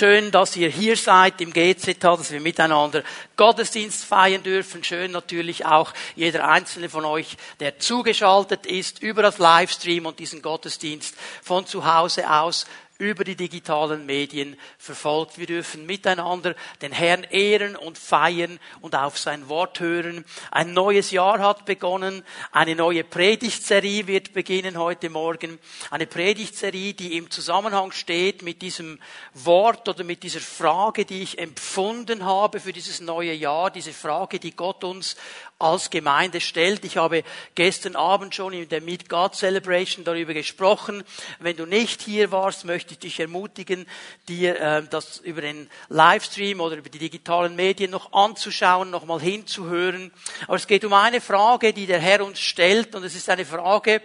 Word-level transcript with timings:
Schön, 0.00 0.30
dass 0.30 0.56
ihr 0.56 0.70
hier 0.70 0.96
seid 0.96 1.42
im 1.42 1.52
GZH, 1.52 1.98
dass 2.00 2.30
wir 2.30 2.40
miteinander 2.40 3.02
Gottesdienst 3.36 4.02
feiern 4.02 4.42
dürfen. 4.42 4.82
Schön 4.82 5.10
natürlich 5.10 5.66
auch 5.66 5.92
jeder 6.16 6.48
einzelne 6.48 6.88
von 6.88 7.04
euch, 7.04 7.36
der 7.60 7.78
zugeschaltet 7.78 8.64
ist 8.64 9.02
über 9.02 9.20
das 9.20 9.36
Livestream 9.36 10.06
und 10.06 10.18
diesen 10.18 10.40
Gottesdienst 10.40 11.14
von 11.42 11.66
zu 11.66 11.84
Hause 11.84 12.30
aus 12.30 12.64
über 13.00 13.24
die 13.24 13.34
digitalen 13.34 14.04
Medien 14.04 14.56
verfolgt. 14.78 15.38
Wir 15.38 15.46
dürfen 15.46 15.86
miteinander 15.86 16.54
den 16.82 16.92
Herrn 16.92 17.24
ehren 17.24 17.74
und 17.74 17.96
feiern 17.96 18.60
und 18.82 18.94
auf 18.94 19.18
sein 19.18 19.48
Wort 19.48 19.80
hören. 19.80 20.24
Ein 20.50 20.74
neues 20.74 21.10
Jahr 21.10 21.38
hat 21.38 21.64
begonnen. 21.64 22.22
Eine 22.52 22.76
neue 22.76 23.02
Predigtserie 23.02 24.06
wird 24.06 24.34
beginnen 24.34 24.78
heute 24.78 25.08
Morgen. 25.08 25.58
Eine 25.90 26.06
Predigtserie, 26.06 26.92
die 26.92 27.16
im 27.16 27.30
Zusammenhang 27.30 27.90
steht 27.92 28.42
mit 28.42 28.60
diesem 28.60 29.00
Wort 29.32 29.88
oder 29.88 30.04
mit 30.04 30.22
dieser 30.22 30.40
Frage, 30.40 31.06
die 31.06 31.22
ich 31.22 31.38
empfunden 31.38 32.26
habe 32.26 32.60
für 32.60 32.74
dieses 32.74 33.00
neue 33.00 33.32
Jahr. 33.32 33.70
Diese 33.70 33.94
Frage, 33.94 34.38
die 34.38 34.54
Gott 34.54 34.84
uns 34.84 35.16
als 35.60 35.90
Gemeinde 35.90 36.40
stellt. 36.40 36.84
Ich 36.84 36.96
habe 36.96 37.22
gestern 37.54 37.94
Abend 37.94 38.34
schon 38.34 38.52
in 38.52 38.68
der 38.68 38.80
Meet 38.80 39.08
God 39.08 39.34
Celebration 39.34 40.04
darüber 40.04 40.34
gesprochen. 40.34 41.04
Wenn 41.38 41.56
du 41.56 41.66
nicht 41.66 42.02
hier 42.02 42.32
warst, 42.32 42.64
möchte 42.64 42.94
ich 42.94 42.98
dich 42.98 43.20
ermutigen, 43.20 43.86
dir 44.28 44.60
äh, 44.60 44.82
das 44.88 45.18
über 45.18 45.42
den 45.42 45.68
Livestream 45.88 46.60
oder 46.60 46.76
über 46.76 46.88
die 46.88 46.98
digitalen 46.98 47.56
Medien 47.56 47.90
noch 47.90 48.12
anzuschauen, 48.12 48.90
noch 48.90 49.04
mal 49.04 49.20
hinzuhören. 49.20 50.12
Aber 50.46 50.56
es 50.56 50.66
geht 50.66 50.84
um 50.84 50.94
eine 50.94 51.20
Frage, 51.20 51.72
die 51.72 51.86
der 51.86 52.00
Herr 52.00 52.24
uns 52.24 52.40
stellt 52.40 52.94
und 52.94 53.04
es 53.04 53.14
ist 53.14 53.28
eine 53.28 53.44
Frage, 53.44 54.00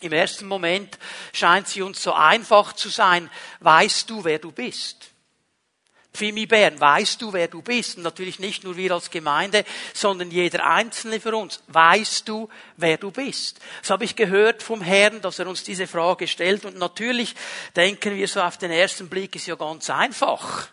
im 0.00 0.12
ersten 0.12 0.46
Moment 0.46 0.98
scheint 1.32 1.68
sie 1.68 1.82
uns 1.82 2.02
so 2.02 2.14
einfach 2.14 2.72
zu 2.72 2.88
sein. 2.88 3.30
Weißt 3.60 4.08
du, 4.08 4.24
wer 4.24 4.38
du 4.38 4.50
bist? 4.50 5.09
Pfimi 6.12 6.46
Bern, 6.46 6.78
weißt 6.78 7.22
du, 7.22 7.32
wer 7.32 7.48
du 7.48 7.62
bist? 7.62 7.96
Und 7.96 8.02
natürlich 8.02 8.38
nicht 8.40 8.64
nur 8.64 8.76
wir 8.76 8.92
als 8.92 9.10
Gemeinde, 9.10 9.64
sondern 9.94 10.30
jeder 10.30 10.66
Einzelne 10.66 11.20
für 11.20 11.36
uns. 11.36 11.62
Weißt 11.68 12.28
du, 12.28 12.48
wer 12.76 12.96
du 12.96 13.10
bist? 13.10 13.60
Das 13.80 13.90
habe 13.90 14.04
ich 14.04 14.16
gehört 14.16 14.62
vom 14.62 14.82
Herrn, 14.82 15.20
dass 15.20 15.38
er 15.38 15.46
uns 15.46 15.62
diese 15.62 15.86
Frage 15.86 16.26
stellt. 16.26 16.64
Und 16.64 16.76
natürlich 16.76 17.34
denken 17.76 18.16
wir 18.16 18.26
so 18.26 18.40
auf 18.40 18.58
den 18.58 18.72
ersten 18.72 19.08
Blick, 19.08 19.36
ist 19.36 19.46
ja 19.46 19.54
ganz 19.54 19.88
einfach. 19.88 20.68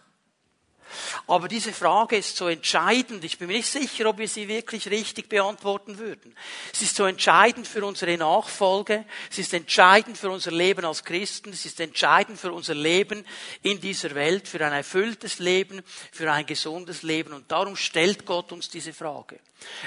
Aber 1.27 1.47
diese 1.47 1.73
Frage 1.73 2.17
ist 2.17 2.38
so 2.38 2.47
entscheidend. 2.47 3.23
Ich 3.23 3.38
bin 3.38 3.47
mir 3.47 3.57
nicht 3.57 3.69
sicher, 3.69 4.07
ob 4.07 4.17
wir 4.17 4.27
sie 4.27 4.47
wirklich 4.47 4.89
richtig 4.89 5.30
beantworten 5.30 5.97
würden. 5.97 6.35
Es 6.73 6.81
ist 6.81 6.95
so 6.95 7.05
entscheidend 7.05 7.67
für 7.67 7.85
unsere 7.85 8.17
Nachfolge. 8.17 9.05
Es 9.31 9.38
ist 9.38 9.53
entscheidend 9.53 10.17
für 10.17 10.30
unser 10.30 10.52
Leben 10.52 10.85
als 10.85 11.03
Christen. 11.03 11.49
Es 11.49 11.65
ist 11.65 11.80
entscheidend 11.80 12.39
für 12.39 12.52
unser 12.52 12.75
Leben 12.75 13.25
in 13.61 13.80
dieser 13.80 14.15
Welt, 14.15 14.47
für 14.47 14.65
ein 14.65 14.73
erfülltes 14.73 15.39
Leben, 15.39 15.81
für 16.11 16.31
ein 16.31 16.45
gesundes 16.45 17.03
Leben. 17.03 17.33
Und 17.33 17.52
darum 17.52 17.75
stellt 17.75 18.25
Gott 18.25 18.52
uns 18.52 18.69
diese 18.69 18.93
Frage. 18.93 19.39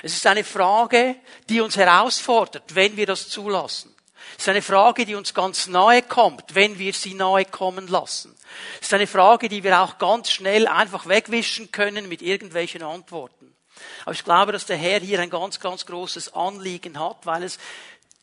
Es 0.03 0.15
ist 0.15 0.27
eine 0.27 0.45
Frage, 0.45 1.17
die 1.49 1.61
uns 1.61 1.77
herausfordert, 1.77 2.75
wenn 2.75 2.97
wir 2.97 3.07
das 3.07 3.29
zulassen. 3.29 3.95
Ist 4.39 4.49
eine 4.49 4.63
Frage, 4.63 5.05
die 5.07 5.15
uns 5.15 5.35
ganz 5.35 5.67
nahe 5.67 6.03
kommt, 6.03 6.55
wenn 6.55 6.79
wir 6.79 6.93
sie 6.93 7.15
nahe 7.15 7.45
kommen 7.45 7.89
lassen. 7.89 8.35
Es 8.81 8.89
ist 8.89 8.95
eine 8.95 9.07
Frage, 9.07 9.49
die 9.49 9.63
wir 9.63 9.81
auch 9.81 9.99
ganz 9.99 10.31
schnell 10.31 10.67
einfach 10.67 11.07
wegwischen 11.07 11.71
können 11.73 12.09
mit 12.09 12.23
irgendwelchen 12.23 12.83
Antworten. 12.83 13.55
Aber 14.03 14.13
ich 14.13 14.25
glaube, 14.25 14.53
dass 14.53 14.67
der 14.67 14.77
Herr 14.77 15.01
hier 15.01 15.21
ein 15.21 15.31
ganz, 15.31 15.61
ganz 15.61 15.87
großes 15.87 16.35
Anliegen 16.35 16.99
hat, 16.99 17.25
weil 17.25 17.43
es 17.45 17.59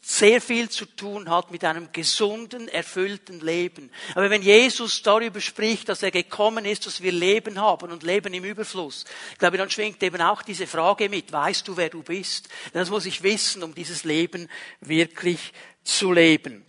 sehr 0.07 0.39
viel 0.39 0.69
zu 0.69 0.85
tun 0.85 1.29
hat 1.29 1.51
mit 1.51 1.65
einem 1.65 1.91
gesunden, 1.91 2.69
erfüllten 2.69 3.41
Leben. 3.41 3.91
Aber 4.15 4.29
wenn 4.29 4.41
Jesus 4.41 5.03
darüber 5.03 5.41
spricht, 5.41 5.89
dass 5.89 6.01
er 6.01 6.11
gekommen 6.11 6.63
ist, 6.63 6.85
dass 6.85 7.01
wir 7.01 7.11
Leben 7.11 7.59
haben 7.59 7.91
und 7.91 8.03
Leben 8.03 8.33
im 8.33 8.45
Überfluss, 8.45 9.03
ich 9.33 9.37
glaube, 9.37 9.57
dann 9.57 9.69
schwingt 9.69 10.01
eben 10.01 10.21
auch 10.21 10.43
diese 10.43 10.65
Frage 10.65 11.09
mit, 11.09 11.33
weißt 11.33 11.67
du, 11.67 11.75
wer 11.75 11.89
du 11.89 12.03
bist? 12.03 12.47
Das 12.71 12.89
muss 12.89 13.05
ich 13.05 13.21
wissen, 13.21 13.63
um 13.63 13.75
dieses 13.75 14.05
Leben 14.05 14.49
wirklich 14.79 15.51
zu 15.87 16.11
leben. 16.11 16.63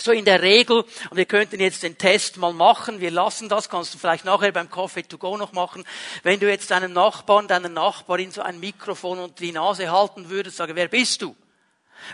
So 0.00 0.12
in 0.12 0.24
der 0.24 0.42
Regel, 0.42 0.84
und 1.10 1.16
wir 1.16 1.24
könnten 1.24 1.58
jetzt 1.58 1.82
den 1.82 1.98
Test 1.98 2.36
mal 2.36 2.52
machen, 2.52 3.00
wir 3.00 3.10
lassen 3.10 3.48
das, 3.48 3.68
kannst 3.68 3.94
du 3.94 3.98
vielleicht 3.98 4.24
nachher 4.24 4.52
beim 4.52 4.70
Coffee 4.70 5.02
to 5.02 5.18
go 5.18 5.36
noch 5.36 5.52
machen. 5.52 5.84
Wenn 6.22 6.38
du 6.38 6.48
jetzt 6.48 6.70
deinem 6.70 6.92
Nachbarn, 6.92 7.48
deiner 7.48 7.68
Nachbarin 7.68 8.30
so 8.30 8.40
ein 8.40 8.60
Mikrofon 8.60 9.18
unter 9.18 9.40
die 9.40 9.50
Nase 9.50 9.90
halten 9.90 10.30
würdest, 10.30 10.56
sage, 10.56 10.76
wer 10.76 10.86
bist 10.86 11.22
du? 11.22 11.34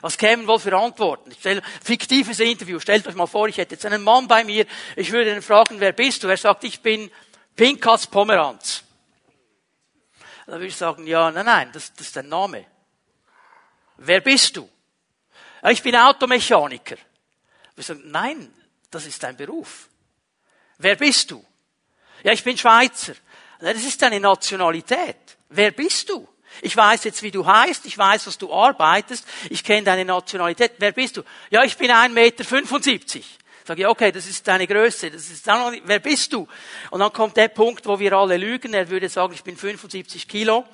Was 0.00 0.16
kämen 0.16 0.46
wohl 0.46 0.58
für 0.58 0.74
Antworten? 0.74 1.30
Ich 1.30 1.40
stelle, 1.40 1.62
fiktives 1.82 2.40
Interview. 2.40 2.80
Stellt 2.80 3.06
euch 3.06 3.14
mal 3.14 3.26
vor, 3.26 3.48
ich 3.48 3.58
hätte 3.58 3.74
jetzt 3.74 3.84
einen 3.84 4.02
Mann 4.02 4.26
bei 4.26 4.44
mir. 4.44 4.64
Ich 4.96 5.12
würde 5.12 5.34
ihn 5.34 5.42
fragen, 5.42 5.78
wer 5.78 5.92
bist 5.92 6.24
du? 6.24 6.28
Er 6.28 6.38
sagt, 6.38 6.64
ich 6.64 6.80
bin 6.80 7.10
Pinkas 7.54 8.06
Pomeranz. 8.06 8.82
Dann 10.46 10.56
würde 10.56 10.66
ich 10.66 10.76
sagen, 10.76 11.06
ja, 11.06 11.30
nein, 11.30 11.44
nein, 11.44 11.70
das, 11.72 11.92
das 11.92 12.06
ist 12.06 12.16
dein 12.16 12.28
Name. 12.28 12.64
Wer 13.98 14.20
bist 14.20 14.56
du? 14.56 14.68
Ich 15.70 15.82
bin 15.82 15.96
Automechaniker. 15.96 16.96
Wir 17.74 17.84
sagen, 17.84 18.02
nein, 18.06 18.52
das 18.90 19.06
ist 19.06 19.22
dein 19.22 19.36
Beruf. 19.36 19.88
Wer 20.78 20.96
bist 20.96 21.30
du? 21.30 21.44
Ja, 22.22 22.32
ich 22.32 22.44
bin 22.44 22.56
Schweizer. 22.56 23.14
Das 23.60 23.84
ist 23.84 24.02
deine 24.02 24.20
Nationalität. 24.20 25.16
Wer 25.48 25.70
bist 25.70 26.08
du? 26.08 26.28
Ich 26.62 26.76
weiß 26.76 27.04
jetzt, 27.04 27.22
wie 27.22 27.30
du 27.30 27.44
heißt, 27.44 27.86
ich 27.86 27.98
weiß, 27.98 28.26
was 28.26 28.38
du 28.38 28.52
arbeitest, 28.52 29.26
ich 29.50 29.64
kenne 29.64 29.84
deine 29.84 30.04
Nationalität. 30.04 30.72
Wer 30.78 30.92
bist 30.92 31.16
du? 31.16 31.22
Ja, 31.50 31.64
ich 31.64 31.76
bin 31.76 31.90
1,75 31.90 32.10
Meter. 32.10 32.44
Sag 33.66 33.78
ich, 33.78 33.86
okay, 33.86 34.12
das 34.12 34.26
ist 34.26 34.46
deine 34.46 34.66
Größe, 34.66 35.10
das 35.10 35.30
ist 35.30 35.46
dann, 35.46 35.80
wer 35.84 35.98
bist 35.98 36.32
du? 36.32 36.46
Und 36.90 37.00
dann 37.00 37.12
kommt 37.12 37.36
der 37.36 37.48
Punkt, 37.48 37.86
wo 37.86 37.98
wir 37.98 38.12
alle 38.12 38.36
lügen. 38.36 38.74
Er 38.74 38.88
würde 38.90 39.08
sagen, 39.08 39.32
ich 39.32 39.42
bin 39.42 39.56
75 39.56 40.28
Kilo. 40.28 40.66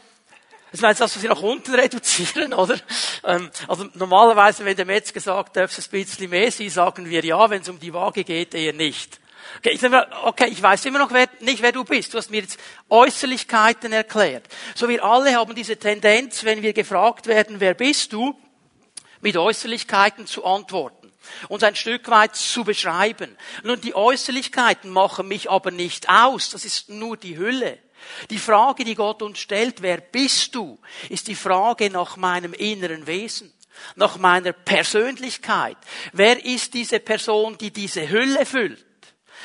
Das 0.73 0.83
heißt, 0.83 1.01
dass 1.01 1.15
wir 1.17 1.21
sie 1.21 1.29
nach 1.29 1.43
unten 1.43 1.75
reduzieren, 1.75 2.53
oder? 2.55 2.77
Ähm, 3.25 3.51
also 3.67 3.87
normalerweise, 3.95 4.65
wenn 4.65 4.77
der 4.77 4.87
Metzger 4.87 5.21
sagt, 5.21 5.57
darf 5.57 5.77
es 5.77 5.87
ein 5.87 5.91
bisschen 5.91 6.31
mehr 6.31 6.51
sein, 6.51 6.71
sagen 6.71 7.09
wir 7.09 7.25
ja, 7.25 7.51
wenn 7.51 7.63
es 7.63 7.69
um 7.69 7.81
die 7.81 7.93
Waage 7.93 8.25
geht, 8.25 8.55
eher 8.55 8.73
nicht. 8.73 9.21
Okay, 9.59 9.71
ich, 9.73 9.83
okay, 10.25 10.49
ich 10.49 10.63
weiß 10.63 10.85
immer 10.85 11.01
noch 11.01 11.13
wer, 11.13 11.29
nicht, 11.41 11.61
wer 11.61 11.73
du 11.73 11.83
bist. 11.85 12.15
Du 12.15 12.19
hast 12.19 12.31
mir 12.31 12.43
jetzt 12.43 12.59
Äußerlichkeiten 12.89 13.93
erklärt. 13.93 14.47
So 14.77 14.89
wir 14.89 15.05
alle 15.05 15.35
haben 15.35 15.55
diese 15.55 15.77
Tendenz, 15.77 16.45
wenn 16.45 16.63
wir 16.63 16.73
gefragt 16.73 17.27
werden, 17.27 17.59
wer 17.59 17.75
bist 17.75 18.13
du, 18.13 18.39
mit 19.21 19.37
Äußerlichkeiten 19.37 20.27
zu 20.27 20.45
antworten 20.45 21.01
uns 21.49 21.63
ein 21.63 21.77
Stück 21.77 22.09
weit 22.09 22.35
zu 22.35 22.65
beschreiben. 22.65 23.37
Nun, 23.63 23.81
die 23.81 23.95
Äußerlichkeiten 23.95 24.91
machen 24.91 25.29
mich 25.29 25.51
aber 25.51 25.71
nicht 25.71 26.09
aus. 26.09 26.51
Das 26.51 26.65
ist 26.65 26.89
nur 26.89 27.17
die 27.17 27.37
Hülle. 27.37 27.79
Die 28.31 28.39
Frage, 28.39 28.85
die 28.85 28.95
Gott 28.95 29.23
uns 29.23 29.39
stellt, 29.39 29.83
wer 29.83 29.99
bist 29.99 30.55
du, 30.55 30.79
ist 31.09 31.29
die 31.29 31.35
Frage 31.35 31.91
nach 31.91 32.17
meinem 32.17 32.53
inneren 32.53 33.07
Wesen, 33.07 33.53
nach 33.97 34.19
meiner 34.19 34.53
Persönlichkeit. 34.53 35.77
Wer 36.13 36.45
ist 36.45 36.75
diese 36.75 37.01
Person, 37.01 37.57
die 37.59 37.71
diese 37.71 38.09
Hülle 38.09 38.45
füllt? 38.47 38.85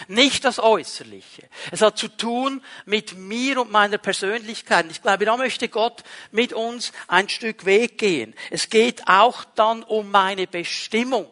Nicht 0.07 0.43
das 0.43 0.59
Äußerliche. 0.59 1.47
Es 1.71 1.81
hat 1.81 1.97
zu 1.97 2.09
tun 2.09 2.61
mit 2.85 3.15
mir 3.17 3.61
und 3.61 3.71
meiner 3.71 3.97
Persönlichkeit. 3.97 4.85
Ich 4.91 5.01
glaube, 5.01 5.25
da 5.25 5.37
möchte 5.37 5.69
Gott 5.69 6.03
mit 6.31 6.51
uns 6.51 6.91
ein 7.07 7.29
Stück 7.29 7.65
Weg 7.65 7.97
gehen. 7.97 8.35
Es 8.51 8.69
geht 8.69 9.07
auch 9.07 9.45
dann 9.55 9.83
um 9.83 10.11
meine 10.11 10.47
Bestimmung. 10.47 11.29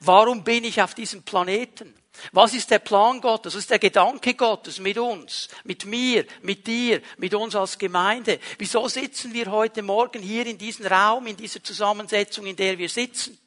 Warum 0.00 0.44
bin 0.44 0.64
ich 0.64 0.80
auf 0.80 0.94
diesem 0.94 1.24
Planeten? 1.24 1.94
Was 2.32 2.54
ist 2.54 2.70
der 2.70 2.78
Plan 2.78 3.20
Gottes? 3.20 3.54
Was 3.54 3.60
ist 3.60 3.70
der 3.70 3.78
Gedanke 3.78 4.34
Gottes 4.34 4.78
mit 4.78 4.98
uns, 4.98 5.48
mit 5.64 5.84
mir, 5.84 6.24
mit 6.42 6.66
dir, 6.66 7.02
mit 7.18 7.34
uns 7.34 7.54
als 7.54 7.78
Gemeinde? 7.78 8.38
Wieso 8.58 8.88
sitzen 8.88 9.32
wir 9.32 9.50
heute 9.50 9.82
Morgen 9.82 10.22
hier 10.22 10.46
in 10.46 10.58
diesem 10.58 10.86
Raum, 10.86 11.26
in 11.26 11.36
dieser 11.36 11.62
Zusammensetzung, 11.62 12.46
in 12.46 12.56
der 12.56 12.78
wir 12.78 12.88
sitzen? 12.88 13.38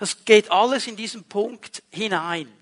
Das 0.00 0.24
geht 0.24 0.50
alles 0.50 0.86
in 0.86 0.96
diesen 0.96 1.24
Punkt 1.24 1.82
hinein. 1.90 2.52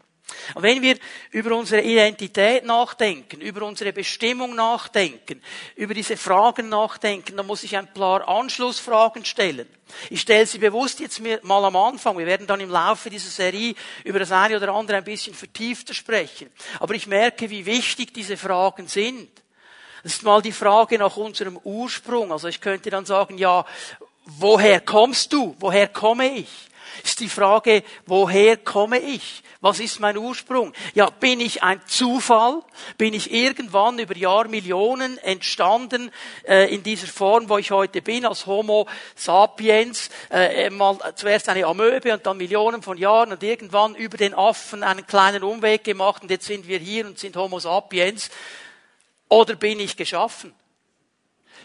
Und 0.54 0.62
wenn 0.62 0.80
wir 0.80 0.96
über 1.30 1.54
unsere 1.54 1.82
Identität 1.82 2.64
nachdenken, 2.64 3.40
über 3.40 3.66
unsere 3.66 3.92
Bestimmung 3.92 4.54
nachdenken, 4.54 5.42
über 5.76 5.94
diese 5.94 6.16
Fragen 6.16 6.68
nachdenken, 6.68 7.36
dann 7.36 7.46
muss 7.46 7.62
ich 7.62 7.76
ein 7.76 7.92
paar 7.92 8.26
Anschlussfragen 8.26 9.24
stellen. 9.24 9.68
Ich 10.10 10.22
stelle 10.22 10.46
sie 10.46 10.58
bewusst 10.58 11.00
jetzt 11.00 11.20
mal 11.42 11.64
am 11.64 11.76
Anfang. 11.76 12.16
Wir 12.16 12.26
werden 12.26 12.46
dann 12.46 12.60
im 12.60 12.70
Laufe 12.70 13.10
dieser 13.10 13.28
Serie 13.28 13.74
über 14.02 14.18
das 14.18 14.32
eine 14.32 14.56
oder 14.56 14.72
andere 14.72 14.96
ein 14.96 15.04
bisschen 15.04 15.34
vertiefter 15.34 15.92
sprechen. 15.92 16.50
Aber 16.80 16.94
ich 16.94 17.06
merke, 17.06 17.50
wie 17.50 17.66
wichtig 17.66 18.14
diese 18.14 18.36
Fragen 18.36 18.88
sind. 18.88 19.28
Das 20.02 20.14
ist 20.14 20.22
mal 20.22 20.42
die 20.42 20.52
Frage 20.52 20.98
nach 20.98 21.16
unserem 21.16 21.58
Ursprung. 21.64 22.32
Also 22.32 22.48
ich 22.48 22.60
könnte 22.60 22.90
dann 22.90 23.06
sagen, 23.06 23.38
ja, 23.38 23.64
woher 24.24 24.80
kommst 24.80 25.32
du? 25.32 25.54
Woher 25.60 25.88
komme 25.88 26.38
ich? 26.38 26.48
Ist 27.02 27.20
die 27.20 27.28
Frage, 27.28 27.82
woher 28.06 28.56
komme 28.56 28.98
ich? 28.98 29.42
Was 29.60 29.80
ist 29.80 29.98
mein 29.98 30.18
Ursprung? 30.18 30.74
Ja, 30.94 31.08
bin 31.08 31.40
ich 31.40 31.62
ein 31.62 31.80
Zufall? 31.86 32.62
Bin 32.98 33.14
ich 33.14 33.32
irgendwann 33.32 33.98
über 33.98 34.16
Jahrmillionen 34.16 35.16
entstanden 35.18 36.10
äh, 36.46 36.74
in 36.74 36.82
dieser 36.82 37.06
Form, 37.06 37.48
wo 37.48 37.58
ich 37.58 37.70
heute 37.70 38.02
bin, 38.02 38.26
als 38.26 38.46
Homo 38.46 38.86
sapiens, 39.16 40.10
äh, 40.30 40.68
mal 40.70 40.98
zuerst 41.14 41.48
eine 41.48 41.64
Amöbe 41.64 42.12
und 42.12 42.26
dann 42.26 42.36
Millionen 42.36 42.82
von 42.82 42.98
Jahren 42.98 43.32
und 43.32 43.42
irgendwann 43.42 43.94
über 43.94 44.18
den 44.18 44.34
Affen 44.34 44.82
einen 44.82 45.06
kleinen 45.06 45.42
Umweg 45.42 45.82
gemacht 45.84 46.22
und 46.22 46.30
jetzt 46.30 46.46
sind 46.46 46.68
wir 46.68 46.78
hier 46.78 47.06
und 47.06 47.18
sind 47.18 47.36
Homo 47.36 47.58
sapiens? 47.58 48.30
Oder 49.28 49.56
bin 49.56 49.80
ich 49.80 49.96
geschaffen? 49.96 50.54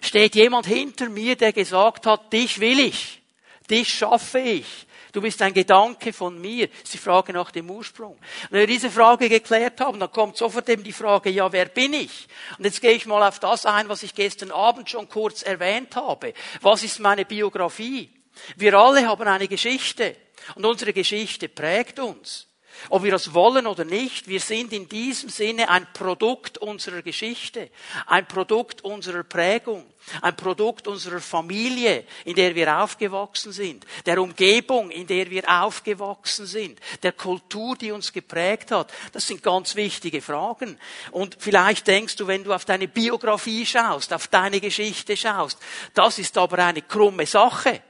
Steht 0.02 0.36
jemand 0.36 0.66
hinter 0.66 1.10
mir, 1.10 1.36
der 1.36 1.52
gesagt 1.52 2.06
hat, 2.06 2.32
dich 2.32 2.60
will 2.60 2.80
ich, 2.80 3.22
dich 3.70 3.94
schaffe 3.94 4.40
ich, 4.40 4.88
Du 5.12 5.22
bist 5.22 5.42
ein 5.42 5.54
Gedanke 5.54 6.14
von 6.14 6.40
mir. 6.40 6.68
Das 6.68 6.84
ist 6.84 6.94
die 6.94 7.00
Frage 7.00 7.34
nach 7.34 7.50
dem 7.52 7.70
Ursprung. 7.70 8.14
Und 8.14 8.52
wenn 8.52 8.60
wir 8.60 8.68
diese 8.68 8.92
Frage 8.92 9.28
geklärt 9.28 9.82
haben, 9.82 10.00
dann 10.00 10.12
kommt 10.12 10.38
sofort 10.38 10.70
eben 10.70 10.84
die 10.84 10.94
Frage, 10.94 11.32
ja, 11.32 11.52
wer 11.52 11.66
bin 11.66 11.94
ich? 11.94 12.28
Und 12.58 12.66
jetzt 12.66 12.80
gehe 12.80 12.92
ich 12.92 13.08
mal 13.08 13.28
auf 13.28 13.40
das 13.40 13.66
ein, 13.66 13.90
was 13.90 14.04
ich 14.04 14.14
gestern 14.14 14.52
Abend 14.52 14.90
schon 14.90 15.10
kurz 15.10 15.42
erwähnt 15.42 15.96
habe. 15.96 16.34
Was 16.62 16.84
ist 16.84 17.00
meine 17.00 17.26
Biografie? 17.26 18.12
Wir 18.56 18.76
alle 18.76 19.08
haben 19.08 19.28
eine 19.28 19.48
Geschichte. 19.48 20.16
Und 20.56 20.66
unsere 20.66 20.94
Geschichte 20.94 21.50
prägt 21.50 22.00
uns. 22.00 22.49
Ob 22.90 23.04
wir 23.04 23.12
das 23.12 23.34
wollen 23.34 23.68
oder 23.68 23.84
nicht, 23.84 24.28
wir 24.28 24.40
sind 24.40 24.72
in 24.72 24.88
diesem 24.88 25.30
Sinne 25.30 25.70
ein 25.70 25.88
Produkt 25.94 26.58
unserer 26.58 27.02
Geschichte, 27.02 27.70
ein 28.06 28.28
Produkt 28.28 28.84
unserer 28.84 29.24
Prägung, 29.24 29.86
ein 30.22 30.36
Produkt 30.36 30.88
unserer 30.88 31.20
Familie, 31.20 32.06
in 32.26 32.36
der 32.36 32.56
wir 32.56 32.82
aufgewachsen 32.82 33.52
sind, 33.52 33.86
der 34.06 34.22
Umgebung, 34.22 34.90
in 34.92 35.06
der 35.06 35.30
wir 35.30 35.44
aufgewachsen 35.48 36.46
sind, 36.46 36.80
der 37.04 37.12
Kultur, 37.12 37.76
die 37.76 37.92
uns 37.92 38.14
geprägt 38.14 38.72
hat. 38.72 38.92
Das 39.12 39.28
sind 39.28 39.44
ganz 39.44 39.76
wichtige 39.76 40.22
Fragen. 40.22 40.80
Und 41.12 41.38
vielleicht 41.40 41.86
denkst 41.88 42.16
du, 42.16 42.28
wenn 42.28 42.44
du 42.44 42.54
auf 42.54 42.66
deine 42.66 42.88
Biografie 42.88 43.66
schaust, 43.66 44.14
auf 44.14 44.28
deine 44.28 44.60
Geschichte 44.60 45.16
schaust, 45.18 45.60
das 45.94 46.18
ist 46.18 46.38
aber 46.38 46.60
eine 46.60 46.82
krumme 46.82 47.26
Sache. 47.26 47.82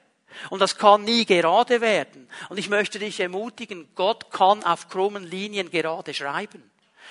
Und 0.50 0.60
das 0.60 0.78
kann 0.78 1.04
nie 1.04 1.26
gerade 1.26 1.82
werden. 1.82 2.19
Und 2.50 2.58
ich 2.58 2.70
möchte 2.70 3.00
dich 3.00 3.20
ermutigen, 3.20 3.88
Gott 3.96 4.32
kann 4.32 4.64
auf 4.64 4.90
krummen 4.90 5.24
Linien 5.24 5.70
gerade 5.72 6.14
schreiben. 6.14 6.70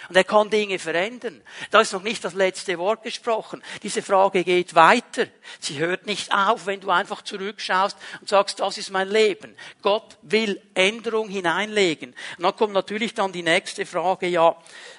Und 0.09 0.17
er 0.17 0.25
kann 0.25 0.49
Dinge 0.49 0.79
verändern. 0.79 1.43
Da 1.71 1.81
ist 1.81 1.93
noch 1.93 2.03
nicht 2.03 2.25
das 2.25 2.35
letzte 2.35 2.79
Wort 2.79 3.03
gesprochen. 3.03 3.63
Diese 3.83 4.01
Frage 4.01 4.45
geht 4.45 4.75
weiter. 4.75 5.27
Sie 5.59 5.79
hört 5.79 6.07
nicht 6.07 6.33
auf, 6.33 6.67
wenn 6.67 6.81
du 6.81 6.91
einfach 6.91 7.23
zurückschaust 7.23 7.97
und 8.21 8.29
sagst, 8.29 8.61
das 8.61 8.79
ist 8.79 8.91
mein 8.91 9.09
Leben. 9.09 9.57
Gott 9.83 10.17
will 10.23 10.63
Änderung 10.75 11.29
hineinlegen. 11.29 12.15
Und 12.37 12.45
dann 12.45 12.57
kommt 12.57 12.75
natürlich 12.75 13.15
dann 13.15 13.33
die 13.33 13.43
nächste 13.43 13.85
Frage, 13.87 14.29
ja, 14.29 14.57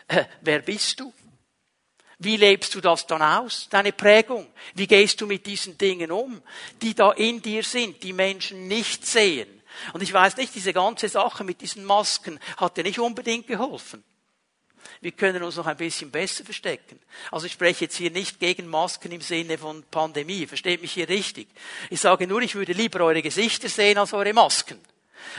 äh, 0.10 0.26
wer 0.42 0.60
bist 0.60 1.00
du? 1.00 1.14
Wie 2.22 2.36
lebst 2.36 2.76
du 2.76 2.82
das 2.82 3.08
dann 3.08 3.22
aus, 3.22 3.68
deine 3.70 3.94
Prägung? 3.94 4.46
Wie 4.76 4.88
gehst 4.88 5.22
du 5.22 5.26
mit 5.26 5.46
diesen 5.46 5.78
Dingen 5.78 6.12
um, 6.12 6.42
die 6.82 6.94
da 6.94 7.14
in 7.14 7.42
dir 7.42 7.64
sind, 7.64 8.04
die 8.04 8.12
Menschen 8.12 8.68
nicht 8.68 9.06
sehen? 9.08 9.59
Und 9.94 10.02
ich 10.02 10.14
weiß 10.14 10.38
nicht, 10.38 10.56
diese 10.56 10.74
ganze 10.74 11.10
Sache 11.10 11.44
mit 11.44 11.62
diesen 11.62 11.86
Masken 11.86 12.40
hat 12.58 12.78
dir 12.78 12.84
nicht 12.84 13.00
unbedingt 13.00 13.48
geholfen. 13.48 14.04
Wir 15.02 15.12
können 15.12 15.44
uns 15.44 15.56
noch 15.56 15.68
ein 15.68 15.78
bisschen 15.78 16.12
besser 16.12 16.44
verstecken. 16.44 17.00
Also 17.32 17.46
ich 17.46 17.54
spreche 17.54 17.86
jetzt 17.86 17.96
hier 17.96 18.12
nicht 18.12 18.40
gegen 18.40 18.68
Masken 18.68 19.12
im 19.12 19.22
Sinne 19.22 19.58
von 19.58 19.84
Pandemie, 19.84 20.46
versteht 20.46 20.82
mich 20.82 20.94
hier 20.94 21.08
richtig. 21.08 21.48
Ich 21.90 22.02
sage 22.02 22.28
nur, 22.28 22.42
ich 22.42 22.56
würde 22.56 22.74
lieber 22.74 23.02
eure 23.02 23.22
Gesichter 23.22 23.70
sehen 23.70 23.98
als 23.98 24.14
eure 24.14 24.34
Masken. 24.34 24.80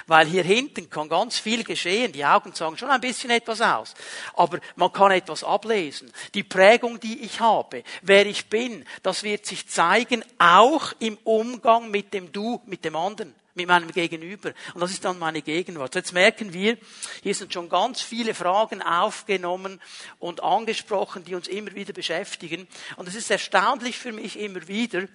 Weil 0.07 0.27
hier 0.27 0.45
hinten 0.45 0.91
kann 0.91 1.09
ganz 1.09 1.39
viel 1.39 1.65
geschehen. 1.65 2.13
Die 2.13 2.25
Augen 2.25 2.55
sagen 2.55 2.77
schon 2.77 2.91
ein 2.91 3.01
bisschen 3.01 3.31
etwas 3.31 3.61
aus. 3.61 3.95
Aber 4.35 4.61
man 4.77 4.93
kann 4.93 5.11
etwas 5.11 5.43
ablesen. 5.43 6.13
Die 6.35 6.43
Prägung, 6.43 7.01
die 7.01 7.23
ich 7.23 7.41
habe, 7.41 7.83
wer 8.03 8.27
ich 8.27 8.47
bin, 8.47 8.85
das 9.03 9.23
wird 9.23 9.47
sich 9.47 9.69
zeigen, 9.69 10.23
auch 10.39 10.93
im 10.99 11.17
Umgang 11.25 11.91
mit 11.91 12.13
dem 12.13 12.31
Du, 12.31 12.61
mit 12.67 12.85
dem 12.85 12.95
anderen 12.95 13.35
mit 13.61 13.69
meinem 13.69 13.93
Gegenüber. 13.93 14.53
Und 14.75 14.81
das 14.81 14.91
ist 14.91 15.05
dann 15.05 15.19
meine 15.19 15.43
Gegenwart. 15.43 15.95
Jetzt 15.95 16.13
merken 16.13 16.53
wir, 16.53 16.79
hier 17.23 17.35
sind 17.35 17.53
schon 17.53 17.69
ganz 17.69 18.01
viele 18.01 18.35
Fragen 18.35 18.83
aufgenommen 18.83 19.81
und 20.19 20.43
angesprochen, 20.43 21.25
die 21.25 21.35
uns 21.35 21.49
immer 21.49 21.75
wieder 21.75 21.93
beschäftigen. 21.93 22.67
Und 22.97 23.09
es 23.09 23.15
ist 23.15 23.31
erstaunlich 23.31 23.99
für 23.99 24.13
mich 24.13 24.39
immer 24.39 24.67
wieder, 24.69 25.07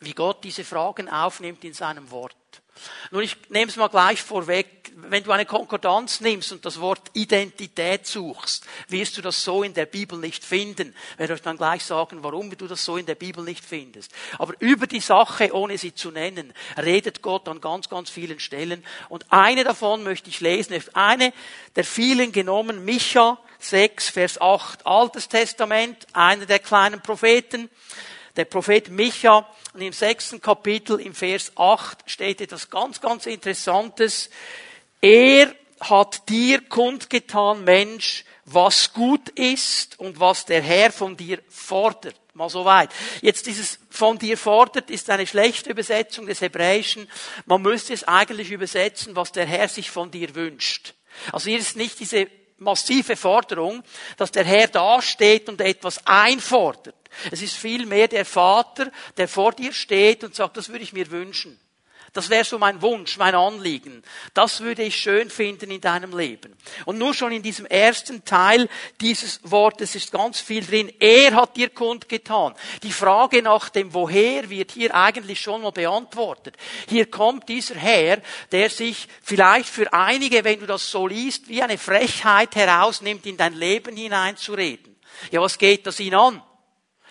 wie 0.00 0.12
Gott 0.12 0.44
diese 0.44 0.64
Fragen 0.64 1.08
aufnimmt 1.08 1.64
in 1.64 1.72
seinem 1.72 2.10
Wort. 2.10 2.62
Nun, 3.10 3.22
ich 3.22 3.36
nehme 3.48 3.70
es 3.70 3.76
mal 3.76 3.88
gleich 3.88 4.22
vorweg. 4.22 4.92
Wenn 4.96 5.24
du 5.24 5.32
eine 5.32 5.46
Konkordanz 5.46 6.20
nimmst 6.20 6.52
und 6.52 6.64
das 6.64 6.80
Wort 6.80 7.10
Identität 7.14 8.06
suchst, 8.06 8.64
wirst 8.88 9.16
du 9.16 9.22
das 9.22 9.42
so 9.42 9.62
in 9.62 9.74
der 9.74 9.86
Bibel 9.86 10.18
nicht 10.18 10.44
finden. 10.44 10.94
Ich 11.12 11.18
werde 11.18 11.34
euch 11.34 11.42
dann 11.42 11.56
gleich 11.56 11.84
sagen, 11.84 12.22
warum 12.22 12.50
du 12.56 12.66
das 12.66 12.84
so 12.84 12.96
in 12.96 13.06
der 13.06 13.16
Bibel 13.16 13.42
nicht 13.44 13.64
findest. 13.64 14.12
Aber 14.38 14.54
über 14.60 14.86
die 14.86 15.00
Sache, 15.00 15.52
ohne 15.54 15.78
sie 15.78 15.94
zu 15.94 16.10
nennen, 16.10 16.52
redet 16.76 17.22
Gott 17.22 17.48
an 17.48 17.60
ganz, 17.60 17.88
ganz 17.88 18.10
vielen 18.10 18.40
Stellen. 18.40 18.84
Und 19.08 19.26
eine 19.32 19.64
davon 19.64 20.04
möchte 20.04 20.30
ich 20.30 20.40
lesen. 20.40 20.80
Eine 20.94 21.32
der 21.76 21.84
vielen 21.84 22.32
genommen, 22.32 22.84
Micha 22.84 23.38
6, 23.58 24.10
Vers 24.10 24.40
8, 24.40 24.86
Altes 24.86 25.28
Testament, 25.28 26.06
einer 26.12 26.46
der 26.46 26.58
kleinen 26.58 27.00
Propheten. 27.00 27.70
Der 28.36 28.44
Prophet 28.44 28.88
Micha 28.90 29.48
und 29.72 29.80
im 29.80 29.92
sechsten 29.92 30.40
Kapitel, 30.40 31.00
im 31.00 31.14
Vers 31.14 31.52
8, 31.56 31.98
steht 32.06 32.40
etwas 32.40 32.68
ganz, 32.68 33.00
ganz 33.00 33.26
Interessantes. 33.26 34.28
Er 35.00 35.54
hat 35.80 36.28
dir 36.28 36.60
kundgetan, 36.62 37.64
Mensch, 37.64 38.24
was 38.44 38.92
gut 38.92 39.28
ist 39.30 39.98
und 39.98 40.20
was 40.20 40.46
der 40.46 40.62
Herr 40.62 40.92
von 40.92 41.16
dir 41.16 41.40
fordert. 41.48 42.20
Mal 42.34 42.48
so 42.48 42.64
weit. 42.64 42.90
Jetzt 43.22 43.46
dieses 43.46 43.78
von 43.90 44.18
dir 44.18 44.36
fordert 44.36 44.90
ist 44.90 45.08
eine 45.08 45.26
schlechte 45.26 45.70
Übersetzung 45.70 46.26
des 46.26 46.40
Hebräischen. 46.40 47.08
Man 47.46 47.62
müsste 47.62 47.94
es 47.94 48.02
eigentlich 48.04 48.50
übersetzen, 48.50 49.14
was 49.14 49.30
der 49.30 49.46
Herr 49.46 49.68
sich 49.68 49.90
von 49.90 50.10
dir 50.10 50.34
wünscht. 50.34 50.94
Also 51.30 51.48
hier 51.48 51.60
ist 51.60 51.76
nicht 51.76 52.00
diese 52.00 52.26
massive 52.64 53.16
Forderung, 53.16 53.82
dass 54.16 54.32
der 54.32 54.44
Herr 54.44 54.68
dasteht 54.68 55.48
und 55.48 55.60
etwas 55.60 56.04
einfordert. 56.06 56.96
Es 57.30 57.42
ist 57.42 57.54
vielmehr 57.54 58.08
der 58.08 58.24
Vater, 58.24 58.90
der 59.16 59.28
vor 59.28 59.52
dir 59.52 59.72
steht 59.72 60.24
und 60.24 60.34
sagt, 60.34 60.56
das 60.56 60.68
würde 60.68 60.82
ich 60.82 60.92
mir 60.92 61.10
wünschen. 61.10 61.58
Das 62.14 62.30
wäre 62.30 62.44
so 62.44 62.60
mein 62.60 62.80
Wunsch, 62.80 63.18
mein 63.18 63.34
Anliegen. 63.34 64.04
Das 64.34 64.60
würde 64.60 64.84
ich 64.84 64.94
schön 64.94 65.30
finden 65.30 65.72
in 65.72 65.80
deinem 65.80 66.16
Leben. 66.16 66.56
Und 66.84 66.96
nur 66.96 67.12
schon 67.12 67.32
in 67.32 67.42
diesem 67.42 67.66
ersten 67.66 68.24
Teil 68.24 68.68
dieses 69.00 69.40
Wortes 69.42 69.96
ist 69.96 70.12
ganz 70.12 70.38
viel 70.38 70.64
drin. 70.64 70.92
Er 71.00 71.34
hat 71.34 71.56
dir 71.56 71.70
kundgetan. 71.70 72.54
Die 72.84 72.92
Frage 72.92 73.42
nach 73.42 73.68
dem 73.68 73.92
Woher 73.92 74.48
wird 74.48 74.70
hier 74.70 74.94
eigentlich 74.94 75.40
schon 75.40 75.62
mal 75.62 75.72
beantwortet. 75.72 76.56
Hier 76.88 77.10
kommt 77.10 77.48
dieser 77.48 77.74
Herr, 77.74 78.22
der 78.52 78.70
sich 78.70 79.08
vielleicht 79.20 79.68
für 79.68 79.92
einige, 79.92 80.44
wenn 80.44 80.60
du 80.60 80.66
das 80.66 80.88
so 80.88 81.08
liest, 81.08 81.48
wie 81.48 81.64
eine 81.64 81.78
Frechheit 81.78 82.54
herausnimmt, 82.54 83.26
in 83.26 83.36
dein 83.36 83.54
Leben 83.54 83.96
hineinzureden. 83.96 84.94
Ja, 85.32 85.40
was 85.40 85.58
geht 85.58 85.84
das 85.84 85.98
ihn 85.98 86.14
an? 86.14 86.40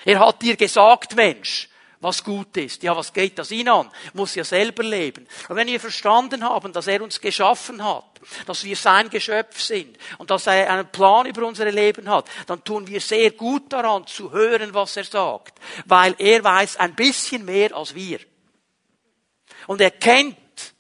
Er 0.05 0.19
hat 0.19 0.41
dir 0.41 0.55
gesagt, 0.55 1.17
Mensch, 1.17 1.67
was 2.03 2.24
gut 2.24 2.57
ist. 2.57 2.83
Ja, 2.83 2.95
was 2.95 3.13
geht 3.13 3.39
das 3.39 3.50
ihn 3.51 3.69
an? 3.69 3.89
Muss 4.13 4.36
ja 4.36 4.43
selber 4.43 4.83
leben. 4.83 5.25
Und 5.48 5.55
wenn 5.55 5.67
wir 5.67 5.79
verstanden 5.79 6.43
haben, 6.43 6.74
dass 6.74 6.88
er 6.88 7.01
uns 7.01 7.22
geschaffen 7.22 7.83
hat, 7.83 8.03
dass 8.45 8.63
wir 8.63 8.75
sein 8.75 9.10
Geschöpf 9.10 9.60
sind 9.60 9.98
und 10.17 10.29
dass 10.29 10.48
er 10.48 10.69
einen 10.69 10.88
Plan 10.89 11.25
über 11.25 11.48
unser 11.48 11.72
Leben 11.72 12.10
hat, 12.10 12.29
dann 12.48 12.63
tun 12.63 12.88
wir 12.88 13.00
sehr 13.00 13.31
gut 13.31 13.72
daran 13.72 14.05
zu 14.05 14.31
hören, 14.31 14.74
was 14.74 14.98
er 14.98 15.05
sagt, 15.05 15.60
weil 15.86 16.15
er 16.17 16.43
weiß 16.43 16.77
ein 16.77 16.93
bisschen 16.93 17.45
mehr 17.45 17.75
als 17.75 17.95
wir. 17.95 18.19
Und 19.67 19.79
er 19.79 19.91
kennt 19.91 20.38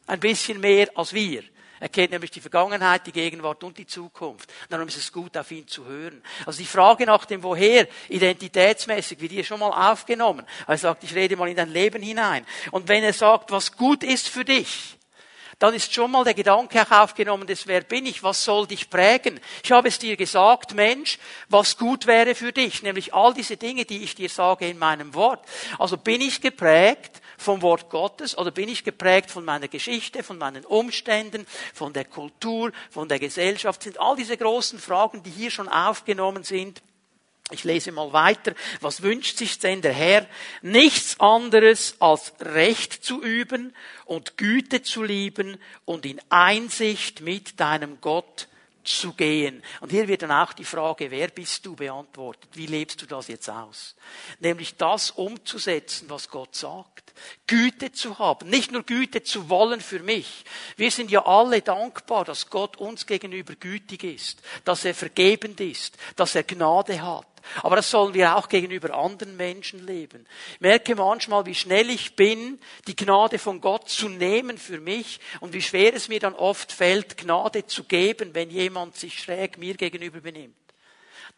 ein 0.07 0.19
bisschen 0.19 0.59
mehr 0.59 0.89
als 0.95 1.13
wir. 1.13 1.43
Er 1.83 1.89
kennt 1.89 2.11
nämlich 2.11 2.31
die 2.31 2.39
Vergangenheit, 2.39 3.05
die 3.05 3.11
Gegenwart 3.11 3.61
und 3.61 3.77
die 3.77 3.85
Zukunft. 3.85 4.49
Darum 4.69 4.87
ist 4.87 4.95
es 4.95 5.11
gut, 5.11 5.35
auf 5.35 5.51
ihn 5.51 5.67
zu 5.67 5.83
hören. 5.83 6.23
Also 6.45 6.59
die 6.59 6.65
Frage 6.65 7.05
nach 7.05 7.25
dem 7.25 7.43
Woher, 7.43 7.89
identitätsmäßig, 8.07 9.19
wie 9.19 9.27
die 9.27 9.43
schon 9.43 9.59
mal 9.59 9.91
aufgenommen. 9.91 10.45
Er 10.65 10.77
sagt, 10.77 11.03
ich 11.03 11.13
rede 11.13 11.35
mal 11.35 11.49
in 11.49 11.57
dein 11.57 11.67
Leben 11.67 12.01
hinein. 12.01 12.45
Und 12.71 12.87
wenn 12.87 13.03
er 13.03 13.11
sagt, 13.11 13.51
was 13.51 13.75
gut 13.75 14.01
ist 14.01 14.29
für 14.29 14.45
dich, 14.45 14.97
dann 15.59 15.73
ist 15.73 15.93
schon 15.93 16.09
mal 16.09 16.23
der 16.23 16.33
Gedanke 16.33 16.81
auch 16.81 17.03
aufgenommen, 17.03 17.47
des 17.47 17.67
wer 17.67 17.81
bin 17.81 18.05
ich, 18.05 18.23
was 18.23 18.45
soll 18.45 18.65
dich 18.65 18.89
prägen? 18.89 19.41
Ich 19.61 19.73
habe 19.73 19.89
es 19.89 19.99
dir 19.99 20.15
gesagt, 20.15 20.73
Mensch, 20.73 21.19
was 21.49 21.77
gut 21.77 22.07
wäre 22.07 22.33
für 22.33 22.53
dich, 22.53 22.81
nämlich 22.83 23.13
all 23.13 23.33
diese 23.33 23.57
Dinge, 23.57 23.83
die 23.83 24.03
ich 24.03 24.15
dir 24.15 24.29
sage 24.29 24.69
in 24.69 24.79
meinem 24.79 25.13
Wort. 25.15 25.45
Also 25.79 25.97
bin 25.97 26.21
ich 26.21 26.39
geprägt 26.39 27.21
vom 27.37 27.61
Wort 27.61 27.89
Gottes 27.89 28.37
oder 28.37 28.51
bin 28.51 28.69
ich 28.69 28.83
geprägt 28.83 29.31
von 29.31 29.45
meiner 29.45 29.67
Geschichte, 29.67 30.23
von 30.23 30.37
meinen 30.37 30.65
Umständen, 30.65 31.45
von 31.73 31.93
der 31.93 32.05
Kultur, 32.05 32.71
von 32.89 33.07
der 33.09 33.19
Gesellschaft? 33.19 33.83
Sind 33.83 33.99
all 33.99 34.15
diese 34.15 34.37
großen 34.37 34.79
Fragen, 34.79 35.23
die 35.23 35.31
hier 35.31 35.51
schon 35.51 35.67
aufgenommen 35.67 36.43
sind, 36.43 36.81
Ich 37.51 37.65
lese 37.65 37.91
mal 37.91 38.13
weiter. 38.13 38.55
Was 38.79 39.01
wünscht 39.01 39.37
sich 39.37 39.59
denn 39.59 39.81
der 39.81 39.93
Herr? 39.93 40.25
Nichts 40.61 41.19
anderes 41.19 41.95
als 41.99 42.33
Recht 42.39 43.03
zu 43.03 43.21
üben 43.21 43.75
und 44.05 44.37
Güte 44.37 44.81
zu 44.81 45.03
lieben 45.03 45.57
und 45.83 46.05
in 46.05 46.21
Einsicht 46.29 47.19
mit 47.21 47.59
deinem 47.59 47.99
Gott 47.99 48.47
zu 48.85 49.13
gehen. 49.13 49.61
Und 49.81 49.91
hier 49.91 50.07
wird 50.07 50.21
dann 50.21 50.31
auch 50.31 50.53
die 50.53 50.65
Frage, 50.65 51.11
wer 51.11 51.27
bist 51.27 51.65
du, 51.65 51.75
beantwortet. 51.75 52.49
Wie 52.53 52.65
lebst 52.65 53.01
du 53.01 53.05
das 53.05 53.27
jetzt 53.27 53.49
aus? 53.49 53.95
Nämlich 54.39 54.75
das 54.77 55.11
umzusetzen, 55.11 56.09
was 56.09 56.29
Gott 56.29 56.55
sagt. 56.55 57.02
Güte 57.47 57.91
zu 57.91 58.19
haben. 58.19 58.49
Nicht 58.49 58.71
nur 58.71 58.83
Güte 58.83 59.23
zu 59.23 59.49
wollen 59.49 59.81
für 59.81 59.99
mich. 59.99 60.45
Wir 60.77 60.91
sind 60.91 61.11
ja 61.11 61.25
alle 61.25 61.61
dankbar, 61.61 62.25
dass 62.25 62.49
Gott 62.49 62.77
uns 62.77 63.05
gegenüber 63.05 63.55
gütig 63.55 64.03
ist, 64.03 64.41
dass 64.65 64.85
er 64.85 64.93
vergebend 64.93 65.59
ist, 65.59 65.97
dass 66.15 66.35
er 66.35 66.43
Gnade 66.43 67.01
hat. 67.01 67.27
Aber 67.61 67.75
das 67.75 67.91
sollen 67.91 68.13
wir 68.13 68.37
auch 68.37 68.47
gegenüber 68.47 68.93
anderen 68.93 69.35
Menschen 69.35 69.85
leben. 69.85 70.25
Ich 70.53 70.61
merke 70.61 70.95
manchmal, 70.95 71.45
wie 71.45 71.55
schnell 71.55 71.89
ich 71.89 72.15
bin, 72.15 72.59
die 72.87 72.95
Gnade 72.95 73.37
von 73.37 73.59
Gott 73.59 73.89
zu 73.89 74.07
nehmen 74.07 74.57
für 74.57 74.79
mich 74.79 75.19
und 75.41 75.53
wie 75.53 75.61
schwer 75.61 75.93
es 75.93 76.07
mir 76.07 76.19
dann 76.19 76.35
oft 76.35 76.71
fällt, 76.71 77.17
Gnade 77.17 77.65
zu 77.65 77.83
geben, 77.83 78.33
wenn 78.33 78.49
jemand 78.49 78.95
sich 78.95 79.19
schräg 79.19 79.57
mir 79.57 79.75
gegenüber 79.75 80.21
benimmt. 80.21 80.62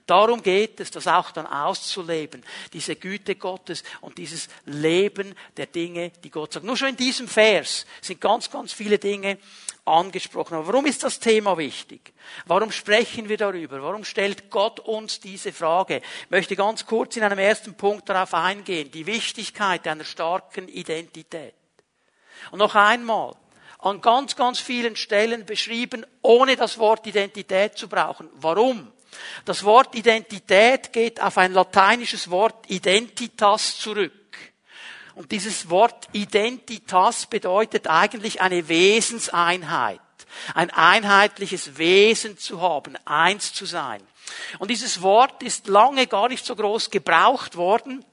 Darum 0.06 0.44
geht 0.44 0.80
es, 0.80 0.92
das 0.92 1.08
auch 1.08 1.32
dann 1.32 1.48
auszuleben, 1.48 2.44
diese 2.74 2.96
Güte 2.96 3.36
Gottes 3.36 3.84
und 4.02 4.20
dieses 4.20 4.50
Leben 4.66 5.34
der 5.58 5.66
Dinge, 5.66 6.12
die 6.24 6.30
Gott 6.30 6.54
sagt. 6.54 6.66
Nur 6.66 6.78
schon 6.78 6.90
in 6.90 6.98
diesem 6.98 7.28
Vers 7.28 7.88
sind 8.02 8.22
ganz, 8.22 8.52
ganz 8.52 8.72
viele 8.72 9.00
Dinge, 9.00 9.40
angesprochen. 9.86 10.56
Aber 10.56 10.68
warum 10.68 10.86
ist 10.86 11.04
das 11.04 11.20
Thema 11.20 11.58
wichtig? 11.58 12.14
Warum 12.46 12.72
sprechen 12.72 13.30
wir 13.30 13.38
darüber? 13.38 13.82
Warum 13.82 14.04
stellt 14.04 14.50
Gott 14.50 14.80
uns 14.80 15.20
diese 15.20 15.54
Frage? 15.54 16.02
Ich 16.24 16.30
möchte 16.30 16.56
ganz 16.56 16.86
kurz 16.86 17.16
in 17.18 17.24
einem 17.24 17.40
ersten 17.40 17.76
Punkt 17.76 18.10
darauf 18.10 18.34
eingehen. 18.34 18.92
Die 18.92 19.06
Wichtigkeit 19.06 19.88
einer 19.88 20.04
starken 20.04 20.68
Identität. 20.68 21.54
Und 22.52 22.60
noch 22.60 22.76
einmal, 22.76 23.36
an 23.80 24.02
ganz, 24.02 24.36
ganz 24.36 24.60
vielen 24.60 24.96
Stellen 24.96 25.46
beschrieben, 25.46 26.06
ohne 26.24 26.56
das 26.56 26.80
Wort 26.80 27.06
Identität 27.06 27.78
zu 27.78 27.88
brauchen. 27.88 28.30
Warum? 28.34 28.92
Das 29.46 29.64
Wort 29.64 29.96
Identität 29.96 30.94
geht 30.94 31.22
auf 31.22 31.38
ein 31.38 31.54
lateinisches 31.54 32.30
Wort 32.30 32.70
Identitas 32.70 33.78
zurück. 33.78 34.14
Und 35.16 35.32
dieses 35.32 35.70
Wort 35.70 36.08
Identitas 36.12 37.26
bedeutet 37.26 37.88
eigentlich 37.88 38.42
eine 38.42 38.68
Wesenseinheit. 38.68 40.02
Ein 40.54 40.70
einheitliches 40.70 41.78
Wesen 41.78 42.38
zu 42.38 42.62
haben, 42.62 42.98
eins 43.06 43.54
zu 43.54 43.66
sein. 43.66 44.02
Und 44.60 44.70
dieses 44.70 45.02
Wort 45.02 45.44
ist 45.44 45.68
lange 45.68 46.08
gar 46.08 46.28
nicht 46.28 46.46
so 46.46 46.56
groß 46.56 46.90
gebraucht 46.90 47.56
worden 47.56 48.04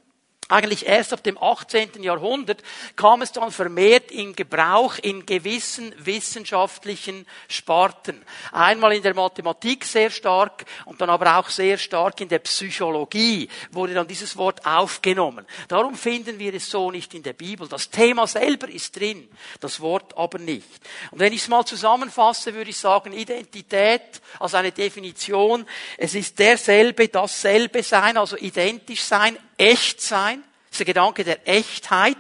eigentlich 0.52 0.86
erst 0.86 1.12
ab 1.12 1.22
dem 1.22 1.42
18. 1.42 2.02
Jahrhundert 2.02 2.62
kam 2.94 3.22
es 3.22 3.32
dann 3.32 3.50
vermehrt 3.50 4.10
in 4.10 4.36
Gebrauch 4.36 4.98
in 4.98 5.24
gewissen 5.24 5.94
wissenschaftlichen 5.98 7.26
Sparten. 7.48 8.22
Einmal 8.52 8.92
in 8.92 9.02
der 9.02 9.14
Mathematik 9.14 9.84
sehr 9.84 10.10
stark 10.10 10.64
und 10.84 11.00
dann 11.00 11.10
aber 11.10 11.38
auch 11.38 11.48
sehr 11.48 11.78
stark 11.78 12.20
in 12.20 12.28
der 12.28 12.40
Psychologie 12.40 13.48
wurde 13.70 13.94
dann 13.94 14.06
dieses 14.06 14.36
Wort 14.36 14.64
aufgenommen. 14.66 15.46
Darum 15.68 15.94
finden 15.94 16.38
wir 16.38 16.52
es 16.54 16.68
so 16.68 16.90
nicht 16.90 17.14
in 17.14 17.22
der 17.22 17.32
Bibel. 17.32 17.66
Das 17.68 17.90
Thema 17.90 18.26
selber 18.26 18.68
ist 18.68 18.94
drin, 18.94 19.28
das 19.60 19.80
Wort 19.80 20.16
aber 20.16 20.38
nicht. 20.38 20.68
Und 21.10 21.20
wenn 21.20 21.32
ich 21.32 21.42
es 21.42 21.48
mal 21.48 21.64
zusammenfasse, 21.64 22.54
würde 22.54 22.70
ich 22.70 22.76
sagen, 22.76 23.12
Identität 23.12 24.20
als 24.38 24.54
eine 24.54 24.72
Definition, 24.72 25.66
es 25.96 26.14
ist 26.14 26.38
derselbe, 26.38 27.08
dasselbe 27.08 27.82
sein, 27.82 28.16
also 28.16 28.36
identisch 28.36 29.02
sein, 29.02 29.38
echt 29.62 30.00
sein, 30.00 30.42
das 30.64 30.72
ist 30.72 30.80
der 30.80 30.86
Gedanke 30.86 31.24
der 31.24 31.48
Echtheit. 31.48 32.16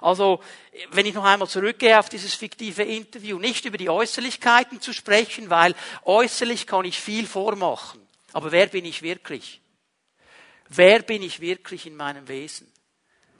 Also, 0.00 0.42
wenn 0.90 1.06
ich 1.06 1.14
noch 1.14 1.24
einmal 1.24 1.48
zurückgehe 1.48 1.98
auf 1.98 2.08
dieses 2.08 2.34
fiktive 2.34 2.82
Interview, 2.82 3.38
nicht 3.38 3.64
über 3.64 3.78
die 3.78 3.88
Äußerlichkeiten 3.88 4.80
zu 4.80 4.92
sprechen, 4.92 5.50
weil 5.50 5.74
äußerlich 6.04 6.66
kann 6.66 6.84
ich 6.84 6.98
viel 6.98 7.26
vormachen. 7.26 8.00
Aber 8.32 8.50
wer 8.50 8.66
bin 8.66 8.84
ich 8.84 9.02
wirklich? 9.02 9.60
Wer 10.68 11.00
bin 11.00 11.22
ich 11.22 11.40
wirklich 11.40 11.86
in 11.86 11.94
meinem 11.96 12.26
Wesen? 12.26 12.70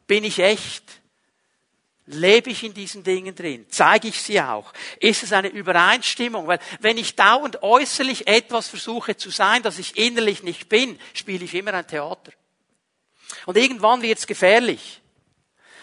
Bin 0.07 0.23
ich 0.23 0.39
echt? 0.39 0.85
Lebe 2.07 2.51
ich 2.51 2.63
in 2.63 2.75
diesen 2.75 3.03
Dingen 3.03 3.35
drin? 3.35 3.67
Zeige 3.71 4.09
ich 4.09 4.21
sie 4.21 4.41
auch? 4.41 4.73
Ist 5.01 5.23
es 5.23 5.33
eine 5.33 5.49
Übereinstimmung? 5.49 6.47
Weil 6.47 6.61
wenn 6.81 6.99
ich 6.99 7.17
dauernd 7.17 7.63
äußerlich 7.63 8.29
etwas 8.29 8.69
versuche 8.69 9.17
zu 9.17 9.31
sein, 9.31 9.63
das 9.63 9.79
ich 9.79 9.97
innerlich 9.97 10.43
nicht 10.43 10.69
bin, 10.69 11.01
spiele 11.15 11.45
ich 11.45 11.55
immer 11.55 11.73
ein 11.73 11.87
Theater. 11.87 12.33
Und 13.47 13.57
irgendwann 13.57 14.03
wird 14.03 14.19
es 14.19 14.27
gefährlich, 14.27 15.01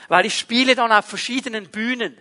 weil 0.08 0.26
ich 0.26 0.38
spiele 0.38 0.76
dann 0.76 0.92
auf 0.92 1.06
verschiedenen 1.06 1.70
Bühnen. 1.70 2.18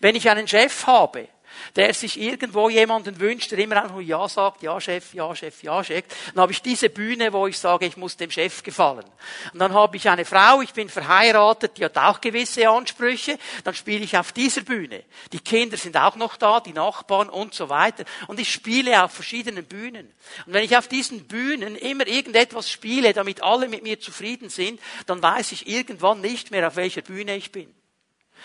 Wenn 0.00 0.16
ich 0.16 0.28
einen 0.30 0.48
Chef 0.48 0.86
habe, 0.86 1.28
der 1.76 1.94
sich 1.94 2.20
irgendwo 2.20 2.68
jemanden 2.68 3.18
wünscht, 3.18 3.50
der 3.50 3.58
immer 3.58 3.76
einfach 3.76 3.92
nur 3.92 4.02
Ja 4.02 4.28
sagt, 4.28 4.62
Ja 4.62 4.80
Chef, 4.80 5.14
Ja 5.14 5.34
Chef, 5.34 5.62
Ja 5.62 5.82
Chef. 5.82 6.04
Dann 6.34 6.42
habe 6.42 6.52
ich 6.52 6.62
diese 6.62 6.90
Bühne, 6.90 7.32
wo 7.32 7.46
ich 7.46 7.58
sage, 7.58 7.86
ich 7.86 7.96
muss 7.96 8.16
dem 8.16 8.30
Chef 8.30 8.62
gefallen. 8.62 9.04
Und 9.52 9.58
dann 9.58 9.72
habe 9.72 9.96
ich 9.96 10.08
eine 10.08 10.24
Frau, 10.24 10.60
ich 10.60 10.72
bin 10.72 10.88
verheiratet, 10.88 11.78
die 11.78 11.84
hat 11.84 11.96
auch 11.96 12.20
gewisse 12.20 12.68
Ansprüche. 12.68 13.38
Dann 13.64 13.74
spiele 13.74 14.04
ich 14.04 14.16
auf 14.16 14.32
dieser 14.32 14.62
Bühne. 14.62 15.04
Die 15.32 15.40
Kinder 15.40 15.76
sind 15.76 15.96
auch 15.96 16.16
noch 16.16 16.36
da, 16.36 16.60
die 16.60 16.72
Nachbarn 16.72 17.28
und 17.28 17.54
so 17.54 17.68
weiter. 17.68 18.04
Und 18.26 18.40
ich 18.40 18.52
spiele 18.52 19.02
auf 19.02 19.12
verschiedenen 19.12 19.64
Bühnen. 19.64 20.12
Und 20.46 20.52
wenn 20.52 20.64
ich 20.64 20.76
auf 20.76 20.88
diesen 20.88 21.26
Bühnen 21.26 21.76
immer 21.76 22.06
irgendetwas 22.06 22.70
spiele, 22.70 23.12
damit 23.12 23.42
alle 23.42 23.68
mit 23.68 23.82
mir 23.82 24.00
zufrieden 24.00 24.50
sind, 24.50 24.80
dann 25.06 25.22
weiß 25.22 25.52
ich 25.52 25.68
irgendwann 25.68 26.20
nicht 26.20 26.50
mehr, 26.50 26.66
auf 26.66 26.76
welcher 26.76 27.02
Bühne 27.02 27.36
ich 27.36 27.52
bin. 27.52 27.72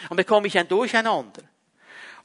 Und 0.09 0.17
bekomme 0.17 0.47
ich 0.47 0.57
ein 0.57 0.67
Durcheinander 0.67 1.41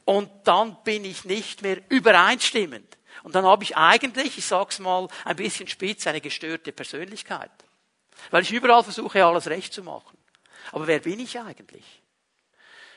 und 0.05 0.31
dann 0.45 0.83
bin 0.85 1.05
ich 1.05 1.25
nicht 1.25 1.63
mehr 1.63 1.81
übereinstimmend. 1.89 2.99
Und 3.23 3.35
dann 3.35 3.45
habe 3.45 3.65
ich 3.65 3.77
eigentlich, 3.77 4.39
ich 4.39 4.47
sag's 4.47 4.79
mal 4.79 5.09
ein 5.25 5.37
bisschen 5.37 5.69
spitz, 5.69 6.07
eine 6.07 6.21
gestörte 6.21 6.73
Persönlichkeit. 6.73 7.51
Weil 8.31 8.43
ich 8.43 8.53
überall 8.53 8.83
versuche, 8.83 9.25
alles 9.25 9.47
recht 9.49 9.73
zu 9.73 9.83
machen. 9.83 10.19
Aber 10.73 10.87
wer 10.87 11.01
bin 11.01 11.21
ich 11.21 11.39
eigentlich? 11.39 11.85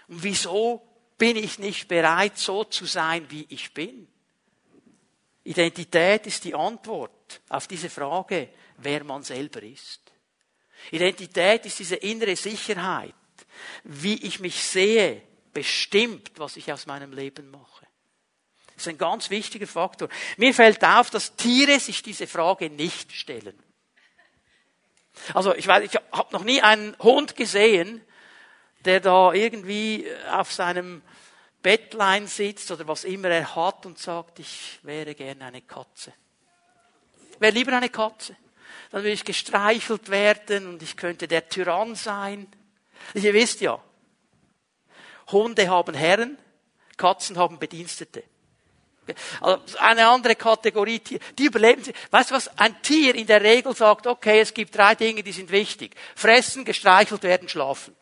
Und 0.08 0.24
wieso 0.24 0.88
bin 1.18 1.38
ich 1.38 1.60
nicht 1.60 1.88
bereit, 1.88 2.38
so 2.38 2.64
zu 2.64 2.86
sein, 2.86 3.30
wie 3.30 3.46
ich 3.50 3.74
bin? 3.74 4.08
Identität 5.44 6.26
ist 6.26 6.44
die 6.44 6.56
Antwort 6.56 7.42
auf 7.50 7.68
diese 7.68 7.90
Frage, 7.90 8.50
wer 8.78 9.04
man 9.04 9.24
selber 9.24 9.62
ist. 9.62 10.02
Identität 10.92 11.66
ist 11.66 11.80
diese 11.80 11.96
innere 11.96 12.36
Sicherheit, 12.36 13.14
wie 13.84 14.26
ich 14.26 14.40
mich 14.40 14.64
sehe, 14.64 15.22
bestimmt, 15.56 16.34
was 16.38 16.58
ich 16.58 16.72
aus 16.72 16.86
meinem 16.86 17.14
Leben 17.14 17.50
mache. 17.50 17.88
Das 18.76 18.86
ist 18.86 18.88
ein 18.90 18.98
ganz 18.98 19.30
wichtiger 19.30 19.66
Faktor. 19.66 20.10
Mir 20.38 20.54
fällt 20.54 20.84
auf, 20.84 21.10
dass 21.10 21.36
Tiere 21.36 21.80
sich 21.80 22.04
diese 22.04 22.28
Frage 22.28 22.70
nicht 22.70 23.14
stellen. 23.14 23.58
Also 25.34 25.56
ich 25.56 25.66
weiß, 25.66 25.86
ich 25.86 25.96
habe 26.12 26.34
noch 26.34 26.44
nie 26.44 26.62
einen 26.62 26.96
Hund 27.00 27.38
gesehen, 27.38 28.02
der 28.84 29.00
da 29.00 29.32
irgendwie 29.32 30.06
auf 30.30 30.52
seinem 30.52 31.02
Bettlein 31.64 32.28
sitzt 32.28 32.70
oder 32.70 32.86
was 32.88 33.06
immer 33.06 33.30
er 33.30 33.56
hat 33.56 33.86
und 33.86 33.98
sagt, 33.98 34.40
ich 34.40 34.80
wäre 34.84 35.16
gerne 35.16 35.46
eine 35.46 35.62
Katze. 35.62 36.14
Ich 37.32 37.40
wäre 37.40 37.54
lieber 37.54 37.76
eine 37.76 37.90
Katze. 37.90 38.36
Dann 38.92 39.04
würde 39.04 39.14
ich 39.14 39.24
gestreichelt 39.24 40.10
werden 40.10 40.68
und 40.68 40.84
ich 40.84 40.98
könnte 40.98 41.30
der 41.30 41.48
Tyrann 41.48 41.96
sein. 41.96 42.48
Ihr 43.14 43.34
wisst 43.34 43.62
ja, 43.62 43.82
Hunde 45.32 45.70
haben 45.70 45.96
Herren, 45.96 46.38
Katzen 46.98 47.38
haben 47.38 47.60
Bedienstete. 47.60 48.24
Also 49.42 49.78
eine 49.78 50.08
andere 50.08 50.36
Kategorie 50.36 51.00
die 51.00 51.46
überleben. 51.46 51.84
Weißt 52.10 52.32
du 52.32 52.36
was? 52.36 52.48
Ein 52.58 52.82
Tier 52.82 53.14
in 53.16 53.28
der 53.28 53.42
Regel 53.42 53.76
sagt, 53.76 54.08
okay, 54.08 54.40
es 54.40 54.54
gibt 54.54 54.76
drei 54.76 54.96
Dinge, 54.96 55.22
die 55.22 55.32
sind 55.32 55.52
wichtig. 55.52 55.96
Fressen, 56.16 56.66
gestreichelt 56.66 57.22
werden, 57.24 57.48
schlafen. 57.48 57.96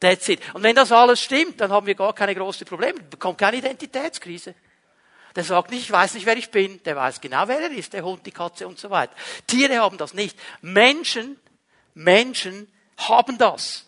That's 0.00 0.28
it. 0.28 0.40
Und 0.54 0.62
wenn 0.62 0.76
das 0.76 0.92
alles 0.92 1.20
stimmt, 1.20 1.60
dann 1.60 1.70
haben 1.70 1.86
wir 1.86 1.94
gar 1.94 2.12
keine 2.12 2.34
großen 2.34 2.66
Probleme. 2.66 3.00
Bekommt 3.00 3.38
keine 3.38 3.58
Identitätskrise. 3.58 4.54
Der 5.34 5.44
sagt 5.44 5.70
nicht, 5.70 5.82
ich 5.82 5.92
weiß 5.92 6.14
nicht, 6.14 6.26
wer 6.26 6.36
ich 6.36 6.50
bin. 6.50 6.82
Der 6.84 6.96
weiß 6.96 7.20
genau, 7.20 7.46
wer 7.46 7.60
er 7.60 7.70
ist, 7.70 7.92
der 7.92 8.04
Hund, 8.04 8.24
die 8.26 8.32
Katze 8.32 8.66
und 8.66 8.78
so 8.78 8.90
weiter. 8.90 9.14
Tiere 9.46 9.78
haben 9.78 9.98
das 9.98 10.14
nicht. 10.14 10.38
Menschen, 10.62 11.38
Menschen 11.94 12.70
haben 12.96 13.38
das. 13.38 13.85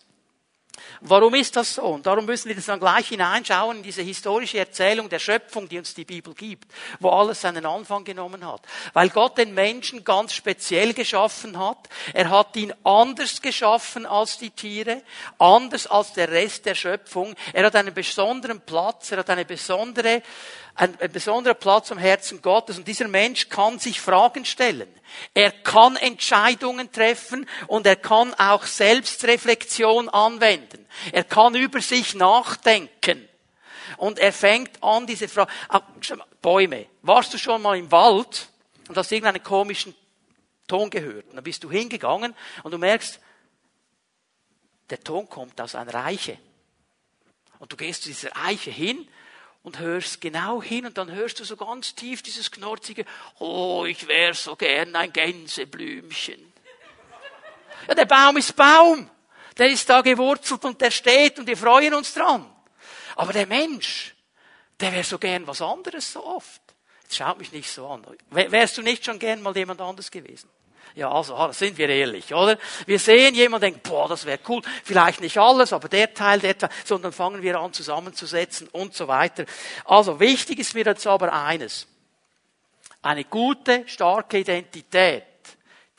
Warum 1.01 1.33
ist 1.35 1.55
das 1.55 1.75
so? 1.75 1.83
Und 1.83 2.05
darum 2.05 2.25
müssen 2.25 2.49
wir 2.49 2.55
das 2.55 2.65
dann 2.65 2.79
gleich 2.79 3.07
hineinschauen 3.07 3.77
in 3.77 3.83
diese 3.83 4.01
historische 4.01 4.59
Erzählung 4.59 5.09
der 5.09 5.19
Schöpfung, 5.19 5.69
die 5.69 5.77
uns 5.77 5.93
die 5.93 6.05
Bibel 6.05 6.33
gibt, 6.33 6.71
wo 6.99 7.09
alles 7.09 7.41
seinen 7.41 7.65
Anfang 7.65 8.03
genommen 8.03 8.45
hat. 8.45 8.61
Weil 8.93 9.09
Gott 9.09 9.37
den 9.37 9.53
Menschen 9.53 10.03
ganz 10.03 10.33
speziell 10.33 10.93
geschaffen 10.93 11.57
hat. 11.57 11.89
Er 12.13 12.29
hat 12.29 12.55
ihn 12.55 12.73
anders 12.83 13.41
geschaffen 13.41 14.05
als 14.05 14.37
die 14.37 14.51
Tiere, 14.51 15.03
anders 15.37 15.87
als 15.87 16.13
der 16.13 16.29
Rest 16.29 16.65
der 16.65 16.75
Schöpfung. 16.75 17.35
Er 17.53 17.65
hat 17.65 17.75
einen 17.75 17.93
besonderen 17.93 18.61
Platz, 18.61 19.11
er 19.11 19.19
hat 19.19 19.29
eine 19.29 19.45
besondere 19.45 20.21
ein, 20.75 20.99
ein 20.99 21.11
besonderer 21.11 21.55
Platz 21.55 21.91
am 21.91 21.97
Herzen 21.97 22.41
Gottes 22.41 22.77
und 22.77 22.87
dieser 22.87 23.07
Mensch 23.07 23.49
kann 23.49 23.79
sich 23.79 23.99
Fragen 23.99 24.45
stellen. 24.45 24.87
Er 25.33 25.51
kann 25.51 25.95
Entscheidungen 25.95 26.91
treffen 26.91 27.47
und 27.67 27.85
er 27.85 27.95
kann 27.95 28.33
auch 28.35 28.65
Selbstreflexion 28.65 30.09
anwenden. 30.09 30.85
Er 31.11 31.23
kann 31.23 31.55
über 31.55 31.81
sich 31.81 32.15
nachdenken. 32.15 33.27
Und 33.97 34.19
er 34.19 34.31
fängt 34.31 34.81
an, 34.83 35.07
diese 35.07 35.27
Frage, 35.27 35.51
ah, 35.67 35.81
Bäume. 36.41 36.85
Warst 37.01 37.33
du 37.33 37.37
schon 37.37 37.61
mal 37.61 37.77
im 37.77 37.91
Wald 37.91 38.49
und 38.87 38.95
hast 38.97 39.11
irgendeinen 39.11 39.43
komischen 39.43 39.95
Ton 40.67 40.89
gehört? 40.89 41.27
Und 41.29 41.35
dann 41.35 41.43
bist 41.43 41.63
du 41.63 41.71
hingegangen 41.71 42.33
und 42.63 42.71
du 42.71 42.77
merkst, 42.77 43.19
der 44.89 45.03
Ton 45.03 45.27
kommt 45.27 45.59
aus 45.59 45.75
einer 45.75 45.93
Eiche. 46.05 46.37
Und 47.59 47.71
du 47.71 47.75
gehst 47.75 48.03
zu 48.03 48.09
dieser 48.09 48.35
Eiche 48.37 48.71
hin 48.71 49.07
und 49.63 49.79
hörst 49.79 50.21
genau 50.21 50.61
hin 50.61 50.85
und 50.85 50.97
dann 50.97 51.11
hörst 51.11 51.39
du 51.39 51.43
so 51.43 51.57
ganz 51.57 51.95
tief 51.95 52.21
dieses 52.21 52.49
knorzige, 52.51 53.05
oh, 53.39 53.85
ich 53.85 54.07
wäre 54.07 54.33
so 54.33 54.55
gern 54.55 54.95
ein 54.95 55.11
Gänseblümchen. 55.11 56.53
Ja, 57.87 57.95
der 57.95 58.05
Baum 58.05 58.37
ist 58.37 58.55
Baum. 58.55 59.09
Der 59.57 59.69
ist 59.69 59.89
da 59.89 60.01
gewurzelt 60.01 60.63
und 60.63 60.79
der 60.79 60.91
steht 60.91 61.37
und 61.37 61.47
wir 61.47 61.57
freuen 61.57 61.93
uns 61.93 62.13
dran. 62.13 62.49
Aber 63.15 63.33
der 63.33 63.45
Mensch, 63.45 64.15
der 64.79 64.93
wäre 64.93 65.03
so 65.03 65.17
gern 65.19 65.45
was 65.47 65.61
anderes 65.61 66.13
so 66.13 66.25
oft. 66.25 66.61
Jetzt 67.03 67.17
schaut 67.17 67.37
mich 67.37 67.51
nicht 67.51 67.69
so 67.69 67.87
an. 67.87 68.05
Wärst 68.29 68.77
du 68.77 68.81
nicht 68.81 69.03
schon 69.03 69.19
gern 69.19 69.41
mal 69.41 69.55
jemand 69.57 69.81
anders 69.81 70.09
gewesen? 70.09 70.49
Ja, 70.99 71.13
also, 71.13 71.33
ah, 71.33 71.53
sind 71.53 71.77
wir 71.77 71.87
ehrlich, 71.87 72.33
oder? 72.33 72.57
Wir 72.85 72.99
sehen 72.99 73.33
jemand 73.33 73.63
denkt, 73.63 73.83
boah, 73.83 74.09
das 74.09 74.25
wäre 74.25 74.39
cool. 74.49 74.61
Vielleicht 74.83 75.21
nicht 75.21 75.37
alles, 75.37 75.71
aber 75.71 75.87
der 75.87 76.13
Teil, 76.13 76.41
der 76.41 76.57
Teil, 76.57 76.69
sondern 76.83 77.13
fangen 77.13 77.41
wir 77.41 77.57
an 77.57 77.71
zusammenzusetzen 77.71 78.67
und 78.73 78.93
so 78.93 79.07
weiter. 79.07 79.45
Also, 79.85 80.19
wichtig 80.19 80.59
ist 80.59 80.75
mir 80.75 80.83
jetzt 80.83 81.07
aber 81.07 81.31
eines. 81.31 81.87
Eine 83.01 83.23
gute, 83.23 83.87
starke 83.87 84.39
Identität, 84.39 85.23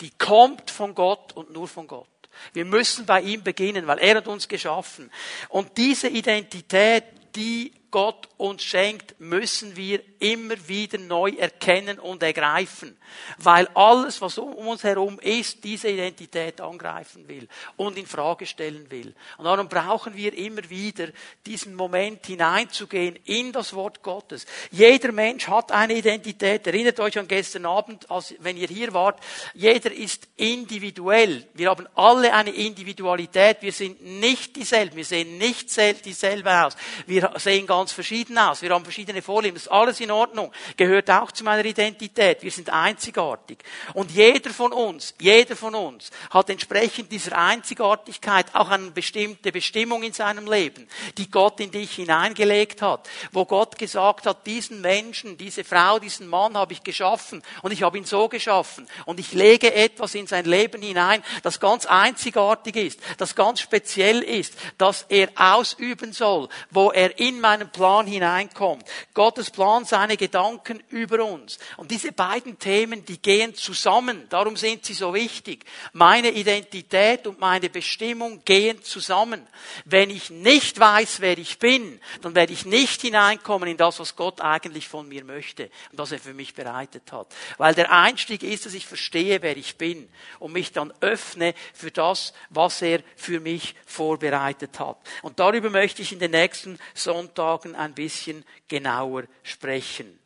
die 0.03 0.11
kommt 0.11 0.71
von 0.71 0.95
Gott 0.95 1.33
und 1.33 1.51
nur 1.51 1.67
von 1.67 1.87
Gott. 1.87 2.07
Wir 2.53 2.67
müssen 2.67 3.07
bei 3.07 3.23
ihm 3.23 3.43
beginnen, 3.43 3.87
weil 3.87 4.01
er 4.01 4.17
hat 4.17 4.29
uns 4.29 4.49
geschaffen. 4.49 5.11
Und 5.49 5.79
diese 5.79 6.09
Identität, 6.09 7.05
die 7.35 7.73
Gott 7.91 8.29
uns 8.37 8.63
schenkt, 8.63 9.19
müssen 9.21 9.77
wir 9.77 10.01
immer 10.21 10.55
wieder 10.69 10.99
neu 10.99 11.31
erkennen 11.31 11.99
und 11.99 12.23
ergreifen. 12.23 12.97
Weil 13.39 13.67
alles, 13.75 14.21
was 14.21 14.39
um 14.39 14.55
uns 14.55 14.85
herum 14.85 15.19
ist, 15.21 15.65
diese 15.65 15.89
Identität 15.89 16.61
angreifen 16.61 17.27
will 17.27 17.49
und 17.77 17.97
in 17.97 18.07
Frage 18.07 18.47
stellen 18.47 18.91
will. 18.91 19.15
Und 19.39 19.45
darum 19.47 19.69
brauchen 19.69 20.15
wir 20.15 20.37
immer 20.37 20.69
wieder 20.69 21.09
diesen 21.47 21.75
Moment 21.75 22.27
hineinzugehen 22.27 23.17
in 23.25 23.51
das 23.53 23.73
Wort 23.75 24.03
Gottes. 24.03 24.47
Jeder 24.71 25.13
Mensch 25.13 25.49
hat 25.49 25.73
eine 25.73 25.95
Identität. 25.95 26.67
Erinnert 26.67 27.01
euch 27.01 27.19
an 27.19 27.29
gestern 27.29 27.67
Abend, 27.67 28.11
als, 28.11 28.35
wenn 28.41 28.57
ihr 28.57 28.69
hier 28.69 28.93
wart. 28.93 29.21
Jeder 29.55 29.93
ist 29.93 30.29
individuell. 30.37 31.47
Wir 31.55 31.71
haben 31.71 31.89
alle 31.95 32.33
eine 32.33 32.51
Individualität. 32.51 33.59
Wir 33.61 33.73
sind 33.73 34.03
nicht 34.03 34.57
dieselben. 34.57 34.97
Wir 34.97 35.05
sehen 35.05 35.39
nicht 35.39 35.71
dieselbe 36.05 36.65
aus. 36.65 36.77
Wir 37.07 37.33
sehen 37.37 37.67
ganz 37.67 37.80
ganz 37.81 37.93
verschieden 37.93 38.37
aus. 38.37 38.61
Wir 38.61 38.71
haben 38.71 38.85
verschiedene 38.85 39.23
Vorlieben. 39.23 39.55
Das 39.55 39.63
ist 39.63 39.73
alles 39.73 40.01
in 40.01 40.11
Ordnung. 40.11 40.53
Gehört 40.77 41.11
auch 41.11 41.33
zu 41.33 41.45
meiner 41.45 41.65
Identität. 41.65 42.43
Wir 42.43 42.51
sind 42.51 42.69
einzigartig. 42.69 43.57
Und 43.95 44.11
jeder 44.11 44.51
von 44.51 44.75
uns, 44.75 45.15
jeder 45.19 45.57
von 45.57 45.75
uns 45.75 46.11
hat 46.29 46.51
entsprechend 46.51 47.11
dieser 47.11 47.39
Einzigartigkeit 47.39 48.55
auch 48.55 48.69
eine 48.69 48.91
bestimmte 48.91 49.51
Bestimmung 49.51 50.03
in 50.03 50.13
seinem 50.13 50.47
Leben, 50.47 50.87
die 51.17 51.31
Gott 51.31 51.59
in 51.61 51.71
dich 51.71 51.93
hineingelegt 51.93 52.83
hat. 52.83 53.09
Wo 53.33 53.47
Gott 53.47 53.79
gesagt 53.79 54.27
hat, 54.27 54.47
diesen 54.47 54.83
Menschen, 54.83 55.39
diese 55.39 55.65
Frau, 55.65 55.99
diesen 55.99 56.29
Mann 56.29 56.59
habe 56.59 56.75
ich 56.75 56.83
geschaffen 56.83 57.43
und 57.63 57.73
ich 57.73 57.83
habe 57.83 57.97
ihn 57.97 58.05
so 58.05 58.29
geschaffen 58.29 58.87
und 59.07 59.19
ich 59.19 59.33
lege 59.33 59.73
etwas 59.73 60.15
in 60.15 60.27
sein 60.27 60.45
Leben 60.45 60.83
hinein, 60.83 61.23
das 61.43 61.61
ganz 61.61 61.87
einzigartig 61.87 62.77
ist, 62.77 63.01
das 63.17 63.35
ganz 63.35 63.61
speziell 63.61 64.21
ist, 64.21 64.53
das 64.77 65.07
er 65.09 65.31
ausüben 65.37 66.13
soll, 66.13 66.51
wo 66.71 66.91
er 66.91 67.19
in 67.19 67.41
meinem 67.41 67.70
Plan 67.73 68.07
hineinkommt. 68.07 68.85
Gottes 69.15 69.51
Plan, 69.51 69.85
seine 69.85 70.17
Gedanken 70.17 70.83
über 70.91 71.25
uns. 71.25 71.59
Und 71.77 71.91
diese 71.91 72.13
beiden 72.13 72.59
Themen, 72.59 73.05
die 73.05 73.21
gehen 73.21 73.55
zusammen. 73.55 74.27
Darum 74.29 74.57
sind 74.57 74.85
sie 74.85 74.95
so 74.95 75.15
wichtig. 75.15 75.65
Meine 75.93 76.31
Identität 76.31 77.27
und 77.27 77.41
meine 77.41 77.71
Bestimmung 77.71 78.45
gehen 78.45 78.83
zusammen. 78.83 79.47
Wenn 79.85 80.11
ich 80.11 80.31
nicht 80.31 80.79
weiß, 80.79 81.21
wer 81.21 81.39
ich 81.39 81.59
bin, 81.59 82.01
dann 82.23 82.35
werde 82.35 82.53
ich 82.53 82.67
nicht 82.67 83.01
hineinkommen 83.01 83.69
in 83.69 83.77
das, 83.77 84.01
was 84.01 84.17
Gott 84.17 84.41
eigentlich 84.41 84.89
von 84.89 85.09
mir 85.09 85.25
möchte 85.25 85.71
und 85.93 85.99
was 85.99 86.13
er 86.13 86.19
für 86.19 86.35
mich 86.35 86.55
bereitet 86.55 87.13
hat. 87.13 87.29
Weil 87.59 87.75
der 87.75 87.93
Einstieg 87.93 88.43
ist, 88.43 88.67
dass 88.67 88.75
ich 88.75 88.87
verstehe, 88.87 89.43
wer 89.43 89.57
ich 89.57 89.77
bin 89.77 90.09
und 90.39 90.53
mich 90.53 90.73
dann 90.73 90.93
öffne 91.01 91.55
für 91.75 91.91
das, 91.91 92.33
was 92.49 92.83
er 92.83 93.01
für 93.17 93.41
mich 93.41 93.75
vorbereitet 93.87 94.79
hat. 94.79 94.99
Und 95.23 95.39
darüber 95.39 95.71
möchte 95.71 96.03
ich 96.03 96.13
in 96.13 96.19
den 96.19 96.33
nächsten 96.33 96.79
Sonntag 96.95 97.60
Tagen 97.61 97.77
ein 97.77 97.95
bisschen 97.95 98.45
genauer 98.69 99.25
sprechen. 99.43 100.19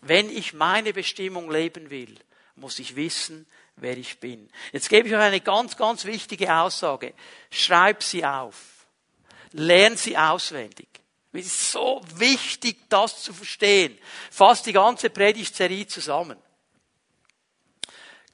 Wenn 0.00 0.30
ich 0.30 0.52
meine 0.52 0.92
Bestimmung 0.92 1.50
leben 1.50 1.90
will, 1.90 2.14
muss 2.56 2.78
ich 2.78 2.96
wissen, 2.96 3.46
wer 3.76 3.96
ich 3.96 4.18
bin. 4.18 4.48
Jetzt 4.72 4.88
gebe 4.88 5.08
ich 5.08 5.14
euch 5.14 5.20
eine 5.20 5.40
ganz, 5.40 5.76
ganz 5.76 6.04
wichtige 6.04 6.54
Aussage. 6.54 7.14
Schreib 7.50 8.02
sie 8.02 8.24
auf. 8.24 8.86
Lern 9.52 9.96
sie 9.96 10.16
auswendig. 10.16 10.88
Es 11.32 11.46
ist 11.46 11.72
so 11.72 12.02
wichtig, 12.16 12.78
das 12.88 13.22
zu 13.22 13.32
verstehen. 13.32 13.96
Fast 14.30 14.66
die 14.66 14.72
ganze 14.72 15.08
Predigtserie 15.08 15.86
zusammen. 15.86 16.38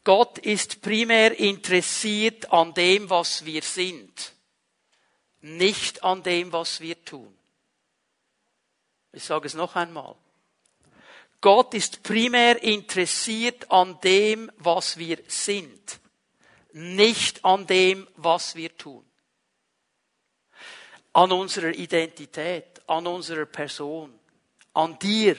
Gott 0.03 0.39
ist 0.39 0.81
primär 0.81 1.39
interessiert 1.39 2.51
an 2.51 2.73
dem, 2.75 3.11
was 3.11 3.45
wir 3.45 3.63
sind, 3.63 4.33
nicht 5.43 6.03
an 6.03 6.23
dem, 6.23 6.51
was 6.51 6.81
wir 6.81 7.05
tun. 7.05 7.38
Ich 9.13 9.25
sage 9.25 9.47
es 9.47 9.55
noch 9.55 9.77
einmal. 9.77 10.15
Gott 11.41 11.75
ist 11.75 12.03
primär 12.03 12.63
interessiert 12.63 13.71
an 13.71 14.01
dem, 14.01 14.51
was 14.57 14.99
wir 14.99 15.19
sind, 15.29 16.01
nicht 16.73 17.45
an 17.45 17.67
dem, 17.67 18.09
was 18.17 18.55
wir 18.57 18.77
tun. 18.77 19.05
An 21.13 21.33
unserer 21.33 21.71
Identität, 21.71 22.83
an 22.89 23.07
unserer 23.07 23.47
Person, 23.47 24.19
an 24.75 24.99
dir 24.99 25.37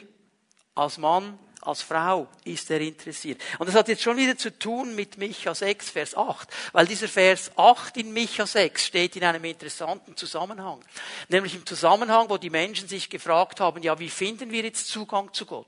als 0.76 0.98
Mann, 0.98 1.38
als 1.62 1.82
Frau 1.82 2.28
ist 2.44 2.70
er 2.72 2.82
interessiert. 2.82 3.42
Und 3.58 3.68
das 3.68 3.76
hat 3.76 3.88
jetzt 3.88 4.02
schon 4.02 4.18
wieder 4.18 4.38
zu 4.38 4.58
tun 4.58 4.96
mit 4.96 5.18
Micha 5.18 5.54
6, 5.54 5.90
Vers 5.90 6.16
8, 6.16 6.50
weil 6.72 6.88
dieser 6.88 7.08
Vers 7.08 7.52
8 7.56 7.98
in 7.98 8.14
Micha 8.14 8.46
6 8.46 8.86
steht 8.86 9.16
in 9.16 9.24
einem 9.24 9.44
interessanten 9.44 10.16
Zusammenhang. 10.16 10.84
Nämlich 11.28 11.56
im 11.56 11.66
Zusammenhang, 11.66 12.30
wo 12.30 12.38
die 12.38 12.50
Menschen 12.50 12.88
sich 12.88 13.10
gefragt 13.10 13.60
haben, 13.60 13.84
ja, 13.84 14.00
wie 14.00 14.10
finden 14.10 14.52
wir 14.52 14.64
jetzt 14.64 14.88
Zugang 14.88 15.34
zu 15.34 15.46
Gott? 15.46 15.68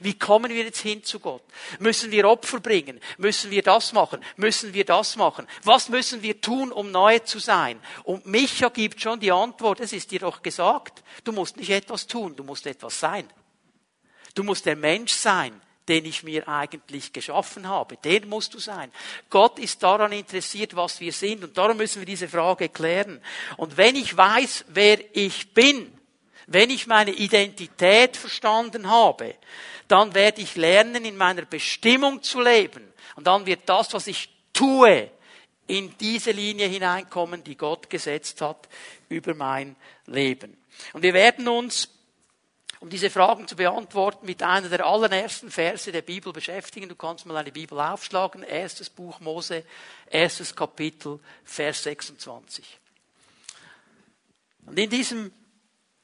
Wie 0.00 0.18
kommen 0.18 0.50
wir 0.50 0.64
jetzt 0.64 0.80
hin 0.80 1.04
zu 1.04 1.20
Gott? 1.20 1.42
Müssen 1.78 2.10
wir 2.10 2.28
Opfer 2.28 2.60
bringen? 2.60 3.00
Müssen 3.16 3.50
wir 3.50 3.62
das 3.62 3.92
machen? 3.92 4.24
Müssen 4.36 4.74
wir 4.74 4.84
das 4.84 5.16
machen? 5.16 5.46
Was 5.62 5.88
müssen 5.88 6.22
wir 6.22 6.40
tun, 6.40 6.72
um 6.72 6.90
neu 6.90 7.20
zu 7.20 7.38
sein? 7.38 7.80
Und 8.02 8.26
Micha 8.26 8.70
gibt 8.70 9.00
schon 9.00 9.20
die 9.20 9.30
Antwort, 9.30 9.80
es 9.80 9.92
ist 9.92 10.10
dir 10.10 10.20
doch 10.20 10.42
gesagt, 10.42 11.02
du 11.24 11.32
musst 11.32 11.56
nicht 11.56 11.70
etwas 11.70 12.06
tun, 12.06 12.34
du 12.34 12.42
musst 12.42 12.66
etwas 12.66 12.98
sein. 12.98 13.28
Du 14.38 14.44
musst 14.44 14.66
der 14.66 14.76
Mensch 14.76 15.14
sein, 15.14 15.60
den 15.88 16.04
ich 16.04 16.22
mir 16.22 16.46
eigentlich 16.46 17.12
geschaffen 17.12 17.66
habe. 17.66 17.96
Den 17.96 18.28
musst 18.28 18.54
du 18.54 18.60
sein. 18.60 18.92
Gott 19.30 19.58
ist 19.58 19.82
daran 19.82 20.12
interessiert, 20.12 20.76
was 20.76 21.00
wir 21.00 21.12
sind. 21.12 21.42
Und 21.42 21.58
darum 21.58 21.76
müssen 21.76 22.00
wir 22.00 22.06
diese 22.06 22.28
Frage 22.28 22.68
klären. 22.68 23.20
Und 23.56 23.76
wenn 23.76 23.96
ich 23.96 24.16
weiß, 24.16 24.66
wer 24.68 25.00
ich 25.12 25.54
bin, 25.54 25.92
wenn 26.46 26.70
ich 26.70 26.86
meine 26.86 27.10
Identität 27.10 28.16
verstanden 28.16 28.88
habe, 28.88 29.34
dann 29.88 30.14
werde 30.14 30.40
ich 30.40 30.54
lernen, 30.54 31.04
in 31.04 31.16
meiner 31.16 31.44
Bestimmung 31.44 32.22
zu 32.22 32.40
leben. 32.40 32.92
Und 33.16 33.26
dann 33.26 33.44
wird 33.44 33.68
das, 33.68 33.92
was 33.92 34.06
ich 34.06 34.28
tue, 34.52 35.10
in 35.66 35.98
diese 35.98 36.30
Linie 36.30 36.68
hineinkommen, 36.68 37.42
die 37.42 37.56
Gott 37.56 37.90
gesetzt 37.90 38.40
hat 38.40 38.68
über 39.08 39.34
mein 39.34 39.74
Leben. 40.06 40.56
Und 40.92 41.02
wir 41.02 41.12
werden 41.12 41.48
uns 41.48 41.97
um 42.80 42.90
diese 42.90 43.10
Fragen 43.10 43.48
zu 43.48 43.56
beantworten, 43.56 44.24
mit 44.26 44.42
einer 44.42 44.68
der 44.68 44.86
allerersten 44.86 45.50
Verse 45.50 45.90
der 45.90 46.02
Bibel 46.02 46.32
beschäftigen. 46.32 46.88
Du 46.88 46.94
kannst 46.94 47.26
mal 47.26 47.36
eine 47.36 47.50
Bibel 47.50 47.78
aufschlagen. 47.80 48.42
Erstes 48.42 48.88
Buch 48.88 49.18
Mose, 49.20 49.64
erstes 50.08 50.54
Kapitel, 50.54 51.18
Vers 51.44 51.82
26. 51.82 52.78
Und 54.66 54.78
in 54.78 54.90
diesem 54.90 55.32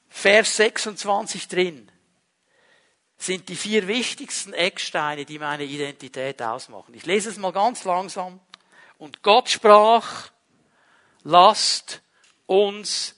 Vers 0.08 0.56
26 0.56 1.48
drin 1.48 1.90
sind 3.18 3.48
die 3.48 3.56
vier 3.56 3.86
wichtigsten 3.86 4.52
Ecksteine, 4.52 5.24
die 5.24 5.38
meine 5.38 5.64
Identität 5.64 6.42
ausmachen. 6.42 6.94
Ich 6.94 7.06
lese 7.06 7.30
es 7.30 7.36
mal 7.36 7.52
ganz 7.52 7.84
langsam. 7.84 8.40
Und 8.98 9.22
Gott 9.22 9.48
sprach, 9.48 10.30
lasst 11.22 12.02
uns 12.46 13.14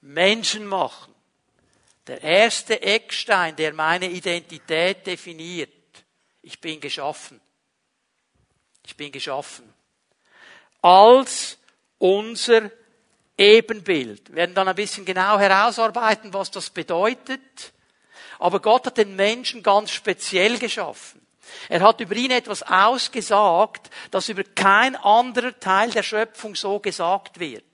Menschen 0.00 0.66
machen 0.66 1.15
Der 2.06 2.22
erste 2.22 2.80
Eckstein, 2.80 3.56
der 3.56 3.72
meine 3.72 4.08
Identität 4.08 5.06
definiert. 5.06 5.70
Ich 6.42 6.60
bin 6.60 6.80
geschaffen. 6.80 7.40
Ich 8.84 8.96
bin 8.96 9.10
geschaffen. 9.10 9.72
Als 10.82 11.58
unser 11.98 12.70
Ebenbild. 13.36 14.28
Wir 14.28 14.36
werden 14.36 14.54
dann 14.54 14.68
ein 14.68 14.76
bisschen 14.76 15.04
genau 15.04 15.38
herausarbeiten, 15.38 16.32
was 16.32 16.50
das 16.50 16.70
bedeutet. 16.70 17.72
Aber 18.38 18.60
Gott 18.60 18.86
hat 18.86 18.98
den 18.98 19.16
Menschen 19.16 19.62
ganz 19.62 19.90
speziell 19.90 20.58
geschaffen. 20.58 21.26
Er 21.68 21.80
hat 21.80 22.00
über 22.00 22.14
ihn 22.14 22.30
etwas 22.30 22.62
ausgesagt, 22.62 23.90
das 24.10 24.28
über 24.28 24.44
kein 24.44 24.96
anderer 24.96 25.58
Teil 25.58 25.90
der 25.90 26.02
Schöpfung 26.02 26.54
so 26.54 26.78
gesagt 26.80 27.38
wird. 27.40 27.64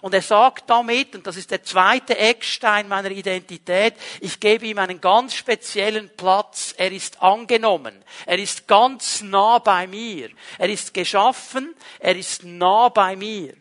Und 0.00 0.14
er 0.14 0.22
sagt 0.22 0.68
damit, 0.68 1.14
und 1.14 1.26
das 1.26 1.36
ist 1.36 1.50
der 1.50 1.62
zweite 1.62 2.16
Eckstein 2.16 2.88
meiner 2.88 3.10
Identität, 3.10 3.94
ich 4.20 4.40
gebe 4.40 4.66
ihm 4.66 4.78
einen 4.78 5.00
ganz 5.00 5.34
speziellen 5.34 6.10
Platz. 6.16 6.74
Er 6.76 6.92
ist 6.92 7.22
angenommen. 7.22 8.02
Er 8.26 8.38
ist 8.38 8.66
ganz 8.66 9.22
nah 9.22 9.58
bei 9.58 9.86
mir. 9.86 10.30
Er 10.58 10.68
ist 10.68 10.94
geschaffen. 10.94 11.74
Er 11.98 12.16
ist 12.16 12.44
nah 12.44 12.88
bei 12.88 13.16
mir. 13.16 13.54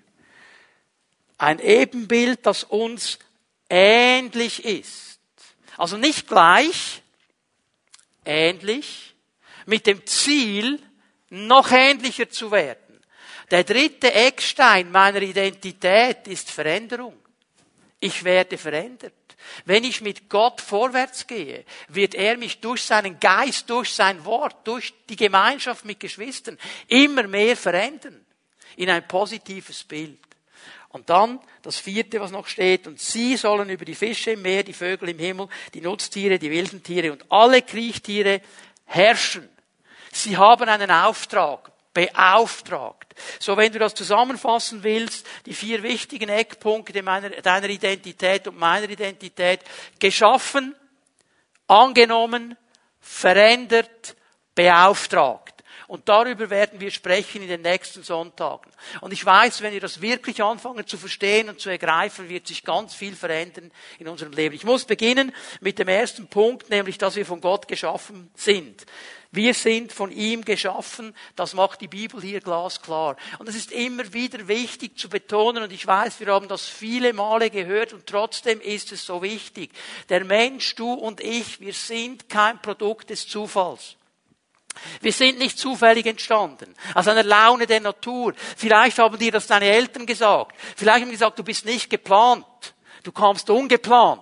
Ein 1.38 1.60
Ebenbild, 1.60 2.46
das 2.46 2.64
uns 2.64 3.20
ähnlich 3.70 4.66
ist. 4.66 5.20
Also 5.78 5.98
nicht 5.98 6.28
gleich, 6.28 7.02
ähnlich, 8.26 9.16
mit 9.66 9.88
dem 9.88 10.06
Ziel, 10.06 10.80
noch 11.30 11.72
ähnlicher 11.72 12.30
zu 12.30 12.52
werden. 12.52 12.81
Der 13.52 13.66
dritte 13.66 14.14
Eckstein 14.14 14.92
meiner 14.92 15.22
Identität 15.22 16.26
ist 16.28 16.50
Veränderung. 16.50 17.18
Ich 18.00 18.24
werde 18.24 18.58
verändert. 18.58 19.14
Wenn 19.66 19.84
ich 19.84 20.02
mit 20.02 20.30
Gott 20.30 20.62
vorwärts 20.62 21.28
gehe, 21.28 21.66
wird 21.90 22.16
er 22.16 22.38
mich 22.38 22.62
durch 22.62 22.82
seinen 22.82 23.20
Geist, 23.20 23.70
durch 23.70 23.92
sein 23.92 24.24
Wort, 24.24 24.56
durch 24.66 24.94
die 25.10 25.16
Gemeinschaft 25.18 25.84
mit 25.84 26.00
Geschwistern 26.00 26.58
immer 26.88 27.28
mehr 27.28 27.58
verändern. 27.58 28.26
In 28.78 28.90
ein 28.90 29.08
positives 29.08 29.84
Bild. 29.84 30.20
Und 30.90 31.10
dann 31.10 31.40
das 31.62 31.78
vierte, 31.78 32.20
was 32.20 32.32
noch 32.32 32.48
steht, 32.48 32.88
und 32.88 33.00
sie 33.00 33.36
sollen 33.38 33.70
über 33.70 33.86
die 33.86 33.96
Fische 33.96 34.32
im 34.32 34.42
Meer, 34.42 34.64
die 34.64 34.74
Vögel 34.74 35.10
im 35.10 35.20
Himmel, 35.20 35.48
die 35.74 35.82
Nutztiere, 35.82 36.40
die 36.40 36.52
wilden 36.52 36.84
Tiere 36.84 37.12
und 37.12 37.30
alle 37.30 37.62
Kriechtiere 37.62 38.42
herrschen. 38.86 39.50
Sie 40.12 40.36
haben 40.38 40.68
einen 40.68 40.92
Auftrag, 40.92 41.71
beauftragt. 41.94 43.14
So, 43.40 43.58
wenn 43.58 43.72
du 43.72 43.80
das 43.80 43.94
zusammenfassen 43.94 44.84
willst, 44.84 45.28
die 45.46 45.54
vier 45.54 45.84
wichtigen 45.84 46.30
Eckpunkte 46.30 47.04
meiner, 47.04 47.30
deiner 47.30 47.70
Identität 47.70 48.48
und 48.48 48.58
meiner 48.58 48.90
Identität, 48.90 49.62
geschaffen, 50.00 50.76
angenommen, 51.68 52.58
verändert, 53.00 54.16
beauftragt. 54.56 55.51
Und 55.92 56.08
darüber 56.08 56.50
werden 56.50 56.80
wir 56.80 56.90
sprechen 56.90 57.42
in 57.42 57.50
den 57.50 57.64
nächsten 57.64 58.02
Sonntagen. 58.02 58.72
Und 59.02 59.12
ich 59.12 59.26
weiß, 59.26 59.62
wenn 59.62 59.74
wir 59.74 59.82
das 59.82 60.00
wirklich 60.00 60.42
anfangen 60.42 60.88
zu 60.88 60.98
verstehen 60.98 61.50
und 61.50 61.60
zu 61.60 61.70
ergreifen, 61.70 62.30
wird 62.30 62.48
sich 62.48 62.64
ganz 62.64 62.94
viel 62.94 63.14
verändern 63.14 63.72
in 64.00 64.08
unserem 64.08 64.32
Leben. 64.32 64.56
Ich 64.56 64.64
muss 64.64 64.86
beginnen 64.86 65.36
mit 65.60 65.80
dem 65.80 65.90
ersten 65.90 66.28
Punkt, 66.28 66.70
nämlich, 66.70 66.98
dass 66.98 67.18
wir 67.18 67.26
von 67.26 67.42
Gott 67.42 67.68
geschaffen 67.68 68.32
sind. 68.36 68.86
Wir 69.32 69.54
sind 69.54 69.92
von 69.92 70.14
ihm 70.14 70.46
geschaffen. 70.46 71.14
Das 71.36 71.56
macht 71.56 71.82
die 71.82 71.90
Bibel 71.90 72.22
hier 72.22 72.40
glasklar. 72.40 73.18
Und 73.40 73.50
es 73.50 73.56
ist 73.56 73.74
immer 73.74 74.14
wieder 74.14 74.48
wichtig 74.48 74.98
zu 74.98 75.10
betonen, 75.10 75.62
und 75.62 75.74
ich 75.74 75.86
weiß, 75.86 76.22
wir 76.22 76.28
haben 76.28 76.48
das 76.48 76.70
viele 76.70 77.12
Male 77.12 77.50
gehört, 77.50 77.92
und 77.92 78.08
trotzdem 78.08 78.62
ist 78.62 78.94
es 78.94 79.06
so 79.06 79.22
wichtig. 79.22 79.72
Der 80.08 80.24
Mensch, 80.24 80.74
du 80.76 80.94
und 80.94 81.20
ich, 81.20 81.60
wir 81.60 81.74
sind 81.74 82.30
kein 82.30 82.62
Produkt 82.62 83.10
des 83.10 83.28
Zufalls. 83.28 83.98
Wir 85.02 85.14
sind 85.14 85.40
nicht 85.40 85.58
zufällig 85.58 86.06
entstanden, 86.06 86.74
aus 86.94 87.08
einer 87.08 87.24
Laune 87.24 87.68
der 87.68 87.80
Natur. 87.80 88.34
Vielleicht 88.58 89.00
haben 89.00 89.18
dir 89.18 89.32
das 89.32 89.48
deine 89.48 89.66
Eltern 89.66 90.06
gesagt. 90.06 90.56
Vielleicht 90.76 91.02
haben 91.02 91.08
sie 91.08 91.12
gesagt, 91.12 91.40
du 91.40 91.44
bist 91.44 91.66
nicht 91.66 91.90
geplant. 91.90 92.46
Du 93.04 93.12
kamst 93.12 93.50
ungeplant. 93.50 94.22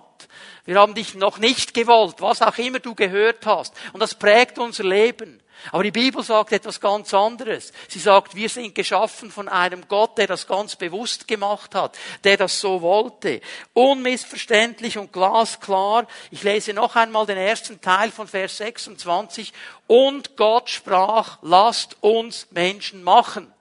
Wir 0.64 0.78
haben 0.78 0.94
dich 0.94 1.14
noch 1.14 1.38
nicht 1.38 1.74
gewollt, 1.74 2.16
was 2.18 2.42
auch 2.42 2.56
immer 2.58 2.78
du 2.78 2.94
gehört 2.94 3.44
hast. 3.46 3.74
Und 3.92 4.00
das 4.00 4.14
prägt 4.14 4.58
unser 4.58 4.84
Leben. 4.84 5.42
Aber 5.72 5.82
die 5.82 5.90
Bibel 5.90 6.22
sagt 6.22 6.52
etwas 6.52 6.80
ganz 6.80 7.12
anderes. 7.14 7.72
Sie 7.88 7.98
sagt, 7.98 8.34
wir 8.34 8.48
sind 8.48 8.74
geschaffen 8.74 9.30
von 9.30 9.48
einem 9.48 9.86
Gott, 9.88 10.18
der 10.18 10.26
das 10.26 10.46
ganz 10.46 10.76
bewusst 10.76 11.28
gemacht 11.28 11.74
hat, 11.74 11.98
der 12.24 12.36
das 12.36 12.60
so 12.60 12.82
wollte. 12.82 13.40
Unmissverständlich 13.72 14.98
und 14.98 15.12
glasklar. 15.12 16.06
Ich 16.30 16.42
lese 16.42 16.72
noch 16.72 16.96
einmal 16.96 17.26
den 17.26 17.38
ersten 17.38 17.80
Teil 17.80 18.10
von 18.10 18.26
Vers 18.26 18.56
26. 18.58 19.52
Und 19.86 20.36
Gott 20.36 20.70
sprach, 20.70 21.38
lasst 21.42 21.96
uns 22.00 22.46
Menschen 22.50 23.02
machen. 23.02 23.52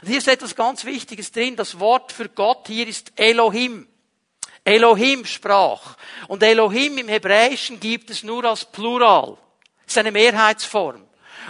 Und 0.00 0.08
hier 0.08 0.18
ist 0.18 0.28
etwas 0.28 0.54
ganz 0.54 0.84
Wichtiges 0.84 1.32
drin. 1.32 1.56
Das 1.56 1.80
Wort 1.80 2.12
für 2.12 2.28
Gott 2.28 2.66
hier 2.66 2.86
ist 2.86 3.12
Elohim. 3.16 3.88
Elohim 4.64 5.24
sprach. 5.24 5.96
Und 6.28 6.42
Elohim 6.42 6.98
im 6.98 7.08
Hebräischen 7.08 7.80
gibt 7.80 8.10
es 8.10 8.22
nur 8.22 8.44
als 8.44 8.64
Plural. 8.64 9.36
Das 9.84 9.94
ist 9.94 9.98
eine 9.98 10.12
Mehrheitsform. 10.12 11.02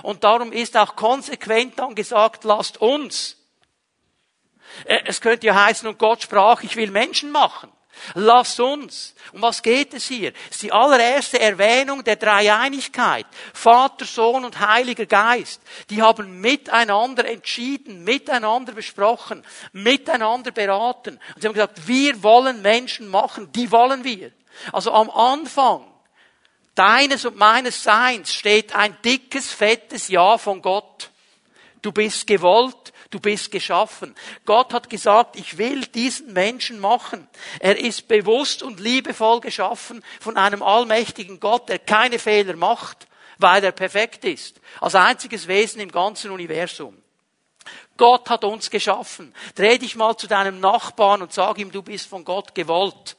Und 0.03 0.25
darum 0.25 0.53
ist 0.53 0.77
auch 0.77 0.97
konsequent 0.97 1.79
dann 1.79 1.95
gesagt, 1.95 2.45
lasst 2.45 2.81
uns. 2.81 3.37
Äh, 4.85 5.01
es 5.07 5.21
könnte 5.21 5.47
ja 5.47 5.55
heißen, 5.55 5.88
und 5.88 5.99
Gott 5.99 6.23
sprach, 6.23 6.62
ich 6.62 6.77
will 6.77 6.90
Menschen 6.90 7.31
machen. 7.31 7.71
Lasst 8.14 8.59
uns. 8.59 9.14
Um 9.33 9.42
was 9.42 9.62
geht 9.62 9.95
es 9.95 10.07
hier? 10.09 10.33
Es 10.49 10.57
ist 10.57 10.62
die 10.62 10.73
allererste 10.73 11.38
Erwähnung 11.38 12.03
der 12.03 12.16
Dreieinigkeit. 12.16 13.27
Vater, 13.53 14.05
Sohn 14.05 14.45
und 14.45 14.61
Heiliger 14.61 15.07
Geist. 15.07 15.61
Die 15.90 16.03
haben 16.03 16.40
miteinander 16.40 17.25
entschieden, 17.27 18.03
miteinander 18.03 18.73
besprochen, 18.73 19.45
miteinander 19.73 20.51
beraten. 20.51 21.21
Und 21.35 21.42
sie 21.42 21.47
haben 21.47 21.55
gesagt, 21.55 21.87
wir 21.87 22.23
wollen 22.23 22.62
Menschen 22.62 23.09
machen. 23.09 23.53
Die 23.53 23.71
wollen 23.71 24.05
wir. 24.05 24.33
Also 24.73 24.92
am 24.92 25.11
Anfang 25.11 25.91
deines 26.74 27.24
und 27.24 27.37
meines 27.37 27.82
Seins 27.82 28.32
steht 28.32 28.74
ein 28.74 28.96
dickes, 29.04 29.52
fettes 29.52 30.08
Ja 30.08 30.38
von 30.38 30.62
Gott. 30.62 31.11
Du 31.82 31.92
bist 31.92 32.26
gewollt, 32.26 32.92
du 33.11 33.18
bist 33.18 33.50
geschaffen. 33.50 34.14
Gott 34.44 34.72
hat 34.72 34.88
gesagt, 34.88 35.37
ich 35.37 35.58
will 35.58 35.85
diesen 35.87 36.32
Menschen 36.32 36.78
machen. 36.78 37.28
Er 37.58 37.78
ist 37.78 38.08
bewusst 38.08 38.62
und 38.62 38.80
liebevoll 38.80 39.40
geschaffen 39.40 40.04
von 40.20 40.37
einem 40.37 40.62
allmächtigen 40.62 41.40
Gott, 41.40 41.68
der 41.68 41.78
keine 41.78 42.18
Fehler 42.18 42.56
macht, 42.56 43.08
weil 43.38 43.64
er 43.64 43.72
perfekt 43.72 44.24
ist. 44.24 44.61
Als 44.80 44.94
einziges 44.94 45.48
Wesen 45.48 45.80
im 45.80 45.90
ganzen 45.90 46.30
Universum. 46.30 46.96
Gott 47.96 48.30
hat 48.30 48.44
uns 48.44 48.70
geschaffen. 48.70 49.35
Dreh 49.54 49.78
dich 49.78 49.96
mal 49.96 50.16
zu 50.16 50.26
deinem 50.26 50.61
Nachbarn 50.61 51.22
und 51.22 51.32
sag 51.32 51.58
ihm, 51.58 51.70
du 51.70 51.82
bist 51.82 52.08
von 52.08 52.24
Gott 52.24 52.54
gewollt. 52.54 53.16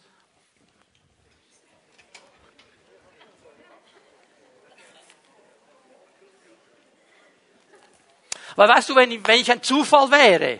Weil 8.56 8.70
weißt 8.70 8.90
du, 8.90 8.96
wenn, 8.96 9.26
wenn 9.26 9.40
ich 9.40 9.52
ein 9.52 9.64
Zufall 9.64 10.12
wäre, 10.12 10.60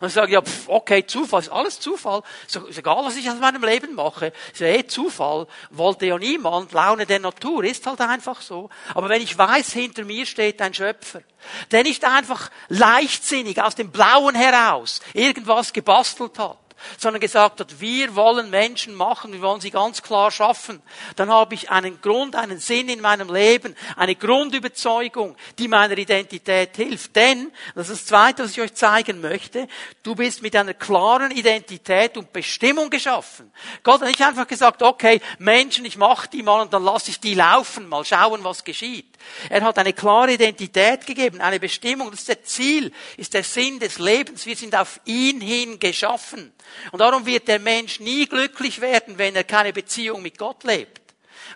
und 0.00 0.10
sage, 0.10 0.32
ja, 0.32 0.42
pff, 0.42 0.68
okay, 0.68 1.04
Zufall, 1.06 1.40
ist 1.40 1.48
alles 1.48 1.80
Zufall. 1.80 2.22
Ist 2.46 2.78
egal, 2.78 3.04
was 3.04 3.16
ich 3.16 3.28
aus 3.28 3.38
meinem 3.38 3.64
Leben 3.64 3.94
mache. 3.94 4.32
Ist 4.52 4.60
ja 4.60 4.68
eh 4.68 4.86
Zufall. 4.86 5.48
Wollte 5.70 6.06
ja 6.06 6.18
niemand. 6.18 6.72
Laune 6.72 7.04
der 7.04 7.18
Natur 7.18 7.64
ist 7.64 7.84
halt 7.86 8.00
einfach 8.00 8.40
so. 8.40 8.70
Aber 8.94 9.08
wenn 9.08 9.22
ich 9.22 9.36
weiß, 9.36 9.72
hinter 9.72 10.04
mir 10.04 10.24
steht 10.24 10.62
ein 10.62 10.72
Schöpfer, 10.72 11.22
der 11.72 11.82
nicht 11.82 12.04
einfach 12.04 12.50
leichtsinnig 12.68 13.60
aus 13.60 13.74
dem 13.74 13.90
Blauen 13.90 14.36
heraus 14.36 15.00
irgendwas 15.14 15.72
gebastelt 15.72 16.38
hat, 16.38 16.58
sondern 16.96 17.20
gesagt 17.20 17.60
hat, 17.60 17.80
wir 17.80 18.14
wollen 18.14 18.50
Menschen 18.50 18.94
machen, 18.94 19.32
wir 19.32 19.40
wollen 19.40 19.60
sie 19.60 19.70
ganz 19.70 20.02
klar 20.02 20.30
schaffen, 20.30 20.82
dann 21.16 21.30
habe 21.30 21.54
ich 21.54 21.70
einen 21.70 22.00
Grund, 22.00 22.36
einen 22.36 22.58
Sinn 22.58 22.88
in 22.88 23.00
meinem 23.00 23.32
Leben, 23.32 23.76
eine 23.96 24.14
Grundüberzeugung, 24.14 25.36
die 25.58 25.68
meiner 25.68 25.96
Identität 25.96 26.76
hilft. 26.76 27.16
Denn, 27.16 27.52
das 27.74 27.88
ist 27.88 28.02
das 28.02 28.06
Zweite, 28.06 28.44
was 28.44 28.52
ich 28.52 28.60
euch 28.60 28.74
zeigen 28.74 29.20
möchte, 29.20 29.68
du 30.02 30.14
bist 30.14 30.42
mit 30.42 30.54
einer 30.56 30.74
klaren 30.74 31.30
Identität 31.30 32.16
und 32.16 32.32
Bestimmung 32.32 32.90
geschaffen. 32.90 33.52
Gott 33.82 34.00
hat 34.00 34.08
nicht 34.08 34.22
einfach 34.22 34.46
gesagt, 34.46 34.82
okay, 34.82 35.20
Menschen, 35.38 35.84
ich 35.84 35.96
mache 35.96 36.28
die 36.28 36.42
mal 36.42 36.62
und 36.62 36.72
dann 36.72 36.84
lasse 36.84 37.10
ich 37.10 37.20
die 37.20 37.34
laufen, 37.34 37.88
mal 37.88 38.04
schauen, 38.04 38.44
was 38.44 38.64
geschieht. 38.64 39.18
Er 39.48 39.62
hat 39.62 39.78
eine 39.78 39.92
klare 39.92 40.32
Identität 40.32 41.06
gegeben, 41.06 41.40
eine 41.40 41.60
Bestimmung, 41.60 42.10
das 42.10 42.20
ist 42.20 42.28
der 42.28 42.44
Ziel, 42.44 42.92
ist 43.16 43.34
der 43.34 43.44
Sinn 43.44 43.78
des 43.78 43.98
Lebens. 43.98 44.46
Wir 44.46 44.56
sind 44.56 44.74
auf 44.74 45.00
ihn 45.04 45.40
hin 45.40 45.78
geschaffen. 45.78 46.52
Und 46.92 47.00
darum 47.00 47.26
wird 47.26 47.48
der 47.48 47.58
Mensch 47.58 48.00
nie 48.00 48.26
glücklich 48.26 48.80
werden, 48.80 49.18
wenn 49.18 49.36
er 49.36 49.44
keine 49.44 49.72
Beziehung 49.72 50.22
mit 50.22 50.38
Gott 50.38 50.64
lebt. 50.64 51.02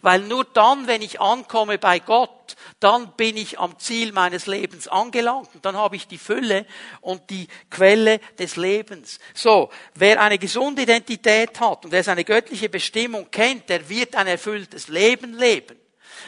Weil 0.00 0.20
nur 0.20 0.44
dann, 0.44 0.86
wenn 0.86 1.02
ich 1.02 1.20
ankomme 1.20 1.78
bei 1.78 1.98
Gott, 1.98 2.56
dann 2.80 3.12
bin 3.16 3.36
ich 3.36 3.58
am 3.58 3.78
Ziel 3.78 4.12
meines 4.12 4.46
Lebens 4.46 4.88
angelangt. 4.88 5.50
Und 5.54 5.64
dann 5.64 5.76
habe 5.76 5.96
ich 5.96 6.08
die 6.08 6.18
Fülle 6.18 6.66
und 7.00 7.30
die 7.30 7.46
Quelle 7.70 8.20
des 8.38 8.56
Lebens. 8.56 9.18
So, 9.34 9.70
wer 9.94 10.20
eine 10.20 10.38
gesunde 10.38 10.82
Identität 10.82 11.60
hat 11.60 11.84
und 11.84 11.92
wer 11.92 12.02
seine 12.02 12.24
göttliche 12.24 12.68
Bestimmung 12.68 13.30
kennt, 13.30 13.68
der 13.68 13.88
wird 13.88 14.16
ein 14.16 14.26
erfülltes 14.26 14.88
Leben 14.88 15.34
leben. 15.38 15.81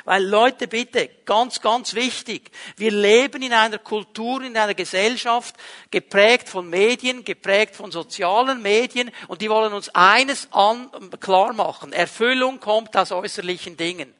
Weil 0.04 0.24
Leute, 0.24 0.68
bitte, 0.68 1.08
ganz, 1.24 1.60
ganz 1.60 1.94
wichtig, 1.94 2.50
wir 2.76 2.90
leben 2.90 3.42
in 3.42 3.52
einer 3.52 3.78
Kultur, 3.78 4.42
in 4.42 4.56
einer 4.56 4.74
Gesellschaft, 4.74 5.54
geprägt 5.90 6.48
von 6.48 6.68
Medien, 6.68 7.24
geprägt 7.24 7.76
von 7.76 7.90
sozialen 7.90 8.62
Medien, 8.62 9.10
und 9.28 9.40
die 9.40 9.50
wollen 9.50 9.72
uns 9.72 9.88
eines 9.90 10.48
an, 10.52 10.90
klar 11.20 11.52
machen. 11.52 11.92
Erfüllung 11.92 12.60
kommt 12.60 12.96
aus 12.96 13.12
äußerlichen 13.12 13.76
Dingen. 13.76 14.14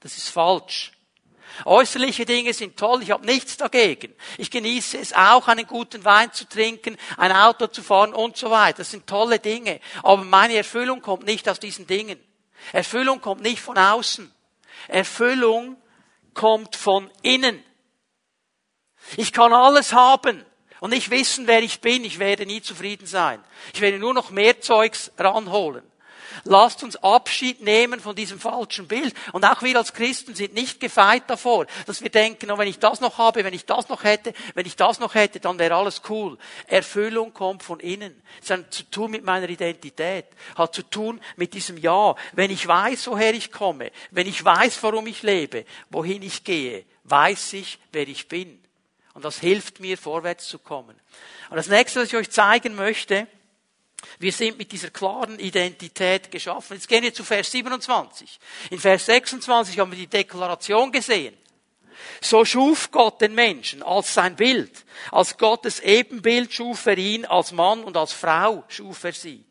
Das 0.00 0.16
ist 0.16 0.28
falsch. 0.28 0.92
Äußerliche 1.64 2.24
Dinge 2.24 2.52
sind 2.54 2.76
toll, 2.76 3.02
ich 3.02 3.10
habe 3.10 3.26
nichts 3.26 3.56
dagegen. 3.56 4.14
Ich 4.36 4.50
genieße 4.50 4.98
es 4.98 5.12
auch, 5.12 5.48
einen 5.48 5.66
guten 5.66 6.04
Wein 6.04 6.32
zu 6.32 6.48
trinken, 6.48 6.96
ein 7.16 7.32
Auto 7.32 7.66
zu 7.66 7.82
fahren 7.82 8.14
und 8.14 8.36
so 8.36 8.50
weiter. 8.50 8.78
Das 8.78 8.90
sind 8.90 9.06
tolle 9.06 9.38
Dinge. 9.38 9.80
Aber 10.02 10.22
meine 10.22 10.56
Erfüllung 10.56 11.02
kommt 11.02 11.24
nicht 11.24 11.48
aus 11.48 11.58
diesen 11.58 11.86
Dingen. 11.86 12.18
Erfüllung 12.72 13.20
kommt 13.20 13.42
nicht 13.42 13.60
von 13.60 13.76
außen. 13.76 14.32
Erfüllung 14.86 15.76
kommt 16.34 16.76
von 16.76 17.10
innen. 17.22 17.62
Ich 19.16 19.32
kann 19.32 19.52
alles 19.52 19.92
haben 19.92 20.44
und 20.80 20.90
nicht 20.90 21.10
wissen, 21.10 21.46
wer 21.46 21.62
ich 21.62 21.80
bin. 21.80 22.04
Ich 22.04 22.18
werde 22.18 22.46
nie 22.46 22.62
zufrieden 22.62 23.06
sein. 23.06 23.42
Ich 23.74 23.80
werde 23.80 23.98
nur 23.98 24.14
noch 24.14 24.30
mehr 24.30 24.60
Zeugs 24.60 25.10
ranholen. 25.18 25.84
Lasst 26.48 26.82
uns 26.82 26.96
Abschied 26.96 27.60
nehmen 27.60 28.00
von 28.00 28.16
diesem 28.16 28.40
falschen 28.40 28.88
Bild. 28.88 29.14
Und 29.32 29.44
auch 29.44 29.60
wir 29.60 29.76
als 29.76 29.92
Christen 29.92 30.34
sind 30.34 30.54
nicht 30.54 30.80
gefeit 30.80 31.24
davor, 31.26 31.66
dass 31.84 32.00
wir 32.02 32.08
denken, 32.08 32.50
oh, 32.50 32.56
wenn 32.56 32.68
ich 32.68 32.78
das 32.78 33.02
noch 33.02 33.18
habe, 33.18 33.44
wenn 33.44 33.52
ich 33.52 33.66
das 33.66 33.90
noch 33.90 34.02
hätte, 34.02 34.32
wenn 34.54 34.64
ich 34.64 34.74
das 34.74 34.98
noch 34.98 35.14
hätte, 35.14 35.40
dann 35.40 35.58
wäre 35.58 35.74
alles 35.74 36.00
cool. 36.08 36.38
Erfüllung 36.66 37.34
kommt 37.34 37.62
von 37.62 37.80
innen. 37.80 38.22
Es 38.42 38.48
hat 38.48 38.72
zu 38.72 38.84
tun 38.84 39.10
mit 39.10 39.24
meiner 39.24 39.46
Identität. 39.46 40.24
Hat 40.56 40.74
zu 40.74 40.82
tun 40.82 41.20
mit 41.36 41.52
diesem 41.52 41.76
Ja. 41.76 42.14
Wenn 42.32 42.50
ich 42.50 42.66
weiß, 42.66 43.08
woher 43.08 43.34
ich 43.34 43.52
komme, 43.52 43.92
wenn 44.10 44.26
ich 44.26 44.42
weiß, 44.42 44.82
warum 44.82 45.06
ich 45.06 45.22
lebe, 45.22 45.66
wohin 45.90 46.22
ich 46.22 46.44
gehe, 46.44 46.86
weiß 47.04 47.52
ich, 47.52 47.78
wer 47.92 48.08
ich 48.08 48.26
bin. 48.26 48.58
Und 49.12 49.22
das 49.22 49.38
hilft 49.38 49.80
mir, 49.80 49.98
vorwärts 49.98 50.48
zu 50.48 50.58
kommen. 50.58 50.98
Und 51.50 51.56
das 51.56 51.68
nächste, 51.68 52.00
was 52.00 52.08
ich 52.08 52.16
euch 52.16 52.30
zeigen 52.30 52.74
möchte, 52.74 53.26
wir 54.18 54.32
sind 54.32 54.58
mit 54.58 54.72
dieser 54.72 54.90
klaren 54.90 55.38
Identität 55.38 56.30
geschaffen. 56.30 56.74
Jetzt 56.74 56.88
gehen 56.88 57.02
wir 57.02 57.14
zu 57.14 57.24
Vers 57.24 57.50
27. 57.50 58.38
In 58.70 58.78
Vers 58.78 59.06
26 59.06 59.78
haben 59.78 59.90
wir 59.90 59.98
die 59.98 60.06
Deklaration 60.06 60.92
gesehen. 60.92 61.36
So 62.20 62.44
schuf 62.44 62.90
Gott 62.90 63.20
den 63.20 63.34
Menschen 63.34 63.82
als 63.82 64.14
sein 64.14 64.36
Bild. 64.36 64.84
Als 65.10 65.36
Gottes 65.36 65.80
Ebenbild 65.80 66.52
schuf 66.52 66.86
er 66.86 66.98
ihn, 66.98 67.24
als 67.26 67.52
Mann 67.52 67.84
und 67.84 67.96
als 67.96 68.12
Frau 68.12 68.64
schuf 68.68 69.04
er 69.04 69.12
sie. 69.12 69.44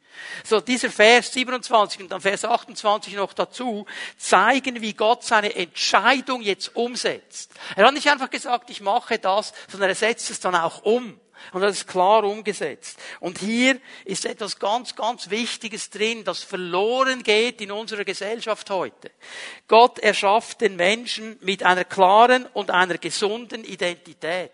So, 0.44 0.60
dieser 0.60 0.90
Vers 0.90 1.32
27 1.34 2.02
und 2.02 2.12
dann 2.12 2.22
Vers 2.22 2.44
28 2.44 3.14
noch 3.16 3.34
dazu 3.34 3.86
zeigen, 4.18 4.82
wie 4.82 4.94
Gott 4.94 5.24
seine 5.24 5.56
Entscheidung 5.56 6.42
jetzt 6.42 6.76
umsetzt. 6.76 7.52
Er 7.76 7.86
hat 7.86 7.94
nicht 7.94 8.10
einfach 8.10 8.30
gesagt, 8.30 8.70
ich 8.70 8.82
mache 8.82 9.20
das, 9.20 9.54
sondern 9.70 9.90
er 9.90 9.96
setzt 9.96 10.32
es 10.32 10.40
dann 10.40 10.56
auch 10.56 10.84
um. 10.84 11.20
Und 11.54 11.62
das 11.62 11.78
ist 11.78 11.88
klar 11.88 12.23
umgesetzt. 12.23 13.00
Und 13.19 13.39
hier 13.39 13.80
ist 14.06 14.26
etwas 14.26 14.60
ganz, 14.60 14.95
ganz 14.95 15.30
Wichtiges 15.30 15.89
drin, 15.89 16.23
das 16.23 16.43
verloren 16.43 17.23
geht 17.23 17.62
in 17.62 17.71
unserer 17.71 18.04
Gesellschaft 18.04 18.69
heute. 18.69 19.12
Gott 19.67 20.00
erschafft 20.00 20.62
den 20.62 20.76
Menschen 20.76 21.38
mit 21.41 21.63
einer 21.63 21.86
klaren 21.86 22.45
und 22.54 22.71
einer 22.71 22.97
gesunden 22.97 23.63
Identität. 23.63 24.52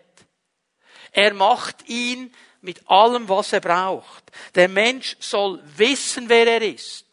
Er 1.12 1.32
macht 1.34 1.88
ihn 1.88 2.34
mit 2.60 2.88
allem, 2.90 3.28
was 3.28 3.52
er 3.52 3.60
braucht. 3.60 4.24
Der 4.54 4.68
Mensch 4.68 5.16
soll 5.20 5.62
wissen, 5.76 6.28
wer 6.28 6.46
er 6.46 6.62
ist. 6.62 7.04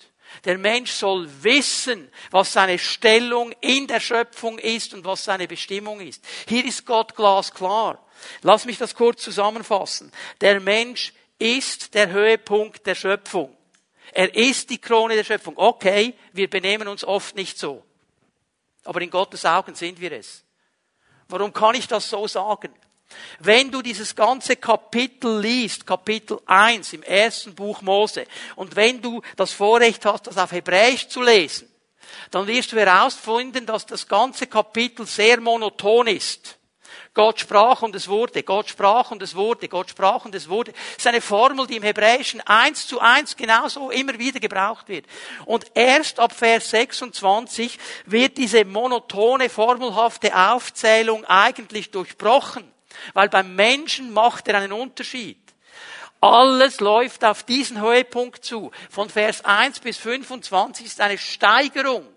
Der 0.45 0.57
Mensch 0.57 0.91
soll 0.91 1.29
wissen, 1.43 2.10
was 2.31 2.53
seine 2.53 2.79
Stellung 2.79 3.53
in 3.62 3.86
der 3.86 3.99
Schöpfung 3.99 4.57
ist 4.57 4.93
und 4.93 5.05
was 5.05 5.23
seine 5.23 5.47
Bestimmung 5.47 5.99
ist. 5.99 6.23
Hier 6.47 6.65
ist 6.65 6.86
Gott 6.86 7.15
glasklar. 7.15 8.03
Lass 8.41 8.65
mich 8.65 8.77
das 8.77 8.95
kurz 8.95 9.21
zusammenfassen. 9.23 10.12
Der 10.41 10.60
Mensch 10.60 11.13
ist 11.39 11.93
der 11.93 12.10
Höhepunkt 12.10 12.86
der 12.86 12.95
Schöpfung. 12.95 13.55
Er 14.13 14.36
ist 14.36 14.69
die 14.69 14.77
Krone 14.77 15.15
der 15.15 15.23
Schöpfung. 15.23 15.53
Okay, 15.57 16.13
wir 16.34 16.49
benehmen 16.49 16.88
uns 16.88 17.03
oft 17.03 17.36
nicht 17.36 17.57
so. 17.57 17.84
Aber 18.84 19.01
in 19.01 19.10
Gottes 19.10 19.45
Augen 19.45 19.75
sind 19.75 19.99
wir 20.01 20.12
es. 20.12 20.43
Warum 21.27 21.53
kann 21.53 21.75
ich 21.75 21.88
das 21.88 22.10
so 22.10 22.27
sagen? 22.27 22.73
Wenn 23.39 23.71
du 23.71 23.81
dieses 23.81 24.15
ganze 24.15 24.55
Kapitel 24.55 25.39
liest, 25.39 25.86
Kapitel 25.86 26.39
1 26.45 26.93
im 26.93 27.03
ersten 27.03 27.53
Buch 27.55 27.81
Mose, 27.81 28.25
und 28.55 28.75
wenn 28.75 29.01
du 29.01 29.21
das 29.36 29.51
Vorrecht 29.51 30.05
hast, 30.05 30.27
das 30.27 30.38
auf 30.38 30.51
Hebräisch 30.51 31.07
zu 31.07 31.21
lesen, 31.21 31.69
dann 32.31 32.47
wirst 32.47 32.71
du 32.71 32.77
herausfinden, 32.77 33.65
dass 33.65 33.86
das 33.86 34.07
ganze 34.07 34.47
Kapitel 34.47 35.05
sehr 35.05 35.39
monoton 35.39 36.07
ist. 36.07 36.57
Gott 37.13 37.41
sprach 37.41 37.82
und 37.82 37.93
es 37.93 38.08
wurde, 38.08 38.41
Gott 38.41 38.69
sprach 38.69 39.12
und 39.12 39.21
es 39.21 39.36
wurde, 39.36 39.67
Gott 39.67 39.89
sprach 39.89 40.24
und 40.24 40.34
es 40.34 40.47
wurde. 40.47 40.71
Das 40.71 40.97
ist 41.00 41.08
eine 41.08 41.19
Formel, 41.19 41.67
die 41.67 41.76
im 41.76 41.84
Hebräischen 41.84 42.39
eins 42.41 42.88
zu 42.88 43.02
eins 43.02 43.36
genauso 43.36 43.89
immer 43.91 44.17
wieder 44.17 44.39
gebraucht 44.39 44.88
wird. 44.88 45.06
Und 45.45 45.65
erst 45.74 46.21
ab 46.21 46.32
Vers 46.34 46.69
26 46.69 47.78
wird 48.06 48.38
diese 48.38 48.63
monotone, 48.63 49.50
formelhafte 49.50 50.34
Aufzählung 50.34 51.26
eigentlich 51.26 51.91
durchbrochen. 51.91 52.71
Weil 53.13 53.28
beim 53.28 53.56
Menschen 53.56 54.13
macht 54.13 54.47
er 54.47 54.58
einen 54.58 54.71
Unterschied. 54.71 55.38
Alles 56.21 56.80
läuft 56.80 57.26
auf 57.26 57.43
diesen 57.43 57.82
Höhepunkt 57.82 58.45
zu. 58.45 58.71
Von 58.89 59.10
Vers 59.10 59.43
1 59.43 59.80
bis 59.80 59.97
25 59.97 60.86
ist 60.86 61.02
eine 61.02 61.17
Steigerung. 61.17 62.08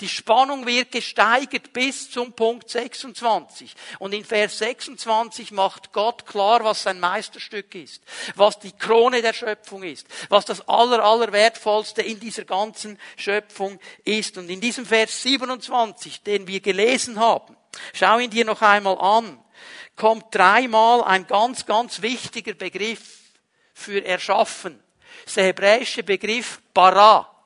Die 0.00 0.08
Spannung 0.08 0.66
wird 0.66 0.92
gesteigert 0.92 1.72
bis 1.72 2.10
zum 2.10 2.32
Punkt 2.32 2.68
26. 2.68 3.74
Und 3.98 4.12
in 4.12 4.24
Vers 4.24 4.58
26 4.58 5.52
macht 5.52 5.92
Gott 5.92 6.26
klar, 6.26 6.64
was 6.64 6.82
sein 6.82 7.00
Meisterstück 7.00 7.74
ist, 7.74 8.02
was 8.34 8.58
die 8.58 8.72
Krone 8.72 9.22
der 9.22 9.32
Schöpfung 9.32 9.82
ist, 9.82 10.06
was 10.28 10.44
das 10.44 10.66
aller, 10.68 11.02
aller 11.02 11.32
wertvollste 11.32 12.02
in 12.02 12.20
dieser 12.20 12.44
ganzen 12.44 12.98
Schöpfung 13.16 13.78
ist. 14.04 14.38
Und 14.38 14.50
in 14.50 14.60
diesem 14.60 14.86
Vers 14.86 15.22
27, 15.22 16.22
den 16.22 16.46
wir 16.46 16.60
gelesen 16.60 17.18
haben, 17.18 17.56
schau 17.92 18.18
ihn 18.18 18.30
dir 18.30 18.44
noch 18.44 18.62
einmal 18.62 18.98
an, 18.98 19.42
kommt 19.96 20.34
dreimal 20.34 21.04
ein 21.04 21.26
ganz, 21.26 21.66
ganz 21.66 22.02
wichtiger 22.02 22.54
Begriff 22.54 23.20
für 23.74 24.04
erschaffen. 24.04 24.82
Der 25.36 25.44
hebräische 25.44 26.02
Begriff 26.02 26.60
bara. 26.74 27.39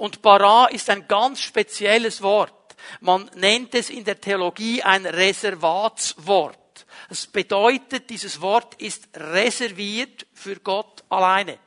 Und 0.00 0.22
bara 0.22 0.68
ist 0.68 0.88
ein 0.88 1.06
ganz 1.08 1.42
spezielles 1.42 2.22
Wort. 2.22 2.54
Man 3.00 3.30
nennt 3.34 3.74
es 3.74 3.90
in 3.90 4.02
der 4.02 4.18
Theologie 4.18 4.82
ein 4.82 5.04
Reservatswort. 5.04 6.86
Das 7.10 7.26
bedeutet, 7.26 8.08
dieses 8.08 8.40
Wort 8.40 8.76
ist 8.76 9.10
reserviert 9.14 10.26
für 10.32 10.56
Gott 10.56 11.04
alleine. 11.10 11.58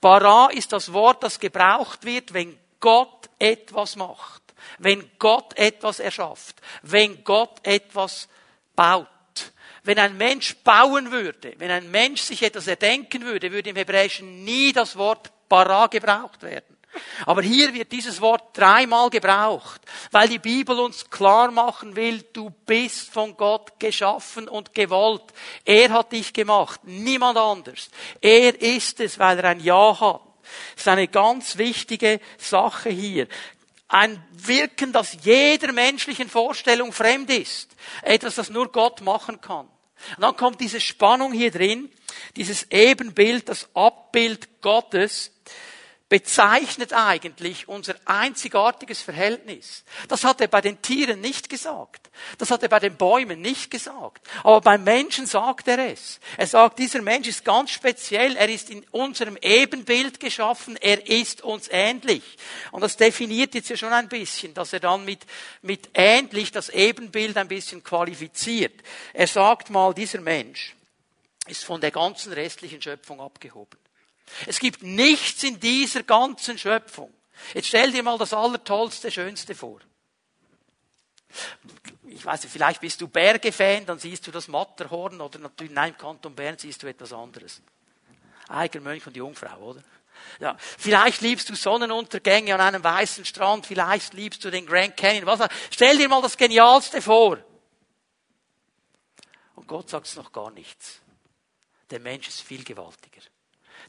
Bara 0.00 0.48
ist 0.48 0.72
das 0.72 0.92
Wort, 0.92 1.22
das 1.22 1.38
gebraucht 1.38 2.04
wird, 2.04 2.34
wenn 2.34 2.58
Gott 2.80 3.30
etwas 3.38 3.94
macht, 3.94 4.42
wenn 4.78 5.08
Gott 5.20 5.56
etwas 5.56 6.00
erschafft, 6.00 6.60
wenn 6.82 7.22
Gott 7.22 7.64
etwas 7.64 8.28
baut. 8.74 9.06
Wenn 9.84 10.00
ein 10.00 10.16
Mensch 10.16 10.56
bauen 10.64 11.12
würde, 11.12 11.54
wenn 11.58 11.70
ein 11.70 11.92
Mensch 11.92 12.22
sich 12.22 12.42
etwas 12.42 12.66
erdenken 12.66 13.22
würde, 13.22 13.52
würde 13.52 13.70
im 13.70 13.76
Hebräischen 13.76 14.42
nie 14.42 14.72
das 14.72 14.96
Wort 14.96 15.30
bara 15.48 15.86
gebraucht 15.86 16.42
werden. 16.42 16.76
Aber 17.26 17.42
hier 17.42 17.74
wird 17.74 17.92
dieses 17.92 18.20
Wort 18.20 18.56
dreimal 18.56 19.10
gebraucht, 19.10 19.80
weil 20.10 20.28
die 20.28 20.38
Bibel 20.38 20.78
uns 20.78 21.08
klar 21.10 21.50
machen 21.50 21.96
will, 21.96 22.22
du 22.32 22.50
bist 22.50 23.10
von 23.12 23.36
Gott 23.36 23.78
geschaffen 23.78 24.48
und 24.48 24.74
gewollt. 24.74 25.24
Er 25.64 25.90
hat 25.90 26.12
dich 26.12 26.32
gemacht, 26.32 26.80
niemand 26.84 27.38
anders. 27.38 27.90
Er 28.20 28.60
ist 28.60 29.00
es, 29.00 29.18
weil 29.18 29.38
er 29.38 29.50
ein 29.50 29.60
Ja 29.60 29.98
hat. 30.00 30.22
Das 30.74 30.82
ist 30.82 30.88
eine 30.88 31.08
ganz 31.08 31.58
wichtige 31.58 32.20
Sache 32.38 32.90
hier. 32.90 33.26
Ein 33.88 34.22
Wirken, 34.32 34.92
das 34.92 35.16
jeder 35.22 35.72
menschlichen 35.72 36.28
Vorstellung 36.28 36.92
fremd 36.92 37.30
ist. 37.30 37.70
Etwas, 38.02 38.36
das 38.36 38.50
nur 38.50 38.70
Gott 38.72 39.00
machen 39.00 39.40
kann. 39.40 39.68
Und 40.16 40.22
dann 40.22 40.36
kommt 40.36 40.60
diese 40.60 40.80
Spannung 40.80 41.32
hier 41.32 41.50
drin, 41.50 41.90
dieses 42.36 42.70
Ebenbild, 42.70 43.48
das 43.48 43.68
Abbild 43.74 44.60
Gottes, 44.62 45.32
bezeichnet 46.08 46.92
eigentlich 46.92 47.66
unser 47.68 47.96
einzigartiges 48.04 49.02
Verhältnis. 49.02 49.84
Das 50.06 50.22
hat 50.22 50.40
er 50.40 50.46
bei 50.46 50.60
den 50.60 50.80
Tieren 50.80 51.20
nicht 51.20 51.48
gesagt. 51.48 52.10
Das 52.38 52.52
hat 52.52 52.62
er 52.62 52.68
bei 52.68 52.78
den 52.78 52.96
Bäumen 52.96 53.40
nicht 53.40 53.72
gesagt. 53.72 54.24
Aber 54.44 54.60
beim 54.60 54.84
Menschen 54.84 55.26
sagt 55.26 55.66
er 55.66 55.90
es. 55.90 56.20
Er 56.36 56.46
sagt, 56.46 56.78
dieser 56.78 57.02
Mensch 57.02 57.26
ist 57.26 57.44
ganz 57.44 57.70
speziell. 57.70 58.36
Er 58.36 58.48
ist 58.48 58.70
in 58.70 58.84
unserem 58.92 59.36
Ebenbild 59.42 60.20
geschaffen. 60.20 60.76
Er 60.76 61.08
ist 61.08 61.42
uns 61.42 61.68
ähnlich. 61.72 62.22
Und 62.70 62.82
das 62.82 62.96
definiert 62.96 63.54
jetzt 63.54 63.70
ja 63.70 63.76
schon 63.76 63.92
ein 63.92 64.08
bisschen, 64.08 64.54
dass 64.54 64.72
er 64.72 64.80
dann 64.80 65.04
mit, 65.04 65.26
mit 65.62 65.90
ähnlich 65.94 66.52
das 66.52 66.68
Ebenbild 66.68 67.36
ein 67.36 67.48
bisschen 67.48 67.82
qualifiziert. 67.82 68.80
Er 69.12 69.26
sagt 69.26 69.70
mal, 69.70 69.92
dieser 69.92 70.20
Mensch 70.20 70.76
ist 71.48 71.64
von 71.64 71.80
der 71.80 71.90
ganzen 71.90 72.32
restlichen 72.32 72.80
Schöpfung 72.80 73.20
abgehoben. 73.20 73.85
Es 74.46 74.58
gibt 74.58 74.82
nichts 74.82 75.42
in 75.42 75.60
dieser 75.60 76.02
ganzen 76.02 76.58
Schöpfung. 76.58 77.12
Jetzt 77.54 77.68
stell 77.68 77.92
dir 77.92 78.02
mal 78.02 78.18
das 78.18 78.32
Allertollste, 78.32 79.10
Schönste 79.10 79.54
vor. 79.54 79.80
Ich 82.08 82.24
weiß 82.24 82.42
nicht, 82.42 82.52
vielleicht 82.52 82.80
bist 82.80 83.00
du 83.00 83.08
Berge-Fan, 83.08 83.84
dann 83.84 83.98
siehst 83.98 84.26
du 84.26 84.30
das 84.30 84.48
Matterhorn 84.48 85.20
oder 85.20 85.38
natürlich, 85.38 85.72
nein, 85.72 85.92
im 85.92 85.98
Kanton 85.98 86.34
Bern 86.34 86.56
siehst 86.58 86.82
du 86.82 86.86
etwas 86.86 87.12
anderes. 87.12 87.60
Eiger 88.48 88.80
Mönch 88.80 89.06
und 89.06 89.16
Jungfrau, 89.16 89.58
oder? 89.58 89.82
Ja, 90.40 90.56
vielleicht 90.58 91.20
liebst 91.20 91.48
du 91.48 91.54
Sonnenuntergänge 91.54 92.54
an 92.54 92.60
einem 92.60 92.82
weißen 92.82 93.24
Strand, 93.24 93.66
vielleicht 93.66 94.14
liebst 94.14 94.44
du 94.44 94.50
den 94.50 94.66
Grand 94.66 94.96
Canyon. 94.96 95.26
Was, 95.26 95.48
stell 95.70 95.98
dir 95.98 96.08
mal 96.08 96.22
das 96.22 96.36
Genialste 96.36 97.02
vor. 97.02 97.38
Und 99.54 99.66
Gott 99.66 99.90
sagt 99.90 100.06
es 100.06 100.16
noch 100.16 100.32
gar 100.32 100.50
nichts. 100.50 101.00
Der 101.90 102.00
Mensch 102.00 102.28
ist 102.28 102.40
viel 102.40 102.64
gewaltiger. 102.64 103.20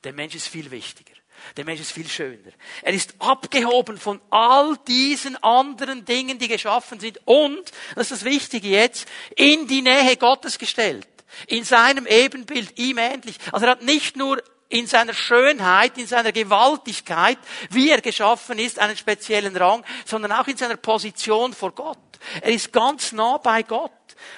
Der 0.07 0.13
Mensch 0.13 0.35
ist 0.35 0.47
viel 0.47 0.71
wichtiger. 0.71 1.11
Der 1.57 1.65
Mensch 1.65 1.81
ist 1.81 1.91
viel 1.91 2.07
schöner. 2.07 2.53
Er 2.81 2.93
ist 2.93 3.15
abgehoben 3.19 3.97
von 3.97 4.21
all 4.29 4.77
diesen 4.87 5.35
anderen 5.43 6.05
Dingen, 6.05 6.39
die 6.39 6.47
geschaffen 6.47 7.01
sind 7.01 7.19
und, 7.25 7.73
das 7.93 8.09
ist 8.09 8.21
das 8.21 8.23
Wichtige 8.23 8.69
jetzt, 8.69 9.05
in 9.35 9.67
die 9.67 9.81
Nähe 9.81 10.15
Gottes 10.15 10.59
gestellt. 10.59 11.09
In 11.47 11.65
seinem 11.65 12.07
Ebenbild, 12.07 12.79
ihm 12.79 12.99
ähnlich. 12.99 13.35
Also 13.51 13.65
er 13.65 13.73
hat 13.73 13.81
nicht 13.81 14.15
nur 14.15 14.41
in 14.69 14.87
seiner 14.87 15.13
Schönheit, 15.13 15.97
in 15.97 16.07
seiner 16.07 16.31
Gewaltigkeit, 16.31 17.37
wie 17.71 17.89
er 17.89 17.99
geschaffen 17.99 18.59
ist, 18.59 18.79
einen 18.79 18.95
speziellen 18.95 19.57
Rang, 19.57 19.83
sondern 20.05 20.31
auch 20.31 20.47
in 20.47 20.55
seiner 20.55 20.77
Position 20.77 21.51
vor 21.51 21.73
Gott. 21.73 21.99
Er 22.41 22.53
ist 22.53 22.71
ganz 22.71 23.11
nah 23.11 23.39
bei 23.39 23.61
Gott. 23.61 23.91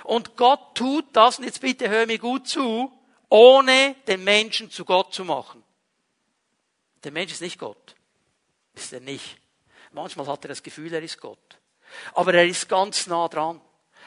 Und 0.04 0.36
Gott 0.36 0.74
tut 0.74 1.06
das, 1.14 1.38
und 1.38 1.46
jetzt 1.46 1.62
bitte 1.62 1.90
hör 1.90 2.08
mir 2.08 2.18
gut 2.18 2.48
zu, 2.48 2.92
ohne 3.30 3.96
den 4.08 4.24
Menschen 4.24 4.72
zu 4.72 4.86
Gott 4.86 5.14
zu 5.14 5.24
machen. 5.24 5.64
Der 7.04 7.12
Mensch 7.12 7.32
ist 7.32 7.42
nicht 7.42 7.60
Gott. 7.60 7.96
Ist 8.74 8.94
er 8.94 9.00
nicht. 9.00 9.38
Manchmal 9.92 10.28
hat 10.28 10.46
er 10.46 10.50
das 10.50 10.64
Gefühl, 10.64 10.94
er 10.94 11.02
ist 11.02 11.20
Gott. 11.20 11.60
Aber 12.14 12.34
er 12.34 12.46
ist 12.46 12.70
ganz 12.70 13.08
nah 13.08 13.28
dran, 13.28 13.62